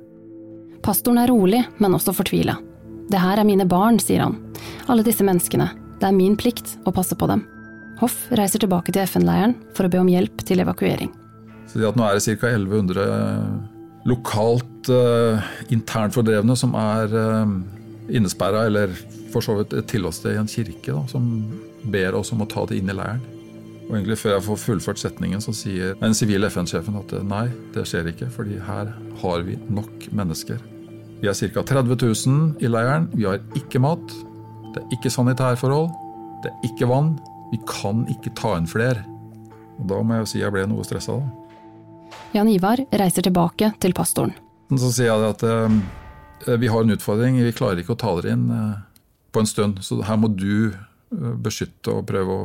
Pastoren 0.82 1.22
er 1.22 1.30
rolig, 1.30 1.62
men 1.82 1.94
også 1.94 2.14
fortvila. 2.16 2.56
Det 3.10 3.20
her 3.20 3.38
er 3.38 3.46
mine 3.46 3.66
barn, 3.68 4.00
sier 4.02 4.24
han. 4.24 4.38
Alle 4.90 5.04
disse 5.06 5.24
menneskene. 5.26 5.70
Det 6.00 6.08
er 6.08 6.16
min 6.16 6.34
plikt 6.38 6.76
å 6.88 6.94
passe 6.94 7.16
på 7.18 7.28
dem. 7.30 7.44
Hoff 8.00 8.24
reiser 8.34 8.62
tilbake 8.62 8.94
til 8.94 9.04
FN-leiren 9.06 9.54
for 9.76 9.86
å 9.86 9.92
be 9.92 10.00
om 10.02 10.10
hjelp 10.10 10.42
til 10.48 10.62
evakuering. 10.64 11.12
Så 11.70 11.78
det 11.78 11.86
at 11.88 11.98
Nå 11.98 12.04
er 12.04 12.18
det 12.18 12.36
ca. 12.40 12.50
1100 12.50 14.08
lokalt 14.10 14.90
uh, 14.90 15.38
internt 15.70 16.16
fordrevne 16.16 16.56
som 16.58 16.74
er 16.74 17.14
uh, 17.14 17.52
innesperra, 18.10 18.66
eller 18.66 18.90
for 19.32 19.44
så 19.44 19.54
vidt 19.60 19.76
et 19.78 19.88
tilholdssted 19.92 20.34
i 20.34 20.40
en 20.40 20.50
kirke, 20.50 20.90
da, 20.90 21.04
som 21.10 21.28
ber 21.90 22.14
oss 22.18 22.32
om 22.34 22.42
å 22.44 22.48
ta 22.48 22.64
det 22.68 22.78
inn 22.78 22.90
i 22.90 22.96
leiren. 22.96 23.22
Og 23.88 23.96
egentlig 23.96 24.18
Før 24.20 24.36
jeg 24.36 24.44
får 24.46 24.60
fullført 24.62 25.00
setningen, 25.02 25.40
så 25.42 25.52
sier 25.56 25.96
den 26.00 26.14
sivile 26.14 26.48
FN-sjefen 26.48 26.96
at 27.00 27.14
nei, 27.26 27.46
det 27.74 27.84
skjer 27.88 28.12
ikke, 28.12 28.30
fordi 28.32 28.60
her 28.62 28.92
har 29.22 29.46
vi 29.46 29.58
nok 29.68 30.08
mennesker. 30.14 30.60
Vi 31.22 31.28
er 31.30 31.36
ca. 31.54 31.62
30 31.62 31.98
000 32.00 32.62
i 32.64 32.70
leiren, 32.70 33.10
vi 33.14 33.26
har 33.28 33.42
ikke 33.58 33.82
mat, 33.82 34.14
det 34.72 34.80
er 34.80 34.96
ikke 34.96 35.12
sanitærforhold. 35.12 35.90
Det 36.42 36.50
er 36.50 36.70
ikke 36.70 36.88
vann. 36.90 37.14
Vi 37.52 37.58
kan 37.68 38.06
ikke 38.10 38.32
ta 38.38 38.56
inn 38.56 38.68
flere. 38.70 39.04
Og 39.78 39.88
Da 39.88 40.00
må 40.00 40.16
jeg 40.16 40.24
jo 40.24 40.30
si 40.30 40.40
jeg 40.40 40.54
ble 40.54 40.64
noe 40.70 40.84
stressa, 40.86 41.18
da. 41.18 41.38
Jan 42.32 42.48
Ivar 42.48 42.80
reiser 43.00 43.24
tilbake 43.26 43.72
til 43.80 43.92
pastoren. 43.96 44.32
Så 44.72 44.88
sier 44.94 45.10
jeg 45.10 45.34
at 45.34 45.42
eh, 45.44 46.56
vi 46.60 46.70
har 46.72 46.84
en 46.84 46.94
utfordring. 46.94 47.36
Vi 47.44 47.52
klarer 47.56 47.82
ikke 47.82 47.92
å 47.92 48.00
ta 48.00 48.14
dere 48.18 48.36
inn 48.36 48.48
eh, 48.52 48.80
på 49.32 49.42
en 49.42 49.48
stund. 49.48 49.82
Så 49.84 50.00
her 50.08 50.16
må 50.20 50.32
du 50.32 50.72
beskytte 51.44 51.92
og 51.92 52.06
prøve 52.08 52.34
å 52.34 52.42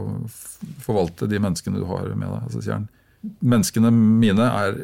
forvalte 0.84 1.30
de 1.30 1.40
menneskene 1.42 1.82
du 1.82 1.88
har 1.90 2.10
med 2.14 2.28
deg. 2.28 2.54
Så 2.54 2.62
sier 2.62 2.78
han 2.78 2.88
menneskene 3.42 3.90
mine 3.92 4.46
er 4.46 4.78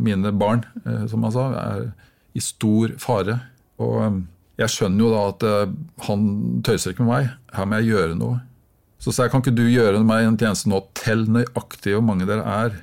mine 0.00 0.32
barn, 0.34 0.64
som 1.10 1.26
han 1.26 1.34
sa, 1.34 1.46
er 1.52 1.88
i 2.38 2.42
stor 2.42 2.94
fare. 3.02 3.36
Og 3.82 4.22
jeg 4.58 4.72
skjønner 4.74 5.04
jo 5.04 5.10
da 5.12 5.22
at 5.28 5.46
han 6.08 6.24
tøyser 6.66 6.94
ikke 6.94 7.04
med 7.04 7.12
meg. 7.12 7.28
Her 7.54 7.68
må 7.68 7.78
jeg 7.78 7.92
gjøre 7.92 8.18
noe. 8.18 8.40
Så 8.98 9.14
sa 9.14 9.26
jeg 9.26 9.34
kan 9.34 9.44
ikke 9.44 9.54
du 9.54 9.66
gjøre 9.68 10.00
meg 10.02 10.26
en 10.26 10.38
tjeneste 10.40 10.70
nå, 10.70 10.80
tell 10.98 11.28
nøyaktig 11.30 11.94
hvor 11.94 12.06
mange 12.08 12.26
dere 12.26 12.42
er. 12.42 12.80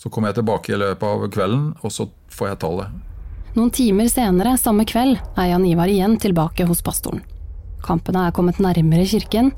Så 0.00 0.08
kommer 0.08 0.30
jeg 0.30 0.40
tilbake 0.40 0.72
i 0.72 0.80
løpet 0.80 1.04
av 1.04 1.26
kvelden, 1.34 1.66
og 1.84 1.92
så 1.92 2.08
får 2.32 2.54
jeg 2.54 2.60
tallet. 2.62 2.94
Noen 3.58 3.72
timer 3.74 4.08
senere 4.08 4.54
samme 4.62 4.86
kveld 4.88 5.18
er 5.34 5.50
Jan 5.50 5.66
Ivar 5.68 5.90
igjen 5.90 6.16
tilbake 6.22 6.64
hos 6.70 6.80
pastoren. 6.86 7.20
Kampene 7.84 8.26
er 8.28 8.34
kommet 8.36 8.60
nærmere 8.62 9.06
kirken, 9.08 9.52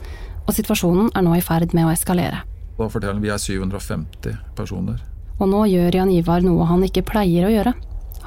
og 0.47 0.55
situasjonen 0.57 1.11
er 1.15 1.25
nå 1.25 1.37
i 1.39 1.45
ferd 1.45 1.75
med 1.77 1.87
å 1.89 1.95
eskalere. 1.95 2.43
Da 2.79 2.89
forteller 2.89 3.17
han 3.17 3.23
vi 3.23 3.31
er 3.31 3.41
750 3.41 4.39
personer. 4.59 5.03
Og 5.39 5.49
nå 5.51 5.65
gjør 5.71 5.99
Jan 6.01 6.13
Ivar 6.13 6.45
noe 6.45 6.67
han 6.69 6.85
ikke 6.87 7.05
pleier 7.07 7.49
å 7.49 7.53
gjøre. 7.53 7.75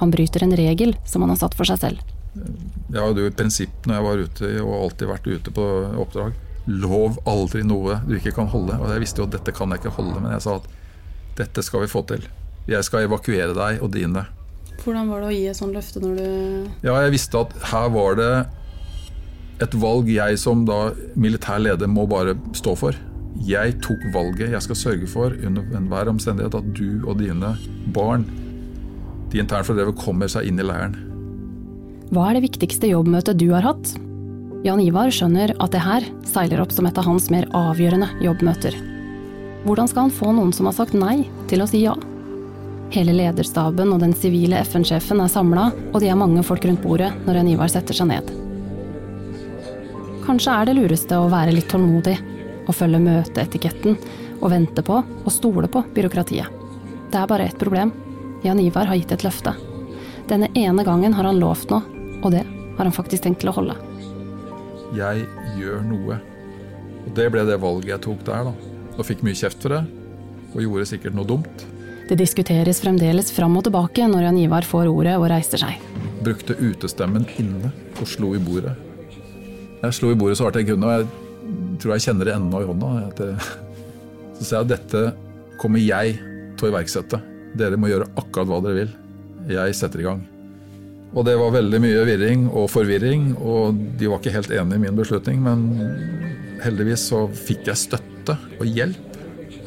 Han 0.01 0.11
bryter 0.11 0.43
en 0.43 0.55
regel 0.57 0.95
som 1.07 1.23
han 1.23 1.31
har 1.31 1.39
satt 1.39 1.55
for 1.57 1.67
seg 1.67 1.79
selv. 1.81 2.15
Jeg 2.35 2.99
hadde 2.99 3.23
jo 3.23 3.29
et 3.29 3.37
prinsipp 3.37 3.85
når 3.87 3.95
jeg 3.95 4.05
var 4.05 4.23
ute, 4.25 4.49
og 4.61 4.73
alltid 4.81 5.11
vært 5.11 5.29
ute 5.29 5.53
på 5.55 5.67
oppdrag. 6.03 6.41
Lov 6.65 7.19
aldri 7.29 7.61
noe 7.63 7.99
du 8.07 8.15
ikke 8.17 8.33
kan 8.35 8.49
holde. 8.51 8.75
Og 8.81 8.89
jeg 8.91 9.03
visste 9.05 9.21
jo 9.21 9.27
at 9.29 9.35
dette 9.37 9.53
kan 9.55 9.71
jeg 9.71 9.83
ikke 9.83 9.95
holde, 9.99 10.19
men 10.19 10.33
jeg 10.35 10.43
sa 10.43 10.57
at 10.59 10.67
dette 11.39 11.63
skal 11.63 11.85
vi 11.85 11.91
få 11.91 12.03
til. 12.09 12.25
Jeg 12.67 12.83
skal 12.87 13.05
evakuere 13.05 13.53
deg 13.55 13.83
og 13.85 13.91
dine. 13.93 14.25
Hvordan 14.81 15.09
var 15.09 15.23
det 15.23 15.29
å 15.29 15.35
gi 15.35 15.43
et 15.47 15.57
sånt 15.57 15.75
løfte 15.75 16.01
når 16.03 16.17
du 16.19 16.85
Ja, 16.85 16.97
jeg 17.05 17.13
visste 17.15 17.45
at 17.45 17.53
her 17.71 17.87
var 17.93 18.17
det 18.19 18.31
et 19.63 19.75
valg 19.79 20.09
jeg 20.11 20.39
som 20.39 20.65
da 20.67 20.89
militær 21.15 21.61
leder 21.63 21.87
må 21.87 22.05
bare 22.09 22.35
stå 22.57 22.75
for. 22.79 22.97
Jeg 23.45 23.77
tok 23.83 24.01
valget. 24.13 24.51
Jeg 24.51 24.63
skal 24.63 24.79
sørge 24.79 25.09
for 25.11 25.35
under 25.47 25.77
enhver 25.77 26.11
omstendighet 26.11 26.55
at 26.57 26.71
du 26.75 27.03
og 27.05 27.19
dine 27.19 27.55
barn, 27.95 28.25
de 29.31 29.41
internt 29.41 29.67
fordrevne, 29.67 29.95
kommer 29.99 30.31
seg 30.31 30.49
inn 30.49 30.59
i 30.59 30.65
leiren. 30.65 30.95
Hva 32.13 32.29
er 32.29 32.37
det 32.37 32.45
viktigste 32.45 32.91
jobbmøtet 32.91 33.39
du 33.41 33.49
har 33.51 33.65
hatt? 33.65 33.95
Jan 34.65 34.81
Ivar 34.81 35.11
skjønner 35.13 35.53
at 35.61 35.73
det 35.75 35.83
her 35.83 36.05
seiler 36.25 36.61
opp 36.63 36.73
som 36.73 36.87
et 36.89 36.97
av 36.97 37.07
hans 37.07 37.29
mer 37.33 37.47
avgjørende 37.55 38.09
jobbmøter. 38.23 38.77
Hvordan 39.65 39.89
skal 39.89 40.07
han 40.07 40.13
få 40.13 40.31
noen 40.37 40.53
som 40.53 40.69
har 40.69 40.77
sagt 40.77 40.95
nei, 40.97 41.25
til 41.49 41.63
å 41.63 41.69
si 41.69 41.83
ja? 41.83 41.95
Hele 42.93 43.15
lederstaben 43.17 43.91
og 43.93 44.01
den 44.03 44.13
sivile 44.17 44.61
FN-sjefen 44.61 45.21
er 45.23 45.31
samla, 45.31 45.69
og 45.91 46.01
de 46.01 46.09
er 46.11 46.19
mange 46.19 46.45
folk 46.45 46.65
rundt 46.69 46.85
bordet 46.85 47.11
når 47.25 47.41
Jan 47.41 47.53
Ivar 47.55 47.73
setter 47.73 47.97
seg 47.97 48.13
ned. 48.13 48.44
Kanskje 50.25 50.53
er 50.53 50.69
det 50.69 50.77
lureste 50.77 51.19
å 51.21 51.29
være 51.31 51.53
litt 51.53 51.69
tålmodig, 51.71 52.15
og 52.65 52.73
følge 52.73 53.01
møteetiketten, 53.03 53.97
og 54.41 54.51
vente 54.51 54.83
på 54.85 54.99
og 55.01 55.31
stole 55.33 55.69
på 55.71 55.85
byråkratiet. 55.95 56.61
Det 57.11 57.21
er 57.21 57.29
bare 57.29 57.45
ett 57.49 57.59
problem. 57.61 57.93
Jan 58.43 58.59
Ivar 58.59 58.89
har 58.89 58.97
gitt 58.99 59.13
et 59.15 59.25
løfte. 59.25 59.53
Denne 60.29 60.49
ene 60.57 60.83
gangen 60.85 61.13
har 61.13 61.29
han 61.29 61.39
lovt 61.41 61.69
noe, 61.73 61.85
og 62.21 62.31
det 62.33 62.45
har 62.45 62.83
han 62.83 62.95
faktisk 62.95 63.23
tenkt 63.23 63.45
til 63.45 63.53
å 63.53 63.59
holde 63.59 63.77
jeg 64.95 65.25
gjør 65.59 65.83
noe. 65.85 66.19
Og 67.05 67.13
Det 67.15 67.27
ble 67.31 67.45
det 67.47 67.59
valget 67.61 67.91
jeg 67.93 68.03
tok 68.07 68.25
der. 68.25 68.49
da. 68.49 68.53
Og 68.95 69.05
fikk 69.05 69.23
mye 69.23 69.35
kjeft 69.35 69.61
for 69.61 69.75
det, 69.75 69.83
og 70.53 70.61
gjorde 70.61 70.89
sikkert 70.89 71.15
noe 71.15 71.27
dumt. 71.27 71.65
Det 72.07 72.17
diskuteres 72.17 72.79
fremdeles 72.81 73.31
fram 73.33 73.57
og 73.57 73.65
tilbake 73.65 74.05
når 74.07 74.27
Jan 74.27 74.37
Ivar 74.37 74.65
får 74.65 74.87
ordet 74.87 75.17
og 75.17 75.29
reiser 75.29 75.57
seg. 75.57 75.81
Brukte 76.23 76.55
utestemmen 76.57 77.25
inne 77.41 77.73
og 77.99 78.07
slo 78.07 78.35
i 78.37 78.41
bordet. 78.41 78.75
Jeg 79.83 79.95
slo 79.97 80.11
i 80.13 80.17
bordet 80.17 80.37
så 80.39 80.47
hardt 80.47 80.59
jeg 80.59 80.69
kunne, 80.69 80.87
og 80.87 81.01
jeg 81.01 81.79
tror 81.81 81.95
jeg 81.95 82.05
kjenner 82.07 82.29
det 82.29 82.35
ennå 82.35 82.61
i 82.61 82.67
hånda. 82.69 82.91
Så 84.37 84.45
sa 84.47 84.59
jeg 84.59 84.65
at 84.65 84.71
dette 84.75 85.03
kommer 85.61 85.83
jeg 85.83 86.15
til 86.55 86.67
å 86.67 86.71
iverksette. 86.71 87.19
Dere 87.55 87.79
må 87.79 87.91
gjøre 87.91 88.09
akkurat 88.19 88.49
hva 88.49 88.61
dere 88.65 88.79
vil. 88.81 88.95
Jeg 89.51 89.75
setter 89.77 90.01
i 90.01 90.07
gang. 90.07 90.23
Og 91.15 91.23
det 91.27 91.35
var 91.39 91.53
veldig 91.55 91.79
mye 91.79 92.03
virring 92.07 92.47
og 92.49 92.67
forvirring, 92.73 93.29
og 93.39 93.77
de 93.99 94.09
var 94.11 94.19
ikke 94.19 94.33
helt 94.35 94.51
enige 94.51 94.79
i 94.79 94.83
min 94.83 94.97
beslutning. 94.97 95.43
Men 95.45 95.67
heldigvis 96.63 97.07
så 97.11 97.25
fikk 97.29 97.69
jeg 97.69 97.83
støtte 97.85 98.37
og 98.57 98.65
hjelp. 98.67 99.19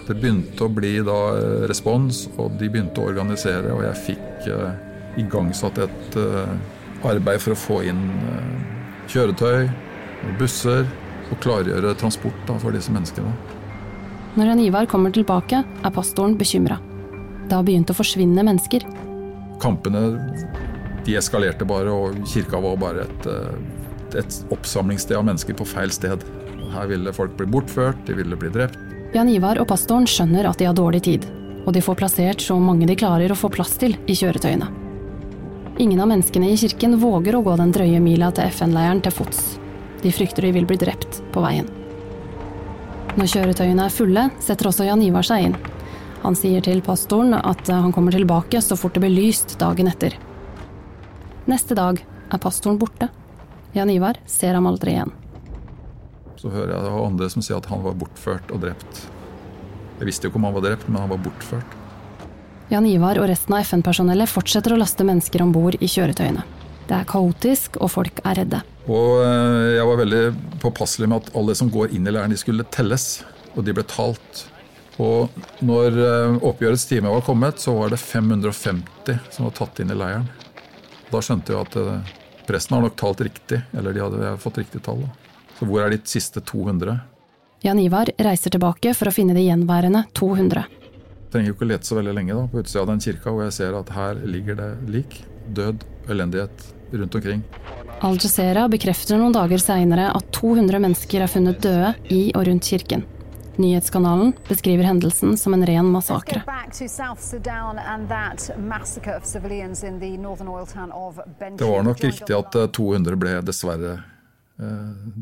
Det 0.08 0.16
begynte 0.16 0.64
å 0.64 0.72
bli 0.72 0.94
da 1.04 1.18
eh, 1.36 1.64
respons, 1.68 2.26
og 2.40 2.56
de 2.60 2.70
begynte 2.72 3.02
å 3.02 3.10
organisere, 3.10 3.74
og 3.76 3.82
jeg 3.84 4.04
fikk 4.06 4.46
uh, 4.56 4.70
igangsatt 5.20 5.82
et 5.84 6.16
uh, 6.16 6.48
arbeid 7.04 7.42
for 7.44 7.52
å 7.52 7.58
få 7.60 7.82
inn 7.90 8.06
uh, 8.24 8.54
kjøretøy 9.12 9.68
og 10.28 10.36
busser, 10.40 10.86
og 11.28 11.40
klargjøre 11.44 11.94
transport 12.00 12.36
da, 12.48 12.56
for 12.60 12.74
disse 12.76 12.92
menneskene. 12.92 13.32
Når 14.38 14.52
Jan 14.52 14.62
Ivar 14.62 14.88
kommer 14.88 15.12
tilbake, 15.12 15.64
er 15.64 15.92
pastoren 15.94 16.36
bekymra. 16.38 16.78
Det 17.48 17.56
har 17.56 17.64
begynt 17.66 17.90
å 17.90 17.96
forsvinne 17.96 18.44
mennesker. 18.44 18.84
Kampene 19.60 20.02
de 21.06 21.16
eskalerte 21.18 21.66
bare, 21.68 21.92
og 21.92 22.20
kirka 22.28 22.60
var 22.62 22.76
bare 22.80 23.06
et, 23.08 23.26
eh, 23.26 24.18
et 24.20 24.38
oppsamlingssted 24.52 25.16
av 25.16 25.24
mennesker 25.24 25.56
på 25.56 25.66
feil 25.66 25.90
sted. 25.90 26.24
Her 26.72 26.86
ville 26.86 27.12
folk 27.12 27.36
bli 27.36 27.46
bortført, 27.46 28.04
de 28.06 28.14
ville 28.14 28.36
bli 28.36 28.50
drept. 28.50 28.78
Jan 29.14 29.28
Ivar 29.28 29.58
og 29.58 29.68
pastoren 29.68 30.04
skjønner 30.04 30.48
at 30.48 30.58
de 30.58 30.66
har 30.66 30.74
dårlig 30.74 31.02
tid, 31.02 31.24
og 31.66 31.72
de 31.72 31.80
får 31.80 31.96
plassert 31.96 32.44
så 32.44 32.60
mange 32.60 32.86
de 32.86 32.94
klarer 32.94 33.32
å 33.32 33.36
få 33.36 33.48
plass 33.50 33.76
til 33.80 33.96
i 34.06 34.12
kjøretøyene. 34.12 34.68
Ingen 35.78 36.00
av 36.00 36.08
menneskene 36.08 36.50
i 36.50 36.56
kirken 36.56 36.98
våger 36.98 37.34
å 37.38 37.42
gå 37.42 37.56
den 37.56 37.72
drøye 37.72 38.00
mila 38.02 38.30
til 38.34 38.44
FN-leiren 38.50 39.00
til 39.00 39.12
fots. 39.12 39.58
De 40.02 40.12
frykter 40.14 40.46
de 40.46 40.52
vil 40.54 40.66
bli 40.68 40.78
drept 40.78 41.20
på 41.34 41.42
veien. 41.42 41.66
Når 43.18 43.32
kjøretøyene 43.32 43.88
er 43.88 43.94
fulle, 43.94 44.28
setter 44.44 44.70
også 44.70 44.86
Jan 44.86 45.02
Ivar 45.02 45.26
seg 45.26 45.48
inn. 45.48 45.56
Han 46.22 46.36
sier 46.38 46.62
til 46.62 46.82
pastoren 46.86 47.34
at 47.38 47.70
han 47.70 47.94
kommer 47.94 48.14
tilbake 48.14 48.60
så 48.62 48.78
fort 48.78 48.94
det 48.94 49.02
blir 49.02 49.14
lyst 49.14 49.56
dagen 49.58 49.90
etter. 49.90 50.14
Neste 51.50 51.74
dag 51.78 51.98
er 52.02 52.42
pastoren 52.42 52.78
borte. 52.78 53.08
Jan 53.74 53.90
Ivar 53.90 54.20
ser 54.26 54.54
ham 54.54 54.68
aldri 54.70 54.94
igjen. 54.94 55.14
Så 56.38 56.52
hører 56.52 56.76
jeg 56.76 57.02
andre 57.02 57.30
som 57.32 57.42
sier 57.42 57.58
at 57.58 57.66
han 57.70 57.82
var 57.82 57.98
bortført 57.98 58.52
og 58.54 58.62
drept. 58.62 59.02
Jeg 59.98 60.06
visste 60.06 60.26
jo 60.26 60.30
ikke 60.30 60.38
om 60.38 60.46
han 60.46 60.54
var 60.60 60.66
drept, 60.68 60.86
men 60.86 61.02
han 61.02 61.10
var 61.10 61.22
bortført. 61.24 61.76
Jan 62.70 62.86
Ivar 62.86 63.18
og 63.18 63.26
resten 63.30 63.56
av 63.56 63.64
FN-personellet 63.64 64.30
fortsetter 64.30 64.74
å 64.74 64.78
laste 64.78 65.06
mennesker 65.08 65.42
om 65.42 65.54
bord 65.54 65.78
i 65.80 65.88
kjøretøyene. 65.90 66.44
Det 66.86 66.94
er 66.94 67.08
kaotisk, 67.08 67.80
og 67.82 67.90
folk 67.96 68.20
er 68.22 68.42
redde. 68.42 68.60
Og 68.88 69.20
eh, 69.20 69.74
jeg 69.76 69.88
var 69.88 70.00
veldig 70.00 70.22
påpasselig 70.62 71.08
med 71.10 71.20
at 71.22 71.34
alle 71.36 71.56
som 71.58 71.70
går 71.72 71.92
inn 71.96 72.08
i 72.08 72.14
leiren, 72.14 72.32
de 72.32 72.40
skulle 72.40 72.66
telles. 72.72 73.20
Og 73.54 73.66
de 73.66 73.74
ble 73.76 73.84
talt. 73.88 74.46
Og 74.98 75.34
når 75.64 75.98
eh, 76.02 76.38
oppgjørets 76.48 76.88
time 76.88 77.12
var 77.12 77.24
kommet, 77.26 77.60
så 77.62 77.76
var 77.76 77.92
det 77.92 78.00
550 78.00 79.20
som 79.34 79.46
var 79.46 79.54
tatt 79.58 79.82
inn 79.84 79.92
i 79.92 79.98
leiren. 79.98 80.26
Da 81.12 81.20
skjønte 81.24 81.54
jeg 81.54 81.68
at 81.68 81.78
eh, 81.80 82.16
presten 82.48 82.78
har 82.78 82.86
nok 82.86 82.96
talt 82.98 83.20
riktig, 83.24 83.60
eller 83.76 83.94
de 83.94 84.02
hadde 84.02 84.34
fått 84.42 84.62
riktig 84.62 84.82
tall. 84.86 85.04
Så 85.58 85.68
hvor 85.68 85.84
er 85.84 85.92
de 85.92 86.00
siste 86.08 86.40
200? 86.40 86.96
Jan 87.66 87.80
Ivar 87.82 88.10
reiser 88.22 88.54
tilbake 88.54 88.94
for 88.94 89.10
å 89.10 89.14
finne 89.14 89.34
de 89.36 89.42
gjenværende 89.44 90.04
200. 90.16 90.64
Jeg 91.28 91.32
trenger 91.34 91.50
jo 91.50 91.56
ikke 91.58 91.68
lete 91.68 91.84
så 91.84 91.98
veldig 91.98 92.14
lenge 92.16 92.36
da, 92.38 92.46
på 92.48 92.62
utsida 92.62 92.84
av 92.86 92.92
den 92.92 93.02
kirka, 93.04 93.34
hvor 93.34 93.44
jeg 93.44 93.56
ser 93.58 93.76
at 93.76 93.90
her 93.92 94.22
ligger 94.24 94.56
det 94.56 94.70
lik, 94.88 95.18
død, 95.58 95.84
elendighet 96.08 96.70
rundt 96.94 97.18
omkring. 97.18 97.44
Al 97.98 98.14
Jazeera 98.14 98.68
bekrefter 98.70 99.18
noen 99.18 99.32
dager 99.34 99.58
seinere 99.58 100.12
at 100.14 100.26
200 100.36 100.78
mennesker 100.84 101.24
er 101.24 101.30
funnet 101.30 101.58
døde 101.64 101.94
i 102.14 102.28
og 102.30 102.46
rundt 102.46 102.68
kirken. 102.70 103.02
Nyhetskanalen 103.58 104.36
beskriver 104.46 104.86
hendelsen 104.86 105.34
som 105.40 105.56
en 105.56 105.66
ren 105.66 105.88
massakre. 105.90 106.44
Det 111.58 111.70
var 111.72 111.82
nok 111.88 112.04
riktig 112.06 112.38
at 112.38 112.60
200 112.78 113.10
eh, 113.10 113.18
ble 113.18 113.34
dessverre 113.42 113.96
eh, 114.62 115.12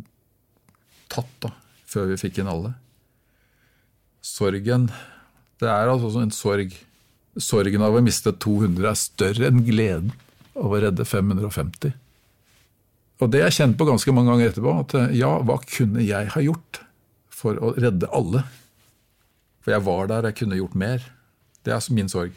tatt 1.17 1.35
da, 1.47 1.55
før 1.89 2.13
vi 2.13 2.21
fikk 2.27 2.43
inn 2.45 2.53
alle. 2.53 2.77
Sorgen 4.21 4.91
Det 5.57 5.71
er 5.71 5.89
altså 5.89 6.21
en 6.21 6.35
sorg. 6.35 6.77
Sorgen 7.41 7.85
av 7.89 7.97
å 7.97 8.05
miste 8.05 8.37
200 8.37 8.91
er 8.91 8.99
større 9.01 9.49
enn 9.49 9.65
gleden 9.65 10.13
av 10.53 10.77
å 10.77 10.83
redde 10.83 11.09
550. 11.09 11.97
Og 13.21 13.31
det 13.33 13.41
jeg 13.41 13.57
kjent 13.57 13.79
på 13.81 13.87
ganske 13.89 14.13
mange 14.13 14.33
ganger 14.33 14.51
etterpå. 14.51 14.75
At 14.83 14.97
eh, 14.99 15.15
ja, 15.21 15.31
hva 15.41 15.57
kunne 15.65 16.05
jeg 16.05 16.35
ha 16.35 16.43
gjort? 16.45 16.83
for 17.37 17.59
å 17.61 17.75
redde 17.77 18.09
alle. 18.17 18.43
For 19.65 19.75
jeg 19.75 19.85
var 19.87 20.11
der, 20.11 20.31
jeg 20.31 20.39
kunne 20.41 20.59
gjort 20.59 20.77
mer. 20.79 21.05
Det 21.67 21.75
er 21.75 21.87
min 21.95 22.11
sorg. 22.11 22.35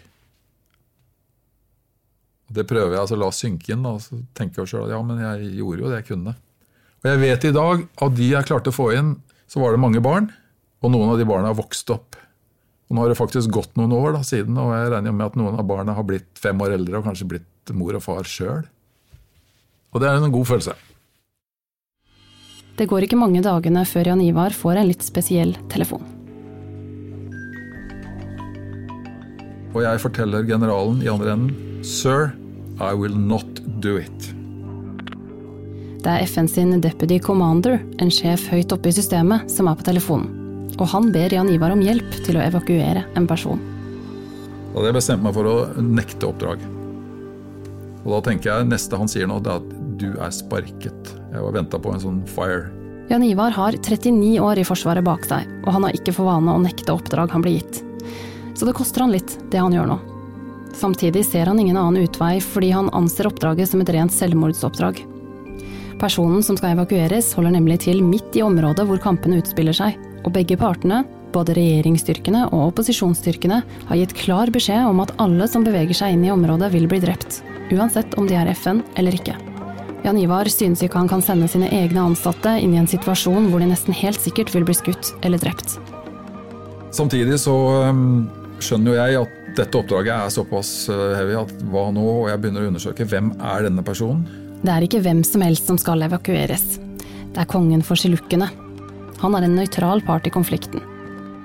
Og 2.50 2.56
Det 2.58 2.65
prøver 2.68 2.96
jeg 2.96 3.04
altså 3.04 3.20
la 3.20 3.30
synke 3.36 3.74
inn. 3.76 3.86
og 3.86 4.02
så 4.02 4.20
tenker 4.34 4.63
jeg 4.63 4.74
selv, 4.74 4.92
ja, 4.92 5.02
men 5.06 5.22
jeg 5.22 5.56
gjorde 5.62 5.84
jo 5.84 5.92
det 5.92 6.02
jeg 6.02 6.10
kunne. 6.13 6.36
Og 7.00 7.12
jeg 7.12 7.20
vet 7.22 7.46
i 7.46 7.56
dag 7.56 7.86
av 8.04 8.15
de 8.15 8.32
jeg 8.34 8.50
klarte 8.50 8.74
å 8.74 8.76
få 8.76 8.89
inn, 8.98 9.13
så 9.48 9.62
var 9.62 9.72
det 9.72 9.84
mange 9.84 10.02
barn. 10.04 10.32
Og 10.82 10.92
noen 10.92 11.13
av 11.13 11.20
de 11.20 11.28
barna 11.28 11.52
har 11.52 11.60
vokst 11.60 11.89
opp. 11.94 12.18
Og 12.89 12.96
Nå 12.96 13.04
har 13.04 13.12
det 13.12 13.20
faktisk 13.20 13.54
gått 13.54 13.76
noen 13.78 13.94
år 13.94 14.15
da, 14.18 14.24
siden, 14.26 14.58
og 14.58 14.74
jeg 14.74 14.89
regner 14.96 15.13
med 15.13 15.28
at 15.30 15.38
noen 15.38 15.60
av 15.62 15.68
barna 15.70 15.94
har 15.94 16.08
blitt 16.08 16.42
fem 16.42 16.58
år 16.58 16.74
eldre 16.80 16.98
og 16.98 17.06
kanskje 17.06 17.28
blitt 17.36 17.74
mor 17.78 17.94
og 17.94 18.02
far 18.02 18.26
sjøl. 18.26 18.63
Og 19.93 20.02
det 20.02 20.10
er 20.10 20.19
en 20.19 20.32
god 20.34 20.45
følelse. 20.45 20.75
Det 22.80 22.88
går 22.88 23.04
ikke 23.04 23.19
mange 23.19 23.41
dagene 23.43 23.84
før 23.84 24.13
Jan 24.13 24.23
Ivar 24.23 24.56
får 24.56 24.80
en 24.80 24.88
litt 24.88 25.04
spesiell 25.04 25.56
telefon. 25.71 26.06
Og 29.75 29.84
jeg 29.84 30.02
forteller 30.02 30.47
generalen 30.47 31.02
i 31.04 31.10
andre 31.12 31.36
enden 31.36 31.84
Sir, 31.86 32.32
I 32.80 32.93
will 32.95 33.15
not 33.15 33.60
do 33.84 33.97
it. 33.99 34.30
Det 35.99 36.08
er 36.13 36.23
FN 36.23 36.47
sin 36.47 36.80
deputy 36.80 37.19
commander, 37.19 37.82
en 37.99 38.12
sjef 38.12 38.45
høyt 38.47 38.71
oppe 38.71 38.91
i 38.91 38.95
systemet, 38.95 39.49
som 39.52 39.67
er 39.67 39.75
på 39.75 39.88
telefonen. 39.89 40.32
Og 40.80 40.88
han 40.93 41.10
ber 41.12 41.34
Jan 41.36 41.52
Ivar 41.52 41.73
om 41.75 41.84
hjelp 41.84 42.21
til 42.23 42.39
å 42.39 42.43
evakuere 42.45 43.04
en 43.19 43.28
person. 43.28 43.60
Da 44.69 44.78
hadde 44.78 44.91
jeg 44.93 44.97
bestemt 44.99 45.25
meg 45.25 45.36
for 45.36 45.49
å 45.49 45.56
nekte 45.84 46.30
oppdrag. 46.30 46.63
Og 48.06 48.13
da 48.13 48.19
tenker 48.30 48.54
jeg 48.54 48.69
neste 48.69 48.99
han 48.99 49.12
sier 49.12 49.28
nå, 49.28 49.41
det 49.43 49.52
er 49.52 49.60
at 49.60 49.79
du 50.00 50.10
er 50.18 50.32
sparket. 50.34 51.14
Jeg 51.34 51.44
var 51.44 51.56
venta 51.56 51.80
på 51.82 51.94
en 51.94 52.04
sånn 52.04 52.22
fire. 52.30 52.70
Jan 53.10 53.26
Ivar 53.26 53.54
har 53.56 53.74
39 53.74 54.38
år 54.46 54.62
i 54.62 54.66
Forsvaret 54.68 55.06
bak 55.06 55.24
seg, 55.26 55.48
og 55.66 55.74
han 55.74 55.88
har 55.88 55.96
ikke 55.98 56.14
for 56.14 56.30
vane 56.30 56.54
å 56.54 56.62
nekte 56.62 56.94
oppdrag 56.94 57.32
han 57.34 57.42
blir 57.46 57.58
gitt. 57.58 57.82
Så 58.54 58.68
det 58.68 58.76
koster 58.78 59.02
han 59.02 59.14
litt, 59.14 59.34
det 59.50 59.62
han 59.62 59.74
gjør 59.74 59.90
nå. 59.90 59.98
Samtidig 60.78 61.24
ser 61.26 61.50
han 61.50 61.60
ingen 61.60 61.78
annen 61.80 62.06
utvei 62.06 62.38
fordi 62.44 62.70
han 62.76 62.92
anser 62.96 63.28
oppdraget 63.28 63.72
som 63.72 63.82
et 63.82 63.90
rent 63.96 64.14
selvmordsoppdrag. 64.14 65.02
Personen 66.00 66.46
som 66.46 66.56
skal 66.56 66.78
evakueres, 66.78 67.34
holder 67.36 67.58
nemlig 67.58 67.82
til 67.88 68.04
midt 68.06 68.38
i 68.38 68.46
området 68.46 68.86
hvor 68.88 69.02
kampene 69.04 69.42
utspiller 69.42 69.76
seg, 69.76 69.98
og 70.24 70.32
begge 70.36 70.60
partene, 70.60 71.02
både 71.34 71.58
regjeringsstyrkene 71.58 72.46
og 72.54 72.70
opposisjonsstyrkene, 72.70 73.60
har 73.90 74.02
gitt 74.04 74.16
klar 74.22 74.54
beskjed 74.54 74.86
om 74.86 75.02
at 75.04 75.18
alle 75.18 75.50
som 75.50 75.66
beveger 75.66 75.98
seg 75.98 76.16
inn 76.16 76.26
i 76.30 76.34
området, 76.34 76.72
vil 76.78 76.88
bli 76.90 77.02
drept, 77.04 77.42
uansett 77.74 78.16
om 78.22 78.30
de 78.30 78.38
er 78.38 78.54
FN 78.54 78.86
eller 79.02 79.18
ikke. 79.18 79.49
Jan 80.06 80.18
Ivar 80.18 80.48
synes 80.48 80.82
ikke 80.84 81.02
han 81.02 81.10
kan 81.12 81.22
sende 81.24 81.50
sine 81.52 81.68
egne 81.76 82.06
ansatte 82.08 82.54
inn 82.64 82.74
i 82.76 82.80
en 82.80 82.88
situasjon 82.88 83.50
hvor 83.52 83.60
de 83.60 83.68
nesten 83.72 83.96
helt 83.96 84.22
sikkert 84.22 84.54
vil 84.56 84.66
bli 84.68 84.76
skutt 84.78 85.12
eller 85.28 85.42
drept. 85.42 85.76
Samtidig 86.96 87.38
så 87.44 87.56
um, 87.92 88.30
skjønner 88.64 88.96
jo 88.96 89.00
jeg 89.00 89.18
at 89.26 89.36
dette 89.60 89.82
oppdraget 89.82 90.14
er 90.16 90.32
såpass 90.34 90.72
uh, 90.92 91.12
heavy 91.18 91.36
at 91.42 91.52
hva 91.70 91.90
nå? 91.94 92.06
Og 92.24 92.30
jeg 92.32 92.42
begynner 92.42 92.66
å 92.66 92.72
undersøke 92.72 93.08
hvem 93.10 93.34
er 93.38 93.68
denne 93.68 93.84
personen? 93.86 94.24
Det 94.64 94.72
er 94.74 94.86
ikke 94.86 95.04
hvem 95.04 95.24
som 95.28 95.44
helst 95.44 95.68
som 95.70 95.80
skal 95.80 96.08
evakueres. 96.08 96.80
Det 96.80 97.44
er 97.44 97.50
kongen 97.52 97.84
for 97.86 98.00
sjilukkene. 98.00 98.50
Han 99.20 99.36
er 99.36 99.46
en 99.46 99.58
nøytral 99.60 100.04
part 100.08 100.28
i 100.28 100.34
konflikten. 100.34 100.84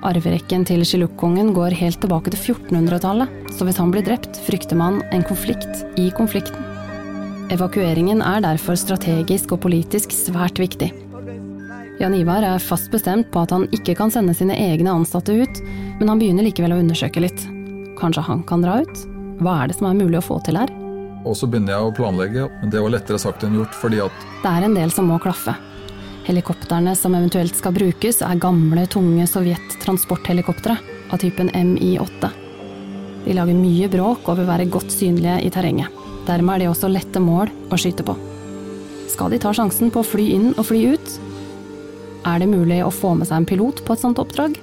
Arverekken 0.05 0.63
til 0.67 0.83
Shiluk-kongen 0.85 1.49
går 1.55 1.75
helt 1.79 1.97
tilbake 2.03 2.31
til 2.33 2.55
1400-tallet, 2.55 3.51
så 3.55 3.65
hvis 3.65 3.79
han 3.81 3.91
blir 3.93 4.05
drept, 4.05 4.37
frykter 4.45 4.77
man 4.77 5.01
en 5.15 5.25
konflikt 5.25 5.85
i 5.99 6.11
konflikten. 6.13 6.74
Evakueringen 7.53 8.23
er 8.25 8.41
derfor 8.41 8.73
strategisk 8.79 9.51
og 9.53 9.59
politisk 9.67 10.13
svært 10.15 10.57
viktig. 10.57 10.87
Jan 12.01 12.15
Ivar 12.17 12.41
er 12.41 12.63
fast 12.63 12.89
bestemt 12.91 13.27
på 13.31 13.43
at 13.45 13.51
han 13.53 13.67
ikke 13.75 13.93
kan 13.99 14.09
sende 14.11 14.33
sine 14.33 14.55
egne 14.57 14.89
ansatte 14.89 15.35
ut, 15.37 15.59
men 15.99 16.09
han 16.09 16.21
begynner 16.21 16.47
likevel 16.47 16.73
å 16.73 16.79
undersøke 16.81 17.21
litt. 17.21 17.43
Kanskje 17.99 18.23
han 18.25 18.41
kan 18.49 18.65
dra 18.65 18.79
ut? 18.81 19.03
Hva 19.45 19.59
er 19.61 19.69
det 19.69 19.77
som 19.77 19.87
er 19.91 19.99
mulig 19.99 20.17
å 20.19 20.25
få 20.25 20.39
til 20.47 20.57
her? 20.57 20.73
Og 21.25 21.37
så 21.37 21.45
begynner 21.45 21.75
jeg 21.75 21.85
å 21.85 21.93
planlegge, 21.95 22.47
men 22.61 22.73
det 22.73 22.81
var 22.81 22.95
lettere 22.95 23.21
sagt 23.21 23.45
enn 23.45 23.57
gjort 23.59 23.77
fordi 23.77 24.01
at 24.01 24.25
Det 24.41 24.49
er 24.49 24.65
en 24.65 24.77
del 24.77 24.93
som 24.93 25.05
må 25.09 25.19
klaffe. 25.21 25.53
Helikoptrene 26.25 26.95
som 26.97 27.13
eventuelt 27.13 27.53
skal 27.53 27.75
brukes, 27.77 28.23
er 28.25 28.41
gamle, 28.41 28.87
tunge 28.89 29.27
sovjet-transporthelikoptre 29.29 30.79
av 31.13 31.21
typen 31.21 31.53
Mi-8. 31.53 32.31
De 33.25 33.37
lager 33.37 33.57
mye 33.57 33.91
bråk 33.93 34.25
og 34.25 34.41
vil 34.41 34.49
være 34.49 34.67
godt 34.73 34.89
synlige 34.93 35.37
i 35.45 35.53
terrenget. 35.53 36.04
Dermed 36.25 36.55
er 36.55 36.63
de 36.65 36.69
også 36.71 36.89
lette 36.89 37.21
mål 37.21 37.51
å 37.69 37.77
skyte 37.79 38.05
på. 38.05 38.15
Skal 39.11 39.31
de 39.31 39.39
ta 39.41 39.53
sjansen 39.55 39.91
på 39.93 40.01
å 40.01 40.07
fly 40.07 40.25
inn 40.35 40.53
og 40.55 40.67
fly 40.71 40.81
ut? 40.95 41.11
Er 42.25 42.41
det 42.41 42.49
mulig 42.49 42.81
å 42.81 42.93
få 42.93 43.13
med 43.17 43.29
seg 43.29 43.43
en 43.43 43.47
pilot 43.47 43.83
på 43.85 43.93
et 43.93 44.01
sånt 44.01 44.21
oppdrag? 44.21 44.57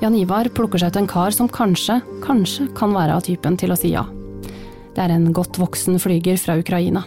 Jan 0.00 0.16
Ivar 0.16 0.48
plukker 0.56 0.80
seg 0.80 0.94
ut 0.94 1.00
en 1.02 1.10
kar 1.10 1.34
som 1.36 1.50
kanskje, 1.50 1.98
kanskje 2.24 2.70
kan 2.78 2.94
være 2.96 3.18
av 3.18 3.26
typen 3.26 3.58
til 3.60 3.74
å 3.74 3.76
si 3.76 3.90
ja. 3.92 4.06
Det 4.94 5.02
er 5.02 5.12
en 5.12 5.28
godt 5.36 5.58
voksen 5.60 5.98
flyger 6.00 6.38
fra 6.40 6.56
Ukraina. 6.60 7.02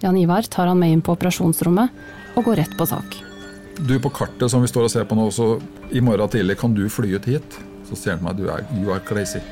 Jan 0.00 0.16
Ivar 0.20 0.46
tar 0.48 0.70
han 0.70 0.80
med 0.80 0.94
inn 0.94 1.02
på 1.04 1.12
operasjonsrommet 1.16 2.34
og 2.38 2.46
går 2.46 2.62
rett 2.62 2.78
på 2.78 2.86
sak. 2.88 3.18
Du 3.84 3.98
på 3.98 4.10
kartet 4.14 4.50
som 4.50 4.62
vi 4.62 4.70
står 4.70 4.86
og 4.86 4.92
ser 4.94 5.06
på 5.10 5.18
nå, 5.18 5.26
så 5.34 5.58
i 5.90 6.02
morgen 6.04 6.30
tidlig 6.30 6.56
kan 6.60 6.74
du 6.74 6.86
fly 6.88 7.16
ut 7.18 7.28
hit. 7.28 7.58
Så 7.88 7.98
ser 7.98 8.16
han 8.16 8.24
meg 8.24 8.38
du 8.38 8.46
er, 8.48 8.62
you 8.78 8.92
are 8.94 9.02
crazy. 9.04 9.42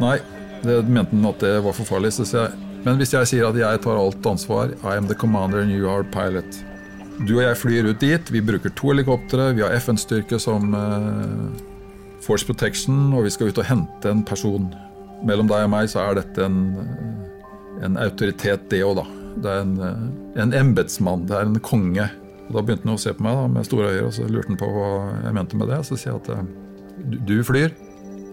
Nei, 0.00 0.16
det 0.62 0.82
mente 0.86 1.16
han 1.16 1.30
at 1.30 1.42
det 1.42 1.56
var 1.64 1.74
for 1.76 1.88
farlig. 1.88 2.12
Så 2.14 2.26
jeg, 2.26 2.52
men 2.82 2.98
hvis 3.00 3.14
jeg 3.14 3.30
sier 3.30 3.48
at 3.48 3.58
jeg 3.58 3.82
tar 3.84 3.98
alt 3.98 4.26
ansvar, 4.26 4.74
I 4.82 4.96
am 4.96 5.08
the 5.10 5.18
commander 5.18 5.62
and 5.62 5.74
you 5.74 5.88
are 5.90 6.04
pilot. 6.04 6.62
Du 7.26 7.36
og 7.36 7.44
jeg 7.44 7.58
flyr 7.60 7.90
ut 7.90 8.00
dit, 8.02 8.32
vi 8.34 8.42
bruker 8.42 8.72
to 8.74 8.90
helikoptre, 8.90 9.52
vi 9.54 9.62
har 9.62 9.74
FN-styrke 9.76 10.40
som 10.42 10.72
uh, 10.74 11.52
Force 12.24 12.46
Protection, 12.46 13.12
og 13.14 13.26
vi 13.26 13.34
skal 13.34 13.52
ut 13.52 13.60
og 13.60 13.68
hente 13.68 14.10
en 14.10 14.24
person. 14.26 14.70
Mellom 15.26 15.50
deg 15.50 15.68
og 15.68 15.70
meg 15.74 15.90
så 15.92 16.02
er 16.02 16.18
dette 16.18 16.48
en, 16.48 16.64
en 17.84 18.00
autoritet, 18.02 18.66
det 18.72 18.82
òg, 18.86 18.98
da. 19.02 19.06
Det 19.42 19.52
er 19.52 19.62
en, 19.62 20.10
en 20.42 20.56
embetsmann, 20.56 21.28
det 21.30 21.38
er 21.38 21.46
en 21.46 21.62
konge. 21.62 22.08
Og 22.48 22.56
Da 22.56 22.64
begynte 22.64 22.88
han 22.88 22.98
å 22.98 23.00
se 23.00 23.14
på 23.14 23.24
meg 23.24 23.38
da, 23.38 23.46
med 23.54 23.68
store 23.68 23.94
øyne, 23.94 24.08
og 24.08 24.14
så 24.18 24.26
lurte 24.28 24.50
han 24.50 24.60
på 24.60 24.74
hva 24.74 24.92
jeg 25.22 25.38
mente 25.38 25.60
med 25.60 25.70
det. 25.72 25.82
Så 25.86 25.98
sier 26.00 26.16
jeg 26.16 26.22
at 26.24 27.26
du 27.28 27.38
flyr, 27.46 27.74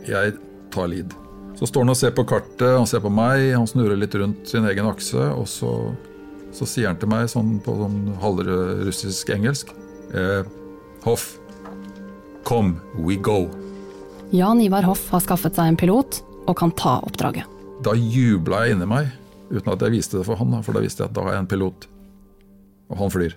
jeg 0.10 0.38
tar 0.74 0.90
lead. 0.92 1.14
Så 1.60 1.68
står 1.68 1.84
han 1.84 1.92
og 1.92 1.98
ser 2.00 2.14
på 2.16 2.24
kartet, 2.24 2.70
han 2.72 2.88
ser 2.88 3.02
på 3.04 3.10
meg, 3.12 3.50
han 3.52 3.68
snurrer 3.68 4.00
litt 4.00 4.14
rundt 4.16 4.48
sin 4.48 4.64
egen 4.70 4.86
akse, 4.88 5.20
og 5.20 5.44
så, 5.52 5.74
så 6.56 6.68
sier 6.70 6.88
han 6.88 7.00
til 7.02 7.10
meg 7.12 7.26
sånn 7.28 7.58
på 7.66 7.74
sånn 7.82 7.98
halvrussisk 8.22 9.34
engelsk 9.36 9.74
eh, 10.16 10.48
Hoff, 11.04 11.34
kom, 12.48 12.78
we 12.96 13.18
go. 13.20 13.50
Jan 14.32 14.62
Ivar 14.64 14.88
Hoff 14.88 15.10
har 15.12 15.24
skaffet 15.24 15.60
seg 15.60 15.74
en 15.74 15.80
pilot 15.80 16.22
og 16.48 16.56
kan 16.60 16.72
ta 16.80 16.98
oppdraget. 17.04 17.44
Da 17.84 17.92
jubla 17.96 18.64
jeg 18.64 18.78
inni 18.78 18.88
meg, 18.88 19.12
uten 19.52 19.74
at 19.74 19.84
jeg 19.84 19.96
viste 19.98 20.20
det 20.20 20.26
for 20.28 20.40
han, 20.40 20.56
for 20.64 20.80
da 20.80 20.84
visste 20.84 21.04
jeg 21.04 21.12
at 21.12 21.18
da 21.20 21.28
har 21.28 21.36
jeg 21.36 21.44
en 21.44 21.52
pilot. 21.58 21.90
Og 22.92 23.04
han 23.04 23.14
flyr. 23.18 23.36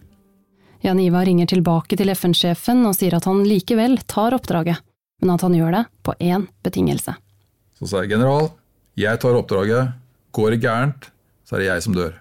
Jan 0.82 1.02
Ivar 1.02 1.26
ringer 1.26 1.50
tilbake 1.50 1.98
til 1.98 2.14
FN-sjefen 2.14 2.86
og 2.86 2.94
sier 2.98 3.18
at 3.18 3.26
han 3.26 3.42
likevel 3.46 3.98
tar 4.06 4.38
oppdraget, 4.38 4.78
men 5.22 5.34
at 5.34 5.42
han 5.46 5.58
gjør 5.58 5.78
det 5.80 5.84
på 6.06 6.14
én 6.22 6.46
betingelse. 6.62 7.18
Så 7.82 7.88
sa 7.90 8.00
jeg 8.04 8.12
general, 8.12 8.52
jeg 8.94 9.18
tar 9.18 9.34
oppdraget. 9.34 9.96
Går 10.30 10.54
det 10.54 10.58
gærent, 10.62 11.08
så 11.42 11.56
er 11.56 11.64
det 11.64 11.66
jeg 11.66 11.82
som 11.82 11.96
dør. 11.96 12.12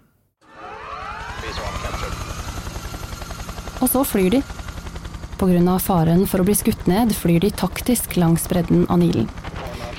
Og 3.77 3.91
så 3.93 4.01
flyr 4.01 4.31
de. 4.33 4.39
Pga. 5.37 5.75
faren 5.77 6.25
for 6.25 6.41
å 6.41 6.47
bli 6.49 6.55
skutt 6.57 6.89
ned 6.89 7.13
flyr 7.13 7.45
de 7.45 7.51
taktisk 7.53 8.17
langs 8.17 8.47
bredden 8.49 8.87
av 8.89 9.03
Nilen. 9.03 9.29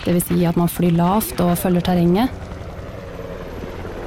Dvs. 0.03 0.27
Si 0.33 0.43
at 0.51 0.59
man 0.59 0.71
flyr 0.71 0.99
lavt 0.99 1.39
og 1.39 1.55
følger 1.59 1.87
terrenget. 1.87 2.35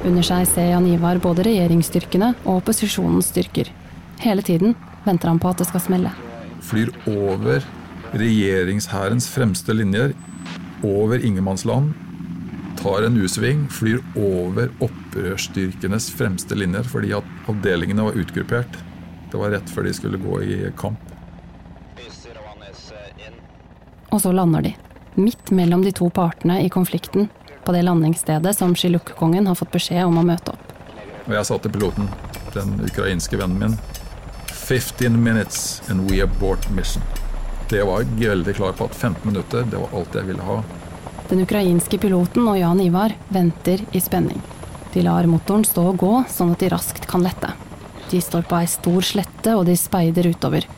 Under 0.04 0.28
seg 0.28 0.44
ser 0.52 0.74
Jan 0.74 0.92
Ivar 0.92 1.24
både 1.24 1.48
regjeringsstyrkene 1.48 2.34
og 2.44 2.60
opposisjonens 2.60 3.32
styrker. 3.32 3.72
Hele 4.20 4.44
tiden 4.44 4.76
venter 5.08 5.32
han 5.32 5.40
på 5.40 5.48
at 5.48 5.64
det 5.64 5.70
skal 5.72 5.88
smelle. 5.88 6.12
Flyr 6.68 6.92
over 7.08 7.64
regjeringshærens 8.12 9.32
fremste 9.32 9.72
linjer, 9.72 10.12
over 10.86 11.24
ingenmannsland, 11.24 11.92
tar 12.78 13.02
en 13.06 13.16
U-sving, 13.16 13.66
flyr 13.72 14.02
over 14.14 14.70
opprørsstyrkenes 14.84 16.10
fremste 16.14 16.54
linjer 16.58 16.86
fordi 16.86 17.12
at 17.16 17.50
avdelingene 17.50 18.06
var 18.06 18.18
utgruppert. 18.20 18.78
Det 19.30 19.40
var 19.40 19.50
rett 19.56 19.70
før 19.72 19.88
de 19.88 19.94
skulle 19.96 20.20
gå 20.22 20.42
i 20.46 20.58
kamp. 20.78 21.00
Og 24.14 24.22
så 24.22 24.32
lander 24.32 24.62
de, 24.62 24.70
midt 25.18 25.50
mellom 25.50 25.82
de 25.84 25.92
to 25.92 26.08
partene 26.14 26.60
i 26.64 26.70
konflikten, 26.72 27.28
på 27.66 27.74
det 27.74 27.82
landingsstedet 27.82 28.54
som 28.54 28.76
Shiluk-kongen 28.78 29.48
har 29.50 29.58
fått 29.58 29.74
beskjed 29.74 30.06
om 30.06 30.20
å 30.20 30.24
møte 30.24 30.54
opp. 30.54 30.72
Og 31.26 31.34
jeg 31.34 31.48
sa 31.48 31.58
til 31.58 31.72
piloten, 31.74 32.06
den 32.54 32.76
ukrainske 32.86 33.40
vennen 33.40 33.58
min, 33.58 33.78
15 34.52 35.18
minutes 35.22 35.82
and 35.90 36.10
we 36.10 36.22
abort 36.22 36.70
mission. 36.70 37.02
Det 37.70 37.82
var 37.82 38.04
jeg 38.04 38.30
veldig 38.30 38.54
klar 38.54 38.72
på 38.78 38.86
at 38.86 38.94
15 38.94 39.26
minutter, 39.26 39.66
det 39.66 39.78
var 39.82 39.94
alt 39.98 40.14
jeg 40.14 40.30
ville 40.30 40.46
ha. 40.46 40.60
Den 41.26 41.42
ukrainske 41.42 41.98
piloten 41.98 42.46
og 42.46 42.58
Jan 42.60 42.80
Ivar 42.80 43.16
venter 43.34 43.80
i 43.92 44.00
spenning. 44.00 44.38
De 44.94 45.02
lar 45.02 45.26
motoren 45.26 45.64
stå 45.66 45.82
og 45.90 45.98
gå, 45.98 46.12
sånn 46.30 46.52
at 46.54 46.62
de 46.62 46.68
raskt 46.70 47.08
kan 47.10 47.24
lette. 47.26 47.50
De 48.12 48.20
står 48.22 48.46
på 48.46 48.60
ei 48.60 48.68
stor 48.70 49.02
slette, 49.02 49.56
og 49.58 49.66
de 49.66 49.74
speider 49.76 50.28
utover. 50.30 50.68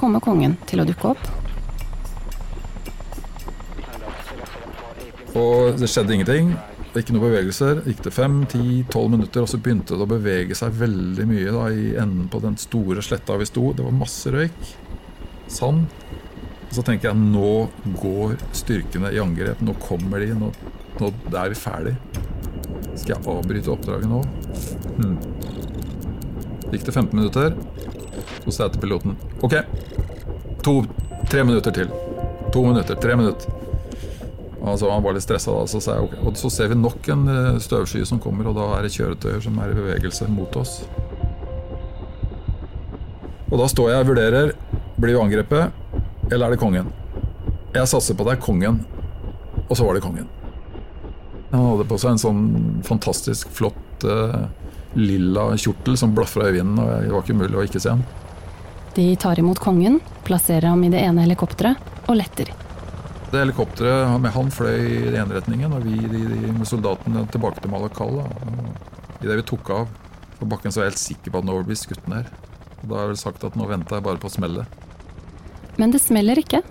Kommer 0.00 0.24
kongen 0.24 0.56
til 0.70 0.80
å 0.80 0.86
dukke 0.88 1.12
opp? 1.12 1.28
Og 5.36 5.76
det 5.76 5.90
skjedde 5.92 6.16
ingenting. 6.16 6.54
Ikke 6.96 7.12
noen 7.12 7.28
bevegelser. 7.28 7.82
Gikk 7.84 8.00
det 8.06 8.14
fem, 8.16 8.40
ti, 8.48 8.80
tolv 8.90 9.12
minutter, 9.12 9.44
og 9.44 9.52
så 9.52 9.60
begynte 9.60 9.98
det 9.98 10.06
å 10.06 10.10
bevege 10.10 10.56
seg 10.56 10.72
veldig 10.80 11.28
mye 11.28 11.52
da, 11.52 11.66
i 11.68 11.92
enden 12.00 12.30
på 12.32 12.40
den 12.42 12.56
store 12.58 13.04
sletta 13.04 13.36
vi 13.38 13.46
sto. 13.50 13.68
Det 13.76 13.84
var 13.84 13.94
masse 13.94 14.32
røyk. 14.32 14.72
Sand. 15.52 15.92
Og 16.68 16.76
så 16.76 16.84
tenker 16.84 17.10
jeg 17.10 17.20
nå 17.20 17.68
går 18.02 18.36
styrkene 18.56 19.12
i 19.14 19.20
angrep. 19.22 19.60
Nå 19.64 19.74
kommer 19.82 20.20
de. 20.22 20.34
Nå, 20.36 20.50
nå 21.00 21.12
er 21.32 21.52
vi 21.54 21.58
ferdig. 21.58 21.94
Skal 22.98 23.14
jeg 23.14 23.24
avbryte 23.30 23.72
oppdraget 23.72 24.10
nå? 24.10 24.20
Hmm. 24.98 25.16
Gikk 26.68 26.84
det 26.84 26.92
15 26.92 27.14
minutter, 27.16 27.54
så 28.44 28.52
sa 28.52 28.66
jeg 28.66 28.74
til 28.74 28.82
piloten 28.82 29.14
OK, 29.46 29.54
to, 30.66 30.74
tre 31.30 31.44
minutter 31.46 31.72
til. 31.72 31.88
To 32.52 32.64
minutter, 32.66 32.98
tre 33.00 33.16
minutter. 33.16 33.54
Altså, 34.58 34.90
han 34.90 35.04
var 35.04 35.14
litt 35.16 35.24
stressa 35.24 35.54
da, 35.54 35.64
så 35.70 35.80
sa 35.80 35.96
jeg 35.96 36.08
ok. 36.08 36.16
Og 36.28 36.40
så 36.40 36.50
ser 36.52 36.72
vi 36.72 36.76
nok 36.76 37.08
en 37.14 37.24
eh, 37.32 37.60
støvsky 37.62 38.02
som 38.08 38.20
kommer, 38.20 38.50
og 38.50 38.58
da 38.58 38.66
er 38.76 38.84
det 38.84 38.92
kjøretøyer 38.96 39.40
som 39.46 39.56
er 39.62 39.72
i 39.72 39.78
bevegelse 39.78 40.28
mot 40.32 40.58
oss. 40.60 40.82
Og 43.48 43.56
da 43.56 43.68
står 43.70 43.94
jeg 43.94 44.04
og 44.04 44.10
vurderer 44.10 44.52
blir 44.98 45.14
vi 45.14 45.20
angrepet, 45.22 45.76
eller 46.30 46.46
er 46.46 46.54
det 46.54 46.60
kongen? 46.60 46.90
Jeg 47.74 47.88
satser 47.88 48.16
på 48.16 48.26
det 48.26 48.36
er 48.36 48.42
kongen, 48.42 48.82
og 49.66 49.74
så 49.76 49.86
var 49.86 49.96
det 49.96 50.04
kongen. 50.04 50.28
Han 51.50 51.64
hadde 51.64 51.88
på 51.88 51.98
seg 52.00 52.14
en 52.14 52.20
sånn 52.20 52.42
fantastisk 52.84 53.50
flott 53.56 54.04
uh, 54.04 54.48
lilla 54.98 55.50
kjortel 55.56 55.96
som 56.00 56.14
blafra 56.16 56.50
i 56.50 56.58
vinden, 56.58 56.80
og 56.82 57.04
det 57.04 57.12
var 57.12 57.24
ikke 57.24 57.38
mulig 57.38 57.56
å 57.56 57.64
ikke 57.64 57.80
se 57.80 57.94
ham. 57.94 58.04
De 58.96 59.10
tar 59.20 59.40
imot 59.40 59.60
kongen, 59.62 60.00
plasserer 60.26 60.68
ham 60.68 60.82
i 60.84 60.90
det 60.92 61.00
ene 61.04 61.24
helikopteret 61.24 62.08
og 62.08 62.18
letter. 62.18 62.50
Det 63.28 63.40
helikopteret 63.42 64.16
med 64.24 64.32
han 64.32 64.50
fløy 64.52 64.76
i 64.80 65.12
renretningen, 65.12 65.72
og 65.76 65.84
vi 65.84 65.96
de, 66.00 66.22
de, 66.32 66.52
med 66.56 66.68
soldatene 66.68 67.24
tilbake 67.32 67.60
til 67.62 67.72
Malakal. 67.72 68.22
Idet 69.20 69.40
vi 69.42 69.48
tok 69.48 69.72
av 69.76 69.88
på 70.38 70.48
bakken, 70.48 70.72
så 70.72 70.80
var 70.80 70.88
jeg 70.88 70.94
helt 70.94 71.04
sikker 71.04 71.34
på 71.34 71.42
at 71.42 71.48
nå 71.48 71.56
blir 71.68 71.78
skutt 71.78 72.08
ned. 72.10 72.28
Da 72.82 72.94
har 72.94 73.06
jeg 73.06 73.12
vel 73.12 73.20
sagt 73.20 73.44
at 73.44 73.56
nå 73.58 73.68
venter 73.68 73.98
jeg 73.98 74.06
bare 74.06 74.20
på 74.22 74.30
å 74.30 74.32
smelle. 74.32 74.64
Men 75.78 75.94
det 75.94 76.02
smeller 76.02 76.40
ikke. 76.42 76.62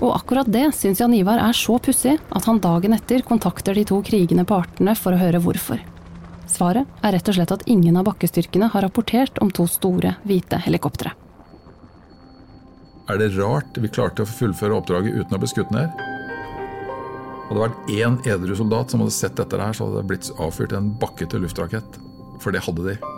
Og 0.00 0.14
akkurat 0.14 0.48
det 0.50 0.70
syns 0.76 1.00
Jan 1.02 1.14
Ivar 1.16 1.40
er 1.42 1.56
så 1.56 1.78
pussig 1.82 2.16
at 2.16 2.48
han 2.48 2.60
dagen 2.62 2.94
etter 2.96 3.24
kontakter 3.26 3.76
de 3.76 3.84
to 3.88 4.00
krigende 4.06 4.46
partene 4.48 4.94
for 4.98 5.14
å 5.14 5.20
høre 5.20 5.40
hvorfor. 5.42 5.80
Svaret 6.48 6.88
er 7.04 7.12
rett 7.12 7.28
og 7.28 7.36
slett 7.36 7.52
at 7.52 7.66
ingen 7.68 7.98
av 8.00 8.06
bakkestyrkene 8.08 8.70
har 8.72 8.86
rapportert 8.86 9.40
om 9.44 9.50
to 9.52 9.66
store, 9.68 10.14
hvite 10.24 10.60
helikoptre. 10.64 11.12
Er 13.08 13.20
det 13.20 13.34
rart 13.36 13.76
vi 13.80 13.88
klarte 13.88 14.24
å 14.24 14.28
fullføre 14.28 14.76
oppdraget 14.80 15.16
uten 15.16 15.36
å 15.36 15.40
bli 15.42 15.50
skutt 15.50 15.70
ned? 15.74 15.92
Hadde 17.48 17.56
det 17.56 17.62
vært 17.64 17.92
én 17.92 18.18
edru 18.28 18.56
soldat 18.56 18.92
som 18.92 19.00
hadde 19.00 19.16
sett 19.16 19.38
dette 19.40 19.60
her, 19.60 19.76
så 19.76 19.86
hadde 19.86 20.02
det 20.02 20.10
blitt 20.10 20.32
avfyrt 20.36 20.74
en 20.76 20.90
bakkete 21.00 21.40
luftrakett. 21.40 21.96
For 22.42 22.52
det 22.52 22.60
hadde 22.66 22.84
de. 22.84 23.17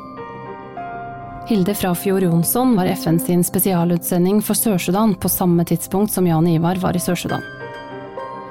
Hilde 1.49 1.75
Frafjord 1.75 2.23
Jonsson 2.23 2.77
var 2.77 2.87
FN 2.87 3.19
sin 3.21 3.43
spesialutsending 3.45 4.43
for 4.43 4.55
Sør-Sudan 4.55 5.15
på 5.15 5.29
samme 5.29 5.65
tidspunkt 5.65 6.13
som 6.13 6.27
Jan 6.27 6.47
Ivar 6.47 6.79
var 6.83 6.97
i 6.97 7.01
Sør-Sudan. 7.01 7.43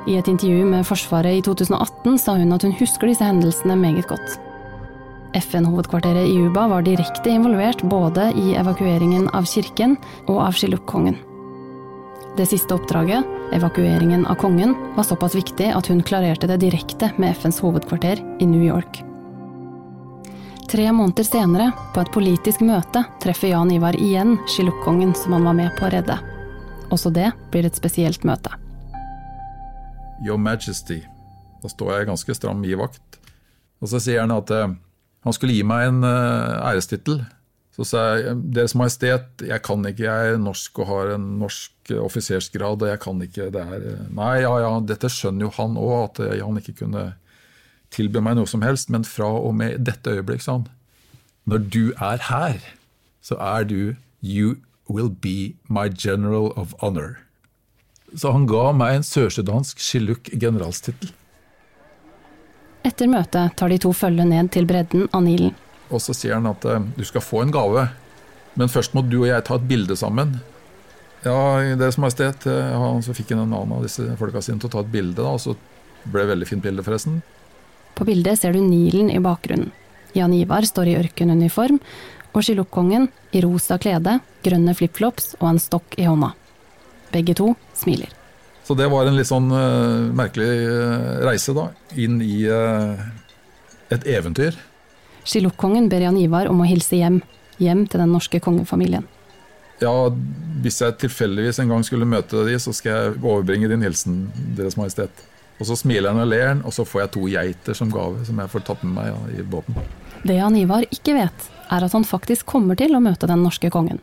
I 0.08 0.18
et 0.18 0.28
intervju 0.28 0.66
med 0.66 0.88
Forsvaret 0.88 1.38
i 1.38 1.42
2018 1.46 2.18
sa 2.20 2.36
hun 2.40 2.54
at 2.56 2.66
hun 2.66 2.76
husker 2.80 3.08
disse 3.08 3.24
hendelsene 3.24 3.78
meget 3.78 4.08
godt. 4.10 4.38
FN-hovedkvarteret 5.38 6.26
i 6.26 6.38
Juba 6.40 6.66
var 6.72 6.84
direkte 6.84 7.30
involvert 7.30 7.84
både 7.86 8.32
i 8.34 8.56
evakueringen 8.58 9.30
av 9.38 9.46
kirken 9.46 9.98
og 10.26 10.40
av 10.48 10.58
Shiluk-kongen. 10.58 11.20
Det 12.38 12.48
siste 12.50 12.74
oppdraget, 12.74 13.28
evakueringen 13.54 14.26
av 14.30 14.40
kongen, 14.42 14.74
var 14.96 15.06
såpass 15.06 15.38
viktig 15.38 15.70
at 15.76 15.92
hun 15.92 16.02
klarerte 16.06 16.50
det 16.50 16.62
direkte 16.64 17.12
med 17.18 17.38
FNs 17.38 17.62
hovedkvarter 17.62 18.24
i 18.40 18.50
New 18.50 18.66
York. 18.66 19.04
Tre 20.70 20.92
måneder 20.94 21.24
senere, 21.26 21.72
på 21.96 22.02
et 22.04 22.10
politisk 22.14 22.62
møte, 22.62 23.02
treffer 23.24 23.50
Jan 23.50 23.72
Ivar 23.74 23.96
igjen 23.98 24.36
skilukkongen 24.46 25.16
som 25.18 25.34
han 25.34 25.48
var 25.48 25.56
med 25.58 25.72
på 25.80 25.88
å 25.88 25.90
redde. 25.90 26.18
Også 26.94 27.10
det 27.10 27.32
blir 27.50 27.66
et 27.66 27.80
spesielt 27.80 28.22
møte. 28.22 28.54
Your 30.22 30.38
Majesty. 30.38 31.00
Da 31.64 31.72
står 31.74 31.90
jeg 31.96 32.10
ganske 32.12 32.36
stram 32.38 32.62
i 32.70 32.76
vakt. 32.78 33.18
Og 33.82 33.90
så 33.90 33.98
sier 34.04 34.22
han 34.22 34.36
at 34.36 34.54
uh, 34.54 34.68
han 35.26 35.36
skulle 35.36 35.56
gi 35.58 35.64
meg 35.66 35.88
en 35.88 36.06
uh, 36.06 36.62
ærestittel. 36.70 37.24
Så 37.74 37.88
sa 37.90 38.04
jeg 38.20 38.38
Deres 38.54 38.78
Majestet, 38.78 39.42
jeg 39.42 39.66
kan 39.66 39.82
ikke, 39.90 40.06
jeg 40.06 40.36
er 40.36 40.44
norsk 40.44 40.84
og 40.84 40.92
har 40.92 41.16
en 41.16 41.26
norsk 41.42 41.96
uh, 41.96 42.04
offisersgrad, 42.04 42.86
og 42.86 42.94
jeg 42.94 43.02
kan 43.08 43.26
ikke 43.26 43.50
det 43.58 43.66
her. 43.72 43.90
Nei, 44.14 44.36
ja 44.46 44.54
ja, 44.68 44.70
dette 44.86 45.10
skjønner 45.10 45.48
jo 45.48 45.52
han 45.58 45.82
òg, 45.82 45.98
at 46.12 46.24
han 46.44 46.62
ikke 46.62 46.78
kunne 46.84 47.08
tilby 47.96 48.22
meg 48.24 48.38
noe 48.38 48.50
som 48.50 48.64
helst, 48.66 48.92
men 48.94 49.08
fra 49.08 49.30
og 49.40 49.56
med 49.60 49.86
dette 49.88 50.12
øyeblikk, 50.14 50.46
han, 50.48 50.68
når 51.50 51.66
du 51.74 51.84
er 51.98 52.22
her, 52.30 52.60
så 53.22 53.38
er 53.40 53.66
du 53.66 53.96
You 54.22 54.58
will 54.90 55.10
be 55.10 55.56
my 55.70 55.88
general 55.90 56.52
of 56.56 56.74
honor. 56.82 57.20
Så 58.16 58.32
han 58.34 58.48
ga 58.50 58.72
meg 58.74 58.98
en 58.98 59.06
sørsudansk 59.06 59.80
chiluk 59.80 60.30
generalstittel. 60.34 61.14
Etter 62.86 63.10
møtet 63.12 63.56
tar 63.60 63.70
de 63.70 63.78
to 63.82 63.92
følge 63.94 64.26
ned 64.26 64.52
til 64.56 64.68
bredden 64.70 65.08
av 65.14 65.24
Nilen. 65.26 65.54
Og 65.90 66.02
så 66.02 66.16
sier 66.16 66.38
han 66.38 66.48
at 66.50 66.66
uh, 66.66 66.80
du 66.96 67.04
skal 67.06 67.24
få 67.24 67.44
en 67.44 67.54
gave, 67.54 67.88
men 68.60 68.72
først 68.72 68.96
må 68.96 69.04
du 69.06 69.22
og 69.22 69.30
jeg 69.30 69.46
ta 69.46 69.58
et 69.60 69.68
bilde 69.70 69.98
sammen. 70.00 70.38
Ja, 71.26 71.60
Deres 71.78 72.00
Majestet, 72.00 72.48
uh, 72.48 72.78
han 72.80 73.04
så 73.06 73.16
fikk 73.18 73.34
han 73.36 73.44
en 73.44 73.58
annen 73.58 73.76
av 73.78 73.86
disse 73.86 74.06
folka 74.20 74.42
sine 74.46 74.62
til 74.62 74.72
å 74.72 74.76
ta 74.78 74.86
et 74.86 74.94
bilde, 74.94 75.20
da, 75.20 75.34
og 75.36 75.44
så 75.44 75.58
ble 76.06 76.24
det 76.24 76.32
veldig 76.34 76.50
fint 76.50 76.66
bilde, 76.66 76.86
forresten. 76.86 77.20
På 78.00 78.06
bildet 78.08 78.40
ser 78.40 78.54
du 78.56 78.62
Nilen 78.64 79.10
i 79.12 79.20
bakgrunnen. 79.20 79.74
Jan 80.16 80.32
Ivar 80.34 80.64
står 80.64 80.88
i 80.88 80.94
ørkenuniform, 81.02 81.82
og 82.32 82.46
Shiluk-kongen 82.46 83.10
i 83.36 83.42
rosa 83.44 83.76
klede, 83.82 84.14
grønne 84.46 84.72
flipflops 84.78 85.34
og 85.42 85.50
en 85.50 85.60
stokk 85.60 85.98
i 86.00 86.06
hånda. 86.08 86.30
Begge 87.12 87.36
to 87.36 87.50
smiler. 87.76 88.14
Så 88.64 88.78
det 88.80 88.88
var 88.88 89.10
en 89.10 89.20
litt 89.20 89.28
sånn 89.28 89.52
uh, 89.52 90.08
merkelig 90.16 90.48
uh, 90.48 91.20
reise, 91.28 91.52
da. 91.58 91.68
Inn 92.00 92.22
i 92.24 92.46
uh, 92.48 92.96
et 93.92 94.08
eventyr. 94.08 94.56
Shiluk-kongen 95.28 95.92
ber 95.92 96.08
Jan 96.08 96.22
Ivar 96.24 96.48
om 96.48 96.64
å 96.64 96.70
hilse 96.70 97.02
hjem. 97.02 97.20
Hjem 97.60 97.84
til 97.92 98.00
den 98.00 98.16
norske 98.16 98.40
kongefamilien. 98.40 99.04
Ja, 99.84 99.92
hvis 100.64 100.80
jeg 100.80 100.96
tilfeldigvis 101.04 101.60
en 101.60 101.76
gang 101.76 101.84
skulle 101.84 102.08
møte 102.08 102.48
de, 102.48 102.56
så 102.64 102.72
skal 102.72 102.96
jeg 102.96 103.20
overbringe 103.20 103.68
din 103.74 103.84
hilsen, 103.84 104.30
Deres 104.56 104.80
Majestet. 104.80 105.28
Og 105.60 105.68
så 105.68 105.76
smiler 105.76 106.14
han 106.14 106.24
og 106.24 106.30
ler 106.32 106.46
han, 106.54 106.62
og 106.64 106.74
så 106.76 106.86
får 106.88 107.04
jeg 107.04 107.12
to 107.16 107.26
geiter 107.28 107.76
som 107.76 107.92
gave, 107.92 108.24
som 108.28 108.40
jeg 108.40 108.52
får 108.52 108.64
tatt 108.70 108.86
med 108.86 108.96
meg 108.96 109.40
i 109.40 109.44
båten. 109.44 109.76
Det 110.24 110.38
Jan 110.38 110.56
Ivar 110.56 110.88
ikke 110.88 111.18
vet, 111.18 111.50
er 111.70 111.84
at 111.86 111.96
han 111.96 112.08
faktisk 112.08 112.48
kommer 112.48 112.80
til 112.80 112.96
å 112.96 113.04
møte 113.04 113.28
den 113.28 113.44
norske 113.44 113.72
kongen. 113.74 114.00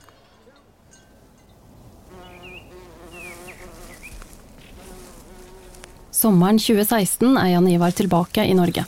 Sommeren 6.17 6.61
2016 6.61 7.37
er 7.41 7.51
Jan 7.55 7.69
Ivar 7.69 7.93
tilbake 7.97 8.45
i 8.45 8.55
Norge. 8.57 8.87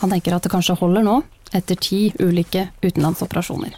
Han 0.00 0.10
tenker 0.10 0.34
at 0.34 0.46
det 0.46 0.50
kanskje 0.54 0.78
holder 0.78 1.06
nå, 1.06 1.20
etter 1.54 1.78
ti 1.78 2.08
ulike 2.18 2.68
utenlandsoperasjoner. 2.82 3.74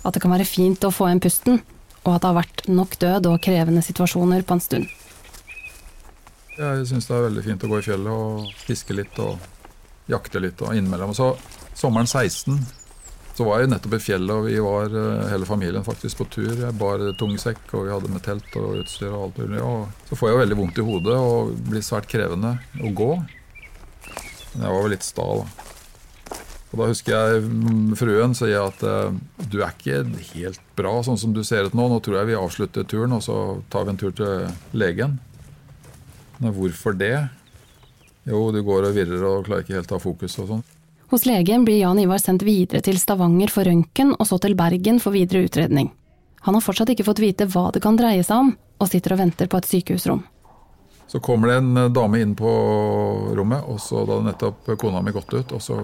At 0.00 0.16
det 0.16 0.22
kan 0.24 0.32
være 0.32 0.48
fint 0.48 0.84
å 0.84 0.92
få 0.92 1.10
igjen 1.10 1.20
pusten, 1.20 1.60
og 2.04 2.14
at 2.14 2.22
det 2.22 2.30
har 2.30 2.38
vært 2.40 2.66
nok 2.70 2.96
død 3.00 3.30
og 3.30 3.40
krevende 3.44 3.84
situasjoner 3.84 4.44
på 4.46 4.56
en 4.56 4.64
stund. 4.64 4.90
Jeg 6.60 6.84
syns 6.90 7.08
det 7.08 7.16
er 7.16 7.26
veldig 7.28 7.46
fint 7.46 7.64
å 7.64 7.70
gå 7.70 7.80
i 7.80 7.86
fjellet 7.86 8.12
og 8.12 8.64
fiske 8.66 8.96
litt 8.96 9.16
og 9.22 9.40
jakte 10.10 10.42
litt 10.42 10.60
og 10.64 10.74
innimellom. 10.76 11.14
Og 11.14 11.16
så 11.16 11.30
sommeren 11.78 12.08
16 12.08 12.58
så 13.36 13.46
var 13.46 13.62
jeg 13.62 13.70
nettopp 13.72 13.94
i 13.96 14.02
fjellet, 14.02 14.32
og 14.34 14.48
vi 14.50 14.58
var 14.60 14.92
eh, 15.00 15.28
hele 15.30 15.46
familien 15.48 15.84
faktisk 15.86 16.18
på 16.20 16.26
tur. 16.34 16.50
Jeg 16.50 16.76
bar 16.76 17.00
tungsekk, 17.16 17.62
og 17.72 17.86
vi 17.86 17.92
hadde 17.94 18.10
med 18.12 18.24
telt 18.26 18.56
og 18.60 18.82
utstyr 18.82 19.14
og 19.14 19.22
alt 19.28 19.38
mulig. 19.40 19.62
Og 19.64 20.10
så 20.10 20.18
får 20.18 20.28
jeg 20.28 20.34
jo 20.34 20.40
veldig 20.42 20.58
vondt 20.58 20.80
i 20.80 20.84
hodet 20.84 21.16
og 21.16 21.54
blir 21.70 21.86
svært 21.86 22.10
krevende 22.10 22.56
å 22.82 22.92
gå. 22.98 23.10
Men 24.50 24.66
jeg 24.66 24.74
var 24.74 24.84
vel 24.84 24.92
litt 24.92 25.06
sta, 25.06 25.28
da. 25.40 25.69
Og 26.70 26.78
Da 26.78 26.86
husker 26.86 27.16
jeg 27.16 27.96
fruen 27.98 28.34
sier 28.38 28.62
at 28.62 28.82
uh, 28.86 29.10
du 29.50 29.58
er 29.58 29.72
ikke 29.74 30.04
helt 30.36 30.60
bra 30.78 30.92
sånn 31.02 31.18
som 31.18 31.34
du 31.34 31.42
ser 31.46 31.66
ut 31.66 31.74
nå. 31.74 31.88
Nå 31.90 31.98
tror 32.04 32.20
jeg 32.20 32.30
vi 32.30 32.38
avslutter 32.38 32.86
turen, 32.86 33.16
og 33.16 33.24
så 33.26 33.36
tar 33.72 33.88
vi 33.88 33.94
en 33.94 34.00
tur 34.00 34.14
til 34.14 34.46
legen. 34.78 35.18
Men 36.38 36.54
hvorfor 36.54 36.94
det? 36.96 37.16
Jo, 38.28 38.50
du 38.54 38.62
går 38.62 38.86
og 38.86 38.94
virrer 38.94 39.24
og 39.26 39.48
klarer 39.48 39.64
ikke 39.64 39.80
helt 39.80 39.90
å 39.90 39.98
ha 39.98 40.02
fokus 40.02 40.38
og 40.38 40.52
sånn. 40.52 40.66
Hos 41.10 41.24
legen 41.26 41.64
blir 41.66 41.80
Jan 41.80 41.98
Ivar 41.98 42.20
sendt 42.22 42.44
videre 42.46 42.84
til 42.86 43.00
Stavanger 43.02 43.50
for 43.50 43.66
røntgen, 43.66 44.12
og 44.14 44.28
så 44.28 44.38
til 44.38 44.54
Bergen 44.54 45.00
for 45.02 45.16
videre 45.16 45.42
utredning. 45.48 45.90
Han 46.46 46.54
har 46.54 46.62
fortsatt 46.62 46.92
ikke 46.94 47.08
fått 47.08 47.22
vite 47.24 47.48
hva 47.50 47.66
det 47.74 47.82
kan 47.82 47.98
dreie 47.98 48.22
seg 48.24 48.44
om, 48.44 48.52
og 48.78 48.88
sitter 48.88 49.16
og 49.16 49.24
venter 49.24 49.50
på 49.50 49.58
et 49.58 49.66
sykehusrom. 49.68 50.22
Så 51.10 51.18
kommer 51.18 51.50
det 51.50 51.56
en 51.58 51.90
dame 51.92 52.20
inn 52.22 52.36
på 52.38 52.52
rommet, 53.34 53.66
og 53.66 53.82
så 53.82 54.04
da 54.04 54.20
hadde 54.20 54.30
nettopp 54.30 54.70
kona 54.78 55.02
mi 55.02 55.10
gått 55.16 55.34
ut, 55.34 55.56
og 55.58 55.64
så 55.64 55.80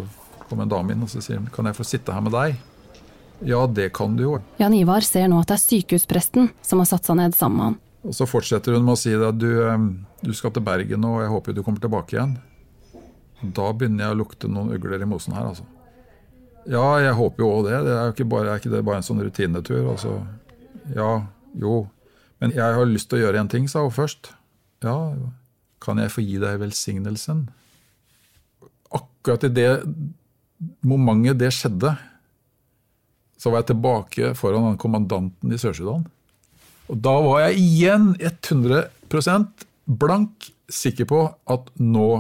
kommer 0.49 0.67
en 0.67 0.73
dame 0.73 0.95
inn 0.95 1.05
og 1.05 1.11
så 1.13 1.23
sier 1.25 1.41
hun, 1.41 1.51
kan 1.53 1.69
jeg 1.69 1.77
få 1.79 1.87
sitte 1.87 2.15
her 2.15 2.25
med 2.25 2.35
deg. 2.35 2.57
Ja, 3.45 3.67
det 3.69 3.91
kan 3.97 4.17
du 4.17 4.23
jo. 4.25 4.35
Jan 4.61 4.75
Ivar 4.75 5.05
ser 5.05 5.29
nå 5.29 5.43
at 5.43 5.51
det 5.51 5.59
er 5.59 5.65
sykehuspresten 5.67 6.51
som 6.65 6.81
har 6.81 6.89
satt 6.89 7.05
seg 7.09 7.19
ned 7.21 7.37
sammen 7.37 7.57
med 7.59 7.67
han. 7.69 7.79
Og 8.07 8.15
Så 8.17 8.27
fortsetter 8.31 8.77
hun 8.77 8.85
med 8.87 8.95
å 8.95 9.01
si 9.01 9.13
at 9.13 9.39
du, 9.39 9.49
du 10.23 10.33
skal 10.37 10.55
til 10.55 10.65
Bergen 10.65 11.05
og 11.05 11.19
jeg 11.25 11.33
håper 11.33 11.57
du 11.57 11.63
kommer 11.67 11.83
tilbake 11.83 12.17
igjen. 12.17 12.37
Da 13.57 13.73
begynner 13.77 14.07
jeg 14.07 14.15
å 14.15 14.21
lukte 14.23 14.49
noen 14.49 14.73
ugler 14.73 15.03
i 15.05 15.09
mosen 15.09 15.35
her, 15.37 15.51
altså. 15.51 15.67
Ja, 16.67 16.87
jeg 16.99 17.15
håper 17.15 17.45
jo 17.45 17.51
òg 17.59 17.67
det. 17.69 17.77
Det 17.87 17.95
er 17.95 18.15
ikke 18.15 18.27
bare, 18.31 18.55
er 18.55 18.63
ikke 18.63 18.73
det 18.73 18.85
bare 18.87 19.03
en 19.03 19.07
sånn 19.07 19.23
rutinetur. 19.23 19.85
Altså. 19.93 20.15
Ja, 20.97 21.11
jo. 21.61 21.85
Men 22.43 22.55
jeg 22.57 22.79
har 22.79 22.89
lyst 22.89 23.11
til 23.11 23.21
å 23.21 23.27
gjøre 23.27 23.43
en 23.45 23.51
ting, 23.53 23.69
sa 23.71 23.85
hun 23.85 23.95
først. 23.95 24.33
Ja, 24.85 24.97
Kan 25.81 26.01
jeg 26.01 26.11
få 26.11 26.25
gi 26.25 26.41
deg 26.43 26.59
velsignelsen? 26.59 27.45
Akkurat 28.97 29.45
i 29.47 29.53
det 29.53 29.69
momentet 30.87 31.41
det 31.41 31.53
skjedde, 31.55 31.95
så 33.37 33.53
var 33.53 33.63
jeg 33.63 33.71
tilbake 33.75 34.33
foran 34.39 34.71
den 34.71 34.81
kommandanten 34.81 35.53
i 35.53 35.61
Sør-Sudan. 35.61 36.07
Og 36.91 37.01
da 37.03 37.15
var 37.21 37.47
jeg 37.47 37.61
igjen 37.61 38.13
100% 38.17 39.67
blank 39.87 40.51
sikker 40.73 41.09
på 41.11 41.23
at 41.53 41.69
nå 41.79 42.11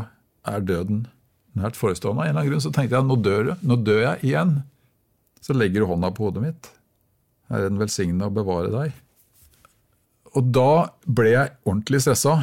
er 0.47 0.64
døden 0.66 1.07
nært 1.57 1.78
forestående. 1.78 2.20
Av 2.20 2.26
en 2.26 2.30
eller 2.30 2.43
annen 2.43 2.53
grunn 2.53 2.64
så 2.64 2.72
tenkte 2.74 2.99
jeg 2.99 3.09
nå 3.09 3.18
dør 3.22 3.49
du. 3.49 3.53
Nå 3.66 3.78
dør 3.87 4.03
jeg 4.03 4.30
igjen. 4.30 4.55
Så 5.43 5.57
legger 5.57 5.82
du 5.82 5.91
hånda 5.91 6.12
på 6.14 6.28
hodet 6.28 6.45
mitt. 6.45 6.70
Herren 7.53 7.80
velsigne 7.80 8.28
og 8.28 8.37
bevare 8.37 8.72
deg. 8.72 8.95
Og 10.37 10.49
da 10.53 10.70
ble 11.07 11.32
jeg 11.32 11.55
ordentlig 11.64 12.03
stressa. 12.05 12.41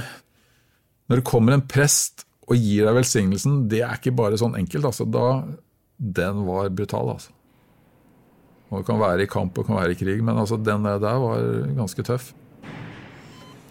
Når 1.12 1.20
det 1.20 1.28
kommer 1.30 1.56
en 1.56 1.66
prest 1.68 2.26
og 2.48 2.58
gir 2.58 2.88
deg 2.88 2.98
velsignelsen, 2.98 3.66
det 3.72 3.84
er 3.86 4.00
ikke 4.00 4.16
bare 4.18 4.40
sånn 4.40 4.58
enkelt. 4.60 4.88
Altså. 4.90 5.06
Da, 5.06 5.44
den 5.98 6.46
var 6.48 6.70
brutal, 6.70 7.14
altså. 7.16 7.32
Og 8.70 8.82
det 8.82 8.88
kan 8.88 9.02
være 9.02 9.26
i 9.26 9.30
kamp 9.30 9.58
og 9.58 9.68
kan 9.68 9.78
være 9.78 9.94
i 9.94 9.98
krig, 10.00 10.24
men 10.26 10.38
altså, 10.38 10.58
den 10.58 10.86
der 10.88 11.00
var 11.00 11.44
ganske 11.78 12.04
tøff. 12.06 12.32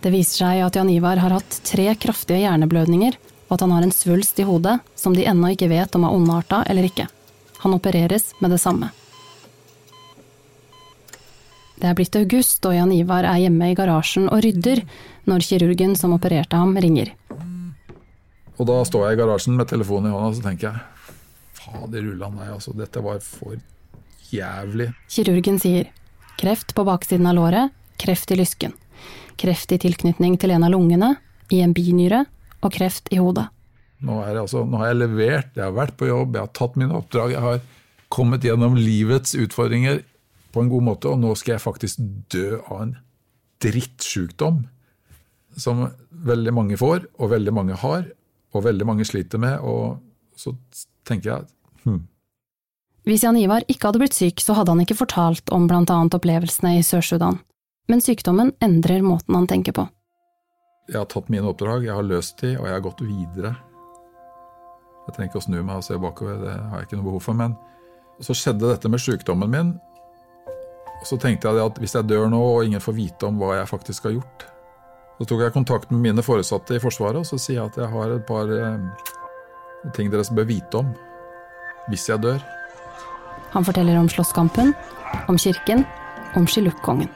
Det 0.03 0.11
viser 0.11 0.45
seg 0.45 0.63
at 0.65 0.77
Jan 0.79 0.91
Ivar 0.91 1.21
har 1.23 1.35
hatt 1.37 1.61
tre 1.67 1.93
kraftige 1.99 2.43
hjerneblødninger, 2.43 3.19
og 3.49 3.55
at 3.57 3.65
han 3.67 3.75
har 3.75 3.85
en 3.87 3.95
svulst 3.95 4.39
i 4.43 4.47
hodet 4.47 4.79
som 4.99 5.15
de 5.15 5.27
ennå 5.29 5.53
ikke 5.55 5.71
vet 5.71 5.95
om 5.99 6.07
er 6.07 6.15
ondarta 6.17 6.63
eller 6.71 6.89
ikke. 6.89 7.07
Han 7.63 7.77
opereres 7.77 8.33
med 8.43 8.55
det 8.55 8.59
samme. 8.63 8.91
Det 11.83 11.91
er 11.91 11.99
blitt 11.99 12.15
august, 12.19 12.63
og 12.67 12.77
Jan 12.77 12.95
Ivar 12.95 13.27
er 13.27 13.43
hjemme 13.43 13.73
i 13.73 13.77
garasjen 13.79 14.29
og 14.31 14.43
rydder 14.45 14.85
når 15.27 15.47
kirurgen 15.47 15.97
som 15.99 16.15
opererte 16.15 16.59
ham, 16.59 16.77
ringer. 16.79 17.11
Og 18.59 18.69
da 18.69 18.83
står 18.87 19.09
jeg 19.09 19.17
i 19.17 19.23
garasjen 19.23 19.59
med 19.59 19.71
telefonen 19.71 20.11
i 20.11 20.15
hånda 20.15 20.37
så 20.39 20.45
tenker 20.45 20.69
jeg 20.69 21.02
fader 21.63 22.07
ulland 22.13 22.39
meg, 22.39 22.53
altså. 22.57 22.75
Dette 22.77 23.03
var 23.05 23.23
for 23.25 23.57
jævlig. 24.33 24.91
Kirurgen 25.13 25.59
sier 25.63 25.91
kreft 26.41 26.75
på 26.75 26.85
baksiden 26.89 27.29
av 27.31 27.37
låret, 27.39 27.75
kreft 28.01 28.33
i 28.35 28.39
lysken. 28.41 28.75
Kreft 29.41 29.73
i 29.75 29.81
tilknytning 29.83 30.39
til 30.41 30.55
en 30.55 30.67
av 30.67 30.73
lungene, 30.75 31.15
i 31.53 31.61
en 31.61 31.75
binyre 31.77 32.25
og 32.63 32.73
kreft 32.73 33.11
i 33.13 33.19
hodet. 33.21 33.49
Nå, 34.03 34.19
altså, 34.25 34.65
nå, 34.67 34.81
har 34.81 34.93
jeg 34.93 35.03
levert, 35.03 35.51
jeg 35.55 35.65
har 35.65 35.75
vært 35.77 35.97
på 35.99 36.09
jobb, 36.09 36.35
jeg 36.35 36.47
har 36.47 36.55
tatt 36.57 36.79
mine 36.81 36.97
oppdrag. 36.99 37.35
Jeg 37.37 37.45
har 37.45 37.61
kommet 38.13 38.45
gjennom 38.45 38.77
livets 38.79 39.37
utfordringer 39.39 40.03
på 40.53 40.63
en 40.63 40.71
god 40.73 40.87
måte, 40.89 41.11
og 41.13 41.21
nå 41.23 41.35
skal 41.39 41.57
jeg 41.57 41.65
faktisk 41.65 42.01
dø 42.33 42.59
av 42.67 42.87
en 42.87 42.97
drittsjukdom 43.63 44.65
som 45.61 45.85
veldig 46.27 46.55
mange 46.57 46.79
får, 46.81 47.07
og 47.21 47.31
veldig 47.33 47.55
mange 47.55 47.77
har, 47.79 48.09
og 48.53 48.67
veldig 48.67 48.89
mange 48.89 49.07
sliter 49.09 49.41
med. 49.43 49.63
Og 49.63 50.01
så 50.39 50.55
tenker 51.09 51.31
jeg 51.33 51.47
hm, 51.85 52.03
hvis 53.03 53.25
Jan 53.25 53.37
Ivar 53.37 53.65
ikke 53.67 53.89
hadde 53.89 53.99
blitt 53.99 54.15
syk, 54.15 54.39
så 54.39 54.55
hadde 54.55 54.71
han 54.71 54.83
ikke 54.85 55.01
fortalt 55.01 55.51
om 55.55 55.67
blant 55.67 55.91
annet 55.91 56.15
opplevelsene 56.15 56.77
i 56.79 56.85
Sør-Sudan. 56.87 57.41
Men 57.91 58.03
sykdommen 58.03 58.53
endrer 58.63 59.03
måten 59.03 59.35
han 59.35 59.49
tenker 59.51 59.75
på. 59.75 59.89
Jeg 60.87 61.01
har 61.01 61.09
tatt 61.11 61.31
mine 61.33 61.49
oppdrag, 61.51 61.89
jeg 61.89 61.97
har 61.97 62.07
løst 62.07 62.39
de, 62.45 62.55
og 62.61 62.69
jeg 62.69 62.77
har 62.77 62.85
gått 62.85 63.03
videre. 63.03 63.57
Jeg 65.09 65.17
trenger 65.17 65.33
ikke 65.33 65.41
å 65.41 65.47
snu 65.49 65.57
meg 65.59 65.81
og 65.81 65.87
se 65.87 65.99
bakover, 65.99 66.39
det 66.45 66.55
har 66.55 66.79
jeg 66.79 66.89
ikke 66.89 67.01
noe 67.01 67.09
behov 67.09 67.25
for. 67.27 67.39
Men 67.39 67.57
så 68.23 68.37
skjedde 68.39 68.71
dette 68.71 68.91
med 68.93 69.03
sykdommen 69.03 69.51
min. 69.51 69.73
Og 71.01 71.09
så 71.09 71.19
tenkte 71.19 71.51
jeg 71.51 71.65
at 71.65 71.81
hvis 71.83 71.97
jeg 71.99 72.07
dør 72.07 72.29
nå 72.31 72.39
og 72.53 72.69
ingen 72.69 72.83
får 72.83 72.95
vite 73.01 73.27
om 73.27 73.43
hva 73.43 73.57
jeg 73.59 73.71
faktisk 73.73 74.07
har 74.07 74.15
gjort, 74.21 74.47
så 75.19 75.27
tok 75.27 75.43
jeg 75.43 75.55
kontakt 75.55 75.91
med 75.91 76.05
mine 76.07 76.23
foresatte 76.23 76.79
i 76.79 76.83
Forsvaret 76.83 77.23
og 77.23 77.27
så 77.27 77.39
sier 77.39 77.59
jeg 77.59 77.73
at 77.73 77.81
jeg 77.83 77.91
har 77.91 78.15
et 78.15 78.25
par 78.27 78.51
eh, 78.51 78.87
ting 79.97 80.11
dere 80.13 80.27
bør 80.31 80.47
vite 80.49 80.83
om 80.83 80.93
hvis 81.91 82.07
jeg 82.09 82.23
dør. 82.23 82.39
Han 83.53 83.67
forteller 83.67 83.99
om 83.99 84.09
slåsskampen, 84.09 84.71
om 85.29 85.39
kirken, 85.39 85.83
om 86.39 86.47
Skilukkongen. 86.47 87.11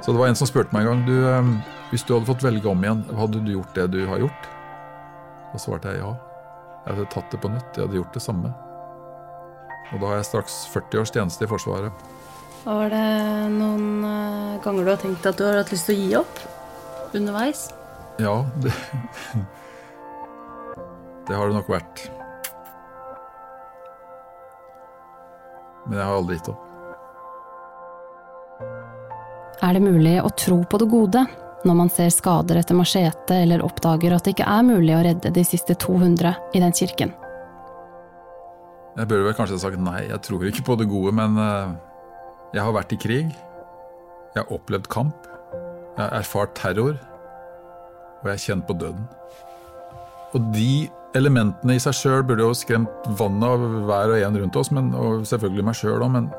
Så 0.00 0.14
det 0.14 0.20
var 0.20 0.30
en 0.30 0.38
som 0.38 0.48
spurte 0.48 0.72
meg 0.72 0.86
en 0.86 0.92
gang 0.92 1.02
du, 1.08 1.16
ehm, 1.28 1.50
hvis 1.90 2.06
du 2.06 2.14
hadde 2.14 2.28
fått 2.28 2.44
velge 2.46 2.70
om 2.70 2.84
igjen, 2.84 3.02
hadde 3.18 3.42
du 3.42 3.52
gjort 3.52 3.74
det 3.74 3.88
du 3.92 3.98
har 4.06 4.22
gjort? 4.22 4.48
Da 5.52 5.60
svarte 5.60 5.92
jeg 5.92 6.00
ja. 6.04 6.14
Jeg 6.86 6.94
hadde 6.94 7.10
tatt 7.12 7.34
det 7.34 7.40
på 7.42 7.50
nytt. 7.52 7.74
Jeg 7.74 7.84
hadde 7.84 7.98
gjort 7.98 8.14
det 8.16 8.22
samme. 8.24 8.52
Og 9.92 10.00
da 10.00 10.12
har 10.12 10.20
jeg 10.20 10.28
straks 10.28 10.56
40 10.72 11.02
års 11.02 11.12
tjeneste 11.12 11.44
i 11.44 11.50
Forsvaret. 11.50 12.06
Var 12.64 12.90
det 12.92 13.04
noen 13.54 14.04
eh, 14.04 14.56
ganger 14.64 14.84
du 14.84 14.90
har 14.92 15.00
tenkt 15.00 15.28
at 15.28 15.38
du 15.38 15.44
har 15.46 15.60
hatt 15.60 15.72
lyst 15.72 15.88
til 15.88 15.96
å 15.96 16.00
gi 16.00 16.16
opp 16.20 16.40
underveis? 17.16 17.68
Ja, 18.20 18.34
det, 18.60 18.72
det 21.28 21.36
har 21.36 21.50
det 21.50 21.58
nok 21.58 21.68
vært. 21.70 22.06
Men 25.88 26.00
jeg 26.00 26.06
har 26.06 26.16
aldri 26.16 26.38
gitt 26.38 26.50
opp. 26.52 26.64
Er 29.58 29.74
det 29.74 29.82
mulig 29.82 30.16
å 30.22 30.30
tro 30.38 30.60
på 30.70 30.78
det 30.80 30.88
gode 30.90 31.24
når 31.66 31.74
man 31.74 31.88
ser 31.90 32.12
skader 32.14 32.60
etter 32.60 32.76
machete 32.78 33.40
eller 33.42 33.64
oppdager 33.66 34.14
at 34.14 34.24
det 34.24 34.36
ikke 34.36 34.46
er 34.46 34.66
mulig 34.66 34.94
å 34.94 35.02
redde 35.02 35.32
de 35.34 35.42
siste 35.44 35.74
200 35.74 36.34
i 36.54 36.62
den 36.62 36.76
kirken? 36.76 37.14
Jeg 38.98 39.06
burde 39.10 39.26
vel 39.26 39.36
kanskje 39.38 39.60
sagt 39.62 39.82
nei, 39.82 40.08
jeg 40.08 40.22
tror 40.26 40.46
ikke 40.48 40.64
på 40.66 40.76
det 40.78 40.88
gode, 40.90 41.12
men 41.14 41.36
eh, 41.38 41.74
jeg 42.56 42.64
har 42.64 42.74
vært 42.74 42.94
i 42.94 42.98
krig. 42.98 43.34
Jeg 44.34 44.40
har 44.40 44.54
opplevd 44.54 44.88
kamp. 44.90 45.26
Jeg 45.52 46.00
har 46.00 46.14
erfart 46.18 46.54
terror. 46.58 46.96
Og 48.18 48.26
jeg 48.26 48.32
har 48.32 48.42
kjent 48.42 48.66
på 48.66 48.74
døden. 48.78 49.04
Og 50.34 50.48
de 50.54 50.88
elementene 51.16 51.76
i 51.76 51.82
seg 51.82 51.96
sjøl 51.96 52.24
burde 52.26 52.44
jo 52.44 52.56
skremt 52.56 53.08
vannet 53.18 53.48
av 53.48 53.64
hver 53.88 54.14
og 54.14 54.24
en 54.26 54.40
rundt 54.42 54.58
oss, 54.60 54.70
men, 54.74 54.90
og 54.96 55.24
selvfølgelig 55.28 55.66
meg 55.68 55.78
sjøl 55.78 56.02
òg, 56.02 56.10
men 56.14 56.30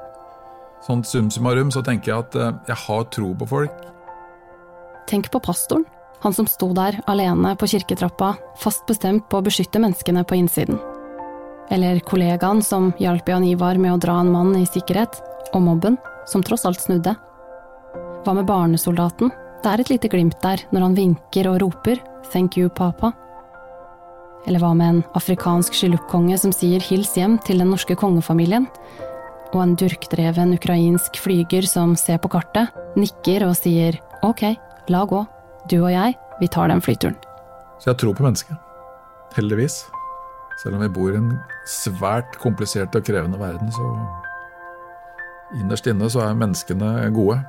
sånn 0.85 1.03
sum 1.07 1.29
summarum 1.33 1.71
så 1.73 1.83
tenker 1.85 2.11
jeg 2.11 2.25
at 2.25 2.37
eh, 2.39 2.51
jeg 2.69 2.81
har 2.85 3.07
tro 3.13 3.31
på 3.39 3.49
folk. 3.49 3.87
Tenk 5.09 5.31
på 5.33 5.41
pastoren. 5.43 5.87
Han 6.19 6.35
som 6.35 6.47
sto 6.51 6.69
der 6.75 6.97
alene 7.07 7.53
på 7.55 7.67
kirketrappa, 7.71 8.33
fast 8.59 8.83
bestemt 8.89 9.29
på 9.31 9.39
å 9.39 9.45
beskytte 9.45 9.79
menneskene 9.79 10.25
på 10.27 10.35
innsiden. 10.35 10.79
Eller 11.71 12.01
kollegaen 12.03 12.59
som 12.65 12.91
hjalp 12.99 13.29
Jan 13.29 13.45
Ivar 13.47 13.79
med 13.79 13.93
å 13.93 14.01
dra 14.01 14.17
en 14.19 14.31
mann 14.33 14.51
i 14.59 14.65
sikkerhet, 14.67 15.21
og 15.53 15.63
mobben, 15.63 15.95
som 16.27 16.43
tross 16.45 16.67
alt 16.67 16.81
snudde. 16.83 17.15
Hva 18.25 18.35
med 18.35 18.49
barnesoldaten? 18.49 19.31
Det 19.63 19.71
er 19.71 19.81
et 19.81 19.91
lite 19.91 20.11
glimt 20.11 20.37
der 20.43 20.61
når 20.75 20.85
han 20.87 20.99
vinker 20.99 21.49
og 21.51 21.61
roper 21.63 22.03
'thank 22.31 22.57
you, 22.57 22.69
papa'. 22.69 23.13
Eller 24.47 24.61
hva 24.63 24.71
med 24.77 24.89
en 24.89 25.01
afrikansk 25.17 25.75
sjilukkonge 25.75 26.37
som 26.39 26.53
sier 26.55 26.83
hils 26.83 27.11
hjem 27.17 27.37
til 27.45 27.59
den 27.61 27.71
norske 27.73 27.97
kongefamilien? 27.99 28.69
Og 29.51 29.61
en 29.63 29.75
durkdreven 29.79 30.55
ukrainsk 30.55 31.19
flyger 31.19 31.65
som 31.67 31.95
ser 31.97 32.21
på 32.21 32.31
kartet, 32.31 32.69
nikker 32.99 33.47
og 33.47 33.57
sier 33.57 33.97
ok, 34.23 34.45
la 34.93 35.03
gå, 35.09 35.23
du 35.69 35.79
og 35.81 35.91
jeg, 35.91 36.15
vi 36.39 36.47
tar 36.47 36.71
den 36.71 36.83
flyturen. 36.85 37.17
Så 37.79 37.91
jeg 37.91 38.01
tror 38.01 38.15
på 38.15 38.25
mennesket. 38.25 38.55
Heldigvis. 39.35 39.83
Selv 40.63 40.75
om 40.75 40.83
vi 40.83 40.91
bor 40.91 41.13
i 41.13 41.19
en 41.19 41.31
svært 41.69 42.35
komplisert 42.41 42.95
og 42.95 43.05
krevende 43.07 43.39
verden, 43.39 43.71
så 43.71 43.91
Innerst 45.57 45.87
inne 45.89 46.05
så 46.13 46.21
er 46.21 46.35
menneskene 46.37 47.07
gode. 47.15 47.39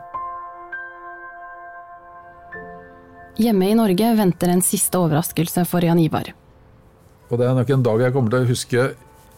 Hjemme 3.41 3.68
i 3.68 3.76
Norge 3.76 4.12
venter 4.16 4.53
en 4.53 4.62
siste 4.64 4.97
overraskelse 4.97 5.66
for 5.68 5.84
Jan 5.84 6.01
Ivar. 6.01 6.30
Og 7.31 7.39
det 7.39 7.47
er 7.47 7.55
nok 7.55 7.70
en 7.70 7.87
dag 7.87 8.03
jeg 8.03 8.14
kommer 8.16 8.35
til 8.35 8.43
å 8.43 8.51
huske 8.51 8.91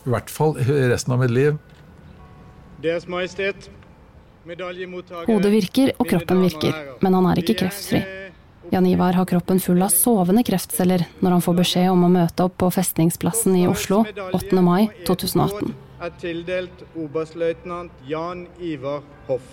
i 0.03 0.11
hvert 0.13 0.33
fall 0.33 0.57
resten 0.59 1.15
av 1.15 1.21
mitt 1.23 1.33
liv. 1.33 1.61
Deres 2.83 3.07
Majestet, 3.07 3.69
Hodet 4.43 5.53
virker 5.53 5.93
og 6.03 6.09
kroppen 6.11 6.41
virker, 6.43 6.75
men 7.05 7.15
han 7.15 7.29
er 7.31 7.39
ikke 7.39 7.55
kreftfri. 7.61 8.01
Jan 8.73 8.87
Ivar 8.89 9.15
har 9.15 9.27
kroppen 9.29 9.61
full 9.63 9.83
av 9.85 9.93
sovende 9.95 10.43
kreftceller 10.47 11.05
når 11.21 11.37
han 11.37 11.45
får 11.45 11.57
beskjed 11.61 11.91
om 11.93 12.07
å 12.07 12.11
møte 12.11 12.47
opp 12.47 12.57
på 12.63 12.71
Festningsplassen 12.75 13.55
i 13.61 13.67
Oslo 13.71 14.01
8. 14.09 14.63
mai 14.65 14.89
2018. 15.07 15.75
Er 16.03 16.15
tildelt 16.19 16.83
oberstløytnant 16.99 18.03
Jan 18.09 18.47
Ivar 18.59 19.05
Hoff. 19.29 19.47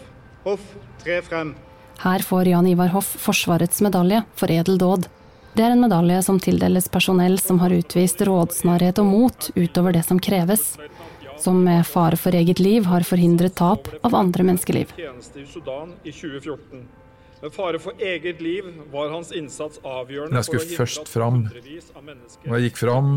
Hoff, 0.45 0.63
tre 1.03 1.19
frem. 1.25 1.53
Her 1.99 2.23
får 2.25 2.49
Jan 2.53 2.69
Ivar 2.71 2.93
Hoff 2.95 3.11
Forsvarets 3.21 3.83
medalje 3.85 4.23
for 4.39 4.49
edel 4.55 4.79
dåd. 4.81 5.09
Det 5.53 5.65
er 5.65 5.73
en 5.73 5.81
medalje 5.81 6.21
som 6.23 6.39
tildeles 6.39 6.87
personell 6.91 7.39
som 7.41 7.59
har 7.59 7.73
utvist 7.73 8.21
rådsnarhet 8.27 9.01
og 9.01 9.09
mot 9.09 9.49
utover 9.55 9.95
det 9.97 10.05
som 10.07 10.19
kreves. 10.21 10.75
Som 11.39 11.63
med 11.63 11.87
fare 11.87 12.19
for 12.19 12.35
eget 12.35 12.59
liv 12.59 12.85
har 12.85 13.05
forhindret 13.07 13.55
tap 13.55 13.89
av 14.03 14.15
andre 14.15 14.43
menneskeliv. 14.51 14.93
Med 17.41 17.53
fare 17.55 17.79
for 17.79 18.01
eget 18.03 18.41
liv 18.43 18.65
var 18.91 19.13
hans 19.13 19.31
innsats 19.31 19.79
avgjørende 19.79 20.35
Jeg 20.35 20.47
skulle 20.49 20.79
først 20.81 21.07
fram. 21.07 21.45
Og 22.47 22.55
jeg 22.57 22.65
gikk 22.67 22.81
fram, 22.81 23.13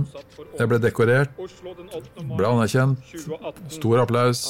jeg 0.59 0.71
ble 0.71 0.79
dekorert, 0.83 1.35
ble 2.37 2.53
anerkjent, 2.53 3.03
stor 3.75 4.05
applaus. 4.05 4.45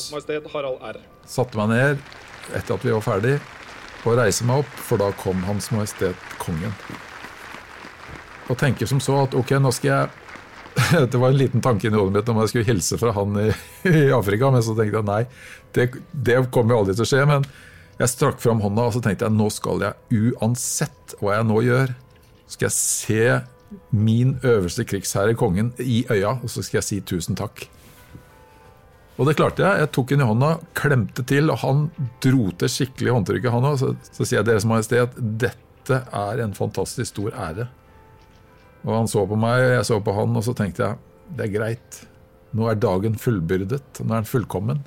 Satte 1.25 1.63
meg 1.63 1.73
ned 1.73 2.05
etter 2.53 2.77
at 2.77 2.85
vi 2.85 2.93
var 2.93 3.07
ferdig, 3.07 3.39
og 4.05 4.19
reiste 4.19 4.45
meg 4.45 4.67
opp, 4.67 4.77
for 4.91 5.01
da 5.01 5.09
kom 5.25 5.41
Hans 5.49 5.71
Majestet 5.73 6.29
Kongen. 6.43 6.77
Og 8.53 8.61
tenker 8.61 8.89
som 8.91 9.01
så 9.03 9.25
at 9.25 9.37
ok, 9.39 9.57
nå 9.63 9.73
skal 9.75 9.93
jeg 9.93 10.11
det 11.13 11.19
var 11.21 11.29
en 11.29 11.37
liten 11.37 11.61
tanke 11.65 11.89
inni 11.89 11.99
hodet 12.01 12.15
mitt 12.17 12.31
om 12.33 12.39
jeg 12.41 12.53
skulle 12.53 12.69
hilse 12.71 12.97
fra 13.01 13.13
han 13.17 13.37
i, 13.41 13.49
i, 13.91 14.07
Afrika, 14.15 14.51
men 14.53 14.65
så 14.65 14.77
tenkte 14.77 15.01
jeg 15.01 15.09
nei, 15.09 15.23
det, 15.77 15.89
det 16.13 16.39
kommer 16.55 16.75
jo 16.75 16.83
aldri 16.83 16.97
til 16.97 17.05
å 17.05 17.11
skje. 17.11 17.27
Men 17.29 17.45
jeg 17.99 18.13
strakk 18.13 18.41
fram 18.43 18.63
hånda 18.65 18.89
og 18.89 18.97
så 18.97 19.03
tenkte 19.05 19.29
jeg 19.29 19.37
nå 19.37 19.51
skal 19.53 19.85
jeg 19.85 20.33
uansett 20.33 21.17
hva 21.21 21.37
jeg 21.37 21.49
nå 21.51 21.59
gjør, 21.67 21.93
skal 22.55 22.69
jeg 22.69 22.77
se 22.79 23.85
min 23.93 24.35
øverste 24.45 24.85
krigsherre, 24.89 25.37
kongen, 25.39 25.73
i 25.81 26.03
øya, 26.13 26.39
og 26.43 26.51
så 26.53 26.65
skal 26.65 26.81
jeg 26.81 26.89
si 26.89 27.01
tusen 27.09 27.39
takk. 27.39 27.67
Og 29.21 29.29
det 29.29 29.37
klarte 29.39 29.65
jeg. 29.65 29.85
Jeg 29.85 29.93
tok 29.95 30.13
henne 30.13 30.25
i 30.25 30.29
hånda, 30.29 30.51
klemte 30.77 31.25
til, 31.29 31.53
og 31.53 31.61
han 31.63 31.85
dro 32.25 32.49
til 32.59 32.73
skikkelig 32.73 33.15
håndtrykket, 33.17 33.53
han. 33.55 33.69
Så, 33.81 33.93
så 34.09 34.25
sier 34.25 34.41
jeg 34.41 34.49
Deres 34.49 34.67
Majestet 34.69 35.17
dette 35.21 36.01
er 36.17 36.43
en 36.45 36.57
fantastisk 36.57 37.13
stor 37.13 37.37
ære. 37.37 37.69
Og 38.83 38.97
han 38.97 39.11
så 39.11 39.25
på 39.29 39.39
meg, 39.39 39.63
og 39.63 39.77
jeg 39.77 39.89
så 39.89 40.01
på 40.03 40.15
han, 40.17 40.37
og 40.39 40.47
så 40.47 40.55
tenkte 40.59 40.87
jeg 40.87 41.37
det 41.37 41.47
er 41.47 41.55
greit. 41.55 42.03
Nå 42.53 42.67
er 42.69 42.77
dagen 42.77 43.15
fullbyrdet. 43.17 44.03
Nå 44.03 44.11
er 44.11 44.21
den 44.21 44.29
fullkommen. 44.29 44.83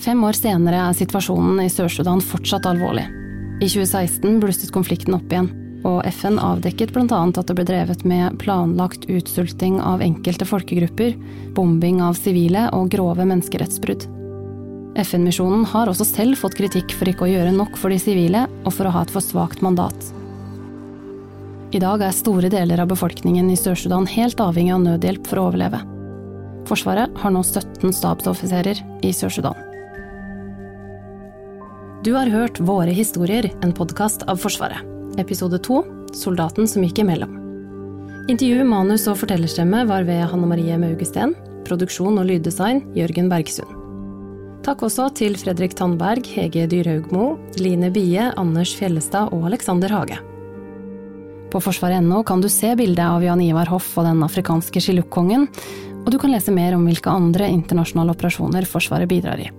Fem 0.00 0.22
år 0.24 0.36
senere 0.38 0.80
er 0.88 0.96
situasjonen 0.96 1.60
i 1.62 1.70
Sør-Sudan 1.70 2.22
fortsatt 2.24 2.66
alvorlig. 2.66 3.04
I 3.60 3.68
2016 3.68 4.38
blusset 4.40 4.72
konflikten 4.72 5.14
opp 5.18 5.28
igjen, 5.28 5.50
og 5.84 6.00
FN 6.08 6.38
avdekket 6.40 6.94
bl.a. 6.96 7.18
at 7.28 7.40
det 7.50 7.56
ble 7.56 7.66
drevet 7.68 8.06
med 8.08 8.38
planlagt 8.40 9.04
utsulting 9.12 9.76
av 9.84 10.00
enkelte 10.04 10.48
folkegrupper, 10.48 11.18
bombing 11.56 12.00
av 12.04 12.16
sivile 12.16 12.66
og 12.76 12.88
grove 12.94 13.28
menneskerettsbrudd. 13.28 14.08
FN-misjonen 15.00 15.68
har 15.70 15.92
også 15.92 16.08
selv 16.08 16.40
fått 16.40 16.56
kritikk 16.58 16.96
for 16.96 17.12
ikke 17.12 17.28
å 17.28 17.30
gjøre 17.30 17.52
nok 17.54 17.76
for 17.78 17.92
de 17.92 18.00
sivile, 18.00 18.46
og 18.64 18.72
for 18.74 18.88
å 18.88 18.94
ha 18.96 19.04
et 19.04 19.12
for 19.12 19.24
svakt 19.24 19.60
mandat. 19.64 20.10
I 21.70 21.78
dag 21.78 22.02
er 22.02 22.10
store 22.10 22.48
deler 22.50 22.80
av 22.82 22.88
befolkningen 22.90 23.46
i 23.52 23.54
Sør-Sudan 23.54 24.08
helt 24.10 24.40
avhengig 24.42 24.72
av 24.74 24.80
nødhjelp 24.82 25.26
for 25.30 25.38
å 25.38 25.44
overleve. 25.52 25.78
Forsvaret 26.66 27.18
har 27.22 27.30
nå 27.30 27.44
17 27.46 27.92
stabsoffiserer 27.94 28.80
i 29.06 29.12
Sør-Sudan. 29.14 29.54
Du 32.02 32.10
har 32.16 32.30
hørt 32.32 32.58
Våre 32.58 32.90
historier, 32.96 33.46
en 33.62 33.74
podkast 33.76 34.24
av 34.26 34.40
Forsvaret. 34.42 34.82
Episode 35.22 35.60
2 35.62 35.82
Soldaten 36.18 36.66
som 36.66 36.82
gikk 36.82 37.04
imellom. 37.04 37.36
Intervju, 38.26 38.64
manus 38.66 39.06
og 39.06 39.20
fortellerstemme 39.20 39.84
var 39.86 40.08
ved 40.08 40.24
Hanne 40.32 40.48
Marie 40.50 40.78
Maugesten. 40.80 41.36
Produksjon 41.68 42.18
og 42.18 42.26
lyddesign 42.32 42.82
Jørgen 42.98 43.30
Bergsund. 43.30 43.76
Takk 44.66 44.82
også 44.88 45.06
til 45.22 45.38
Fredrik 45.38 45.78
Tandberg, 45.78 46.26
Hege 46.34 46.66
Dyrhaugmo, 46.72 47.36
Line 47.62 47.92
Bie, 47.94 48.26
Anders 48.34 48.74
Fjellestad 48.74 49.30
og 49.36 49.46
Alexander 49.52 49.94
Hage. 49.94 50.18
På 51.50 51.58
forsvaret.no 51.58 52.22
kan 52.22 52.40
du 52.40 52.48
se 52.48 52.76
bildet 52.78 53.02
av 53.02 53.24
Jan 53.24 53.40
Ivar 53.42 53.70
Hoff 53.72 53.96
og 53.98 54.06
den 54.06 54.22
afrikanske 54.22 54.82
skilukkongen, 54.82 55.48
og 56.04 56.12
du 56.14 56.18
kan 56.22 56.30
lese 56.30 56.54
mer 56.54 56.76
om 56.76 56.86
hvilke 56.86 57.10
andre 57.10 57.50
internasjonale 57.50 58.14
operasjoner 58.14 58.68
Forsvaret 58.70 59.10
bidrar 59.10 59.42
i. 59.42 59.50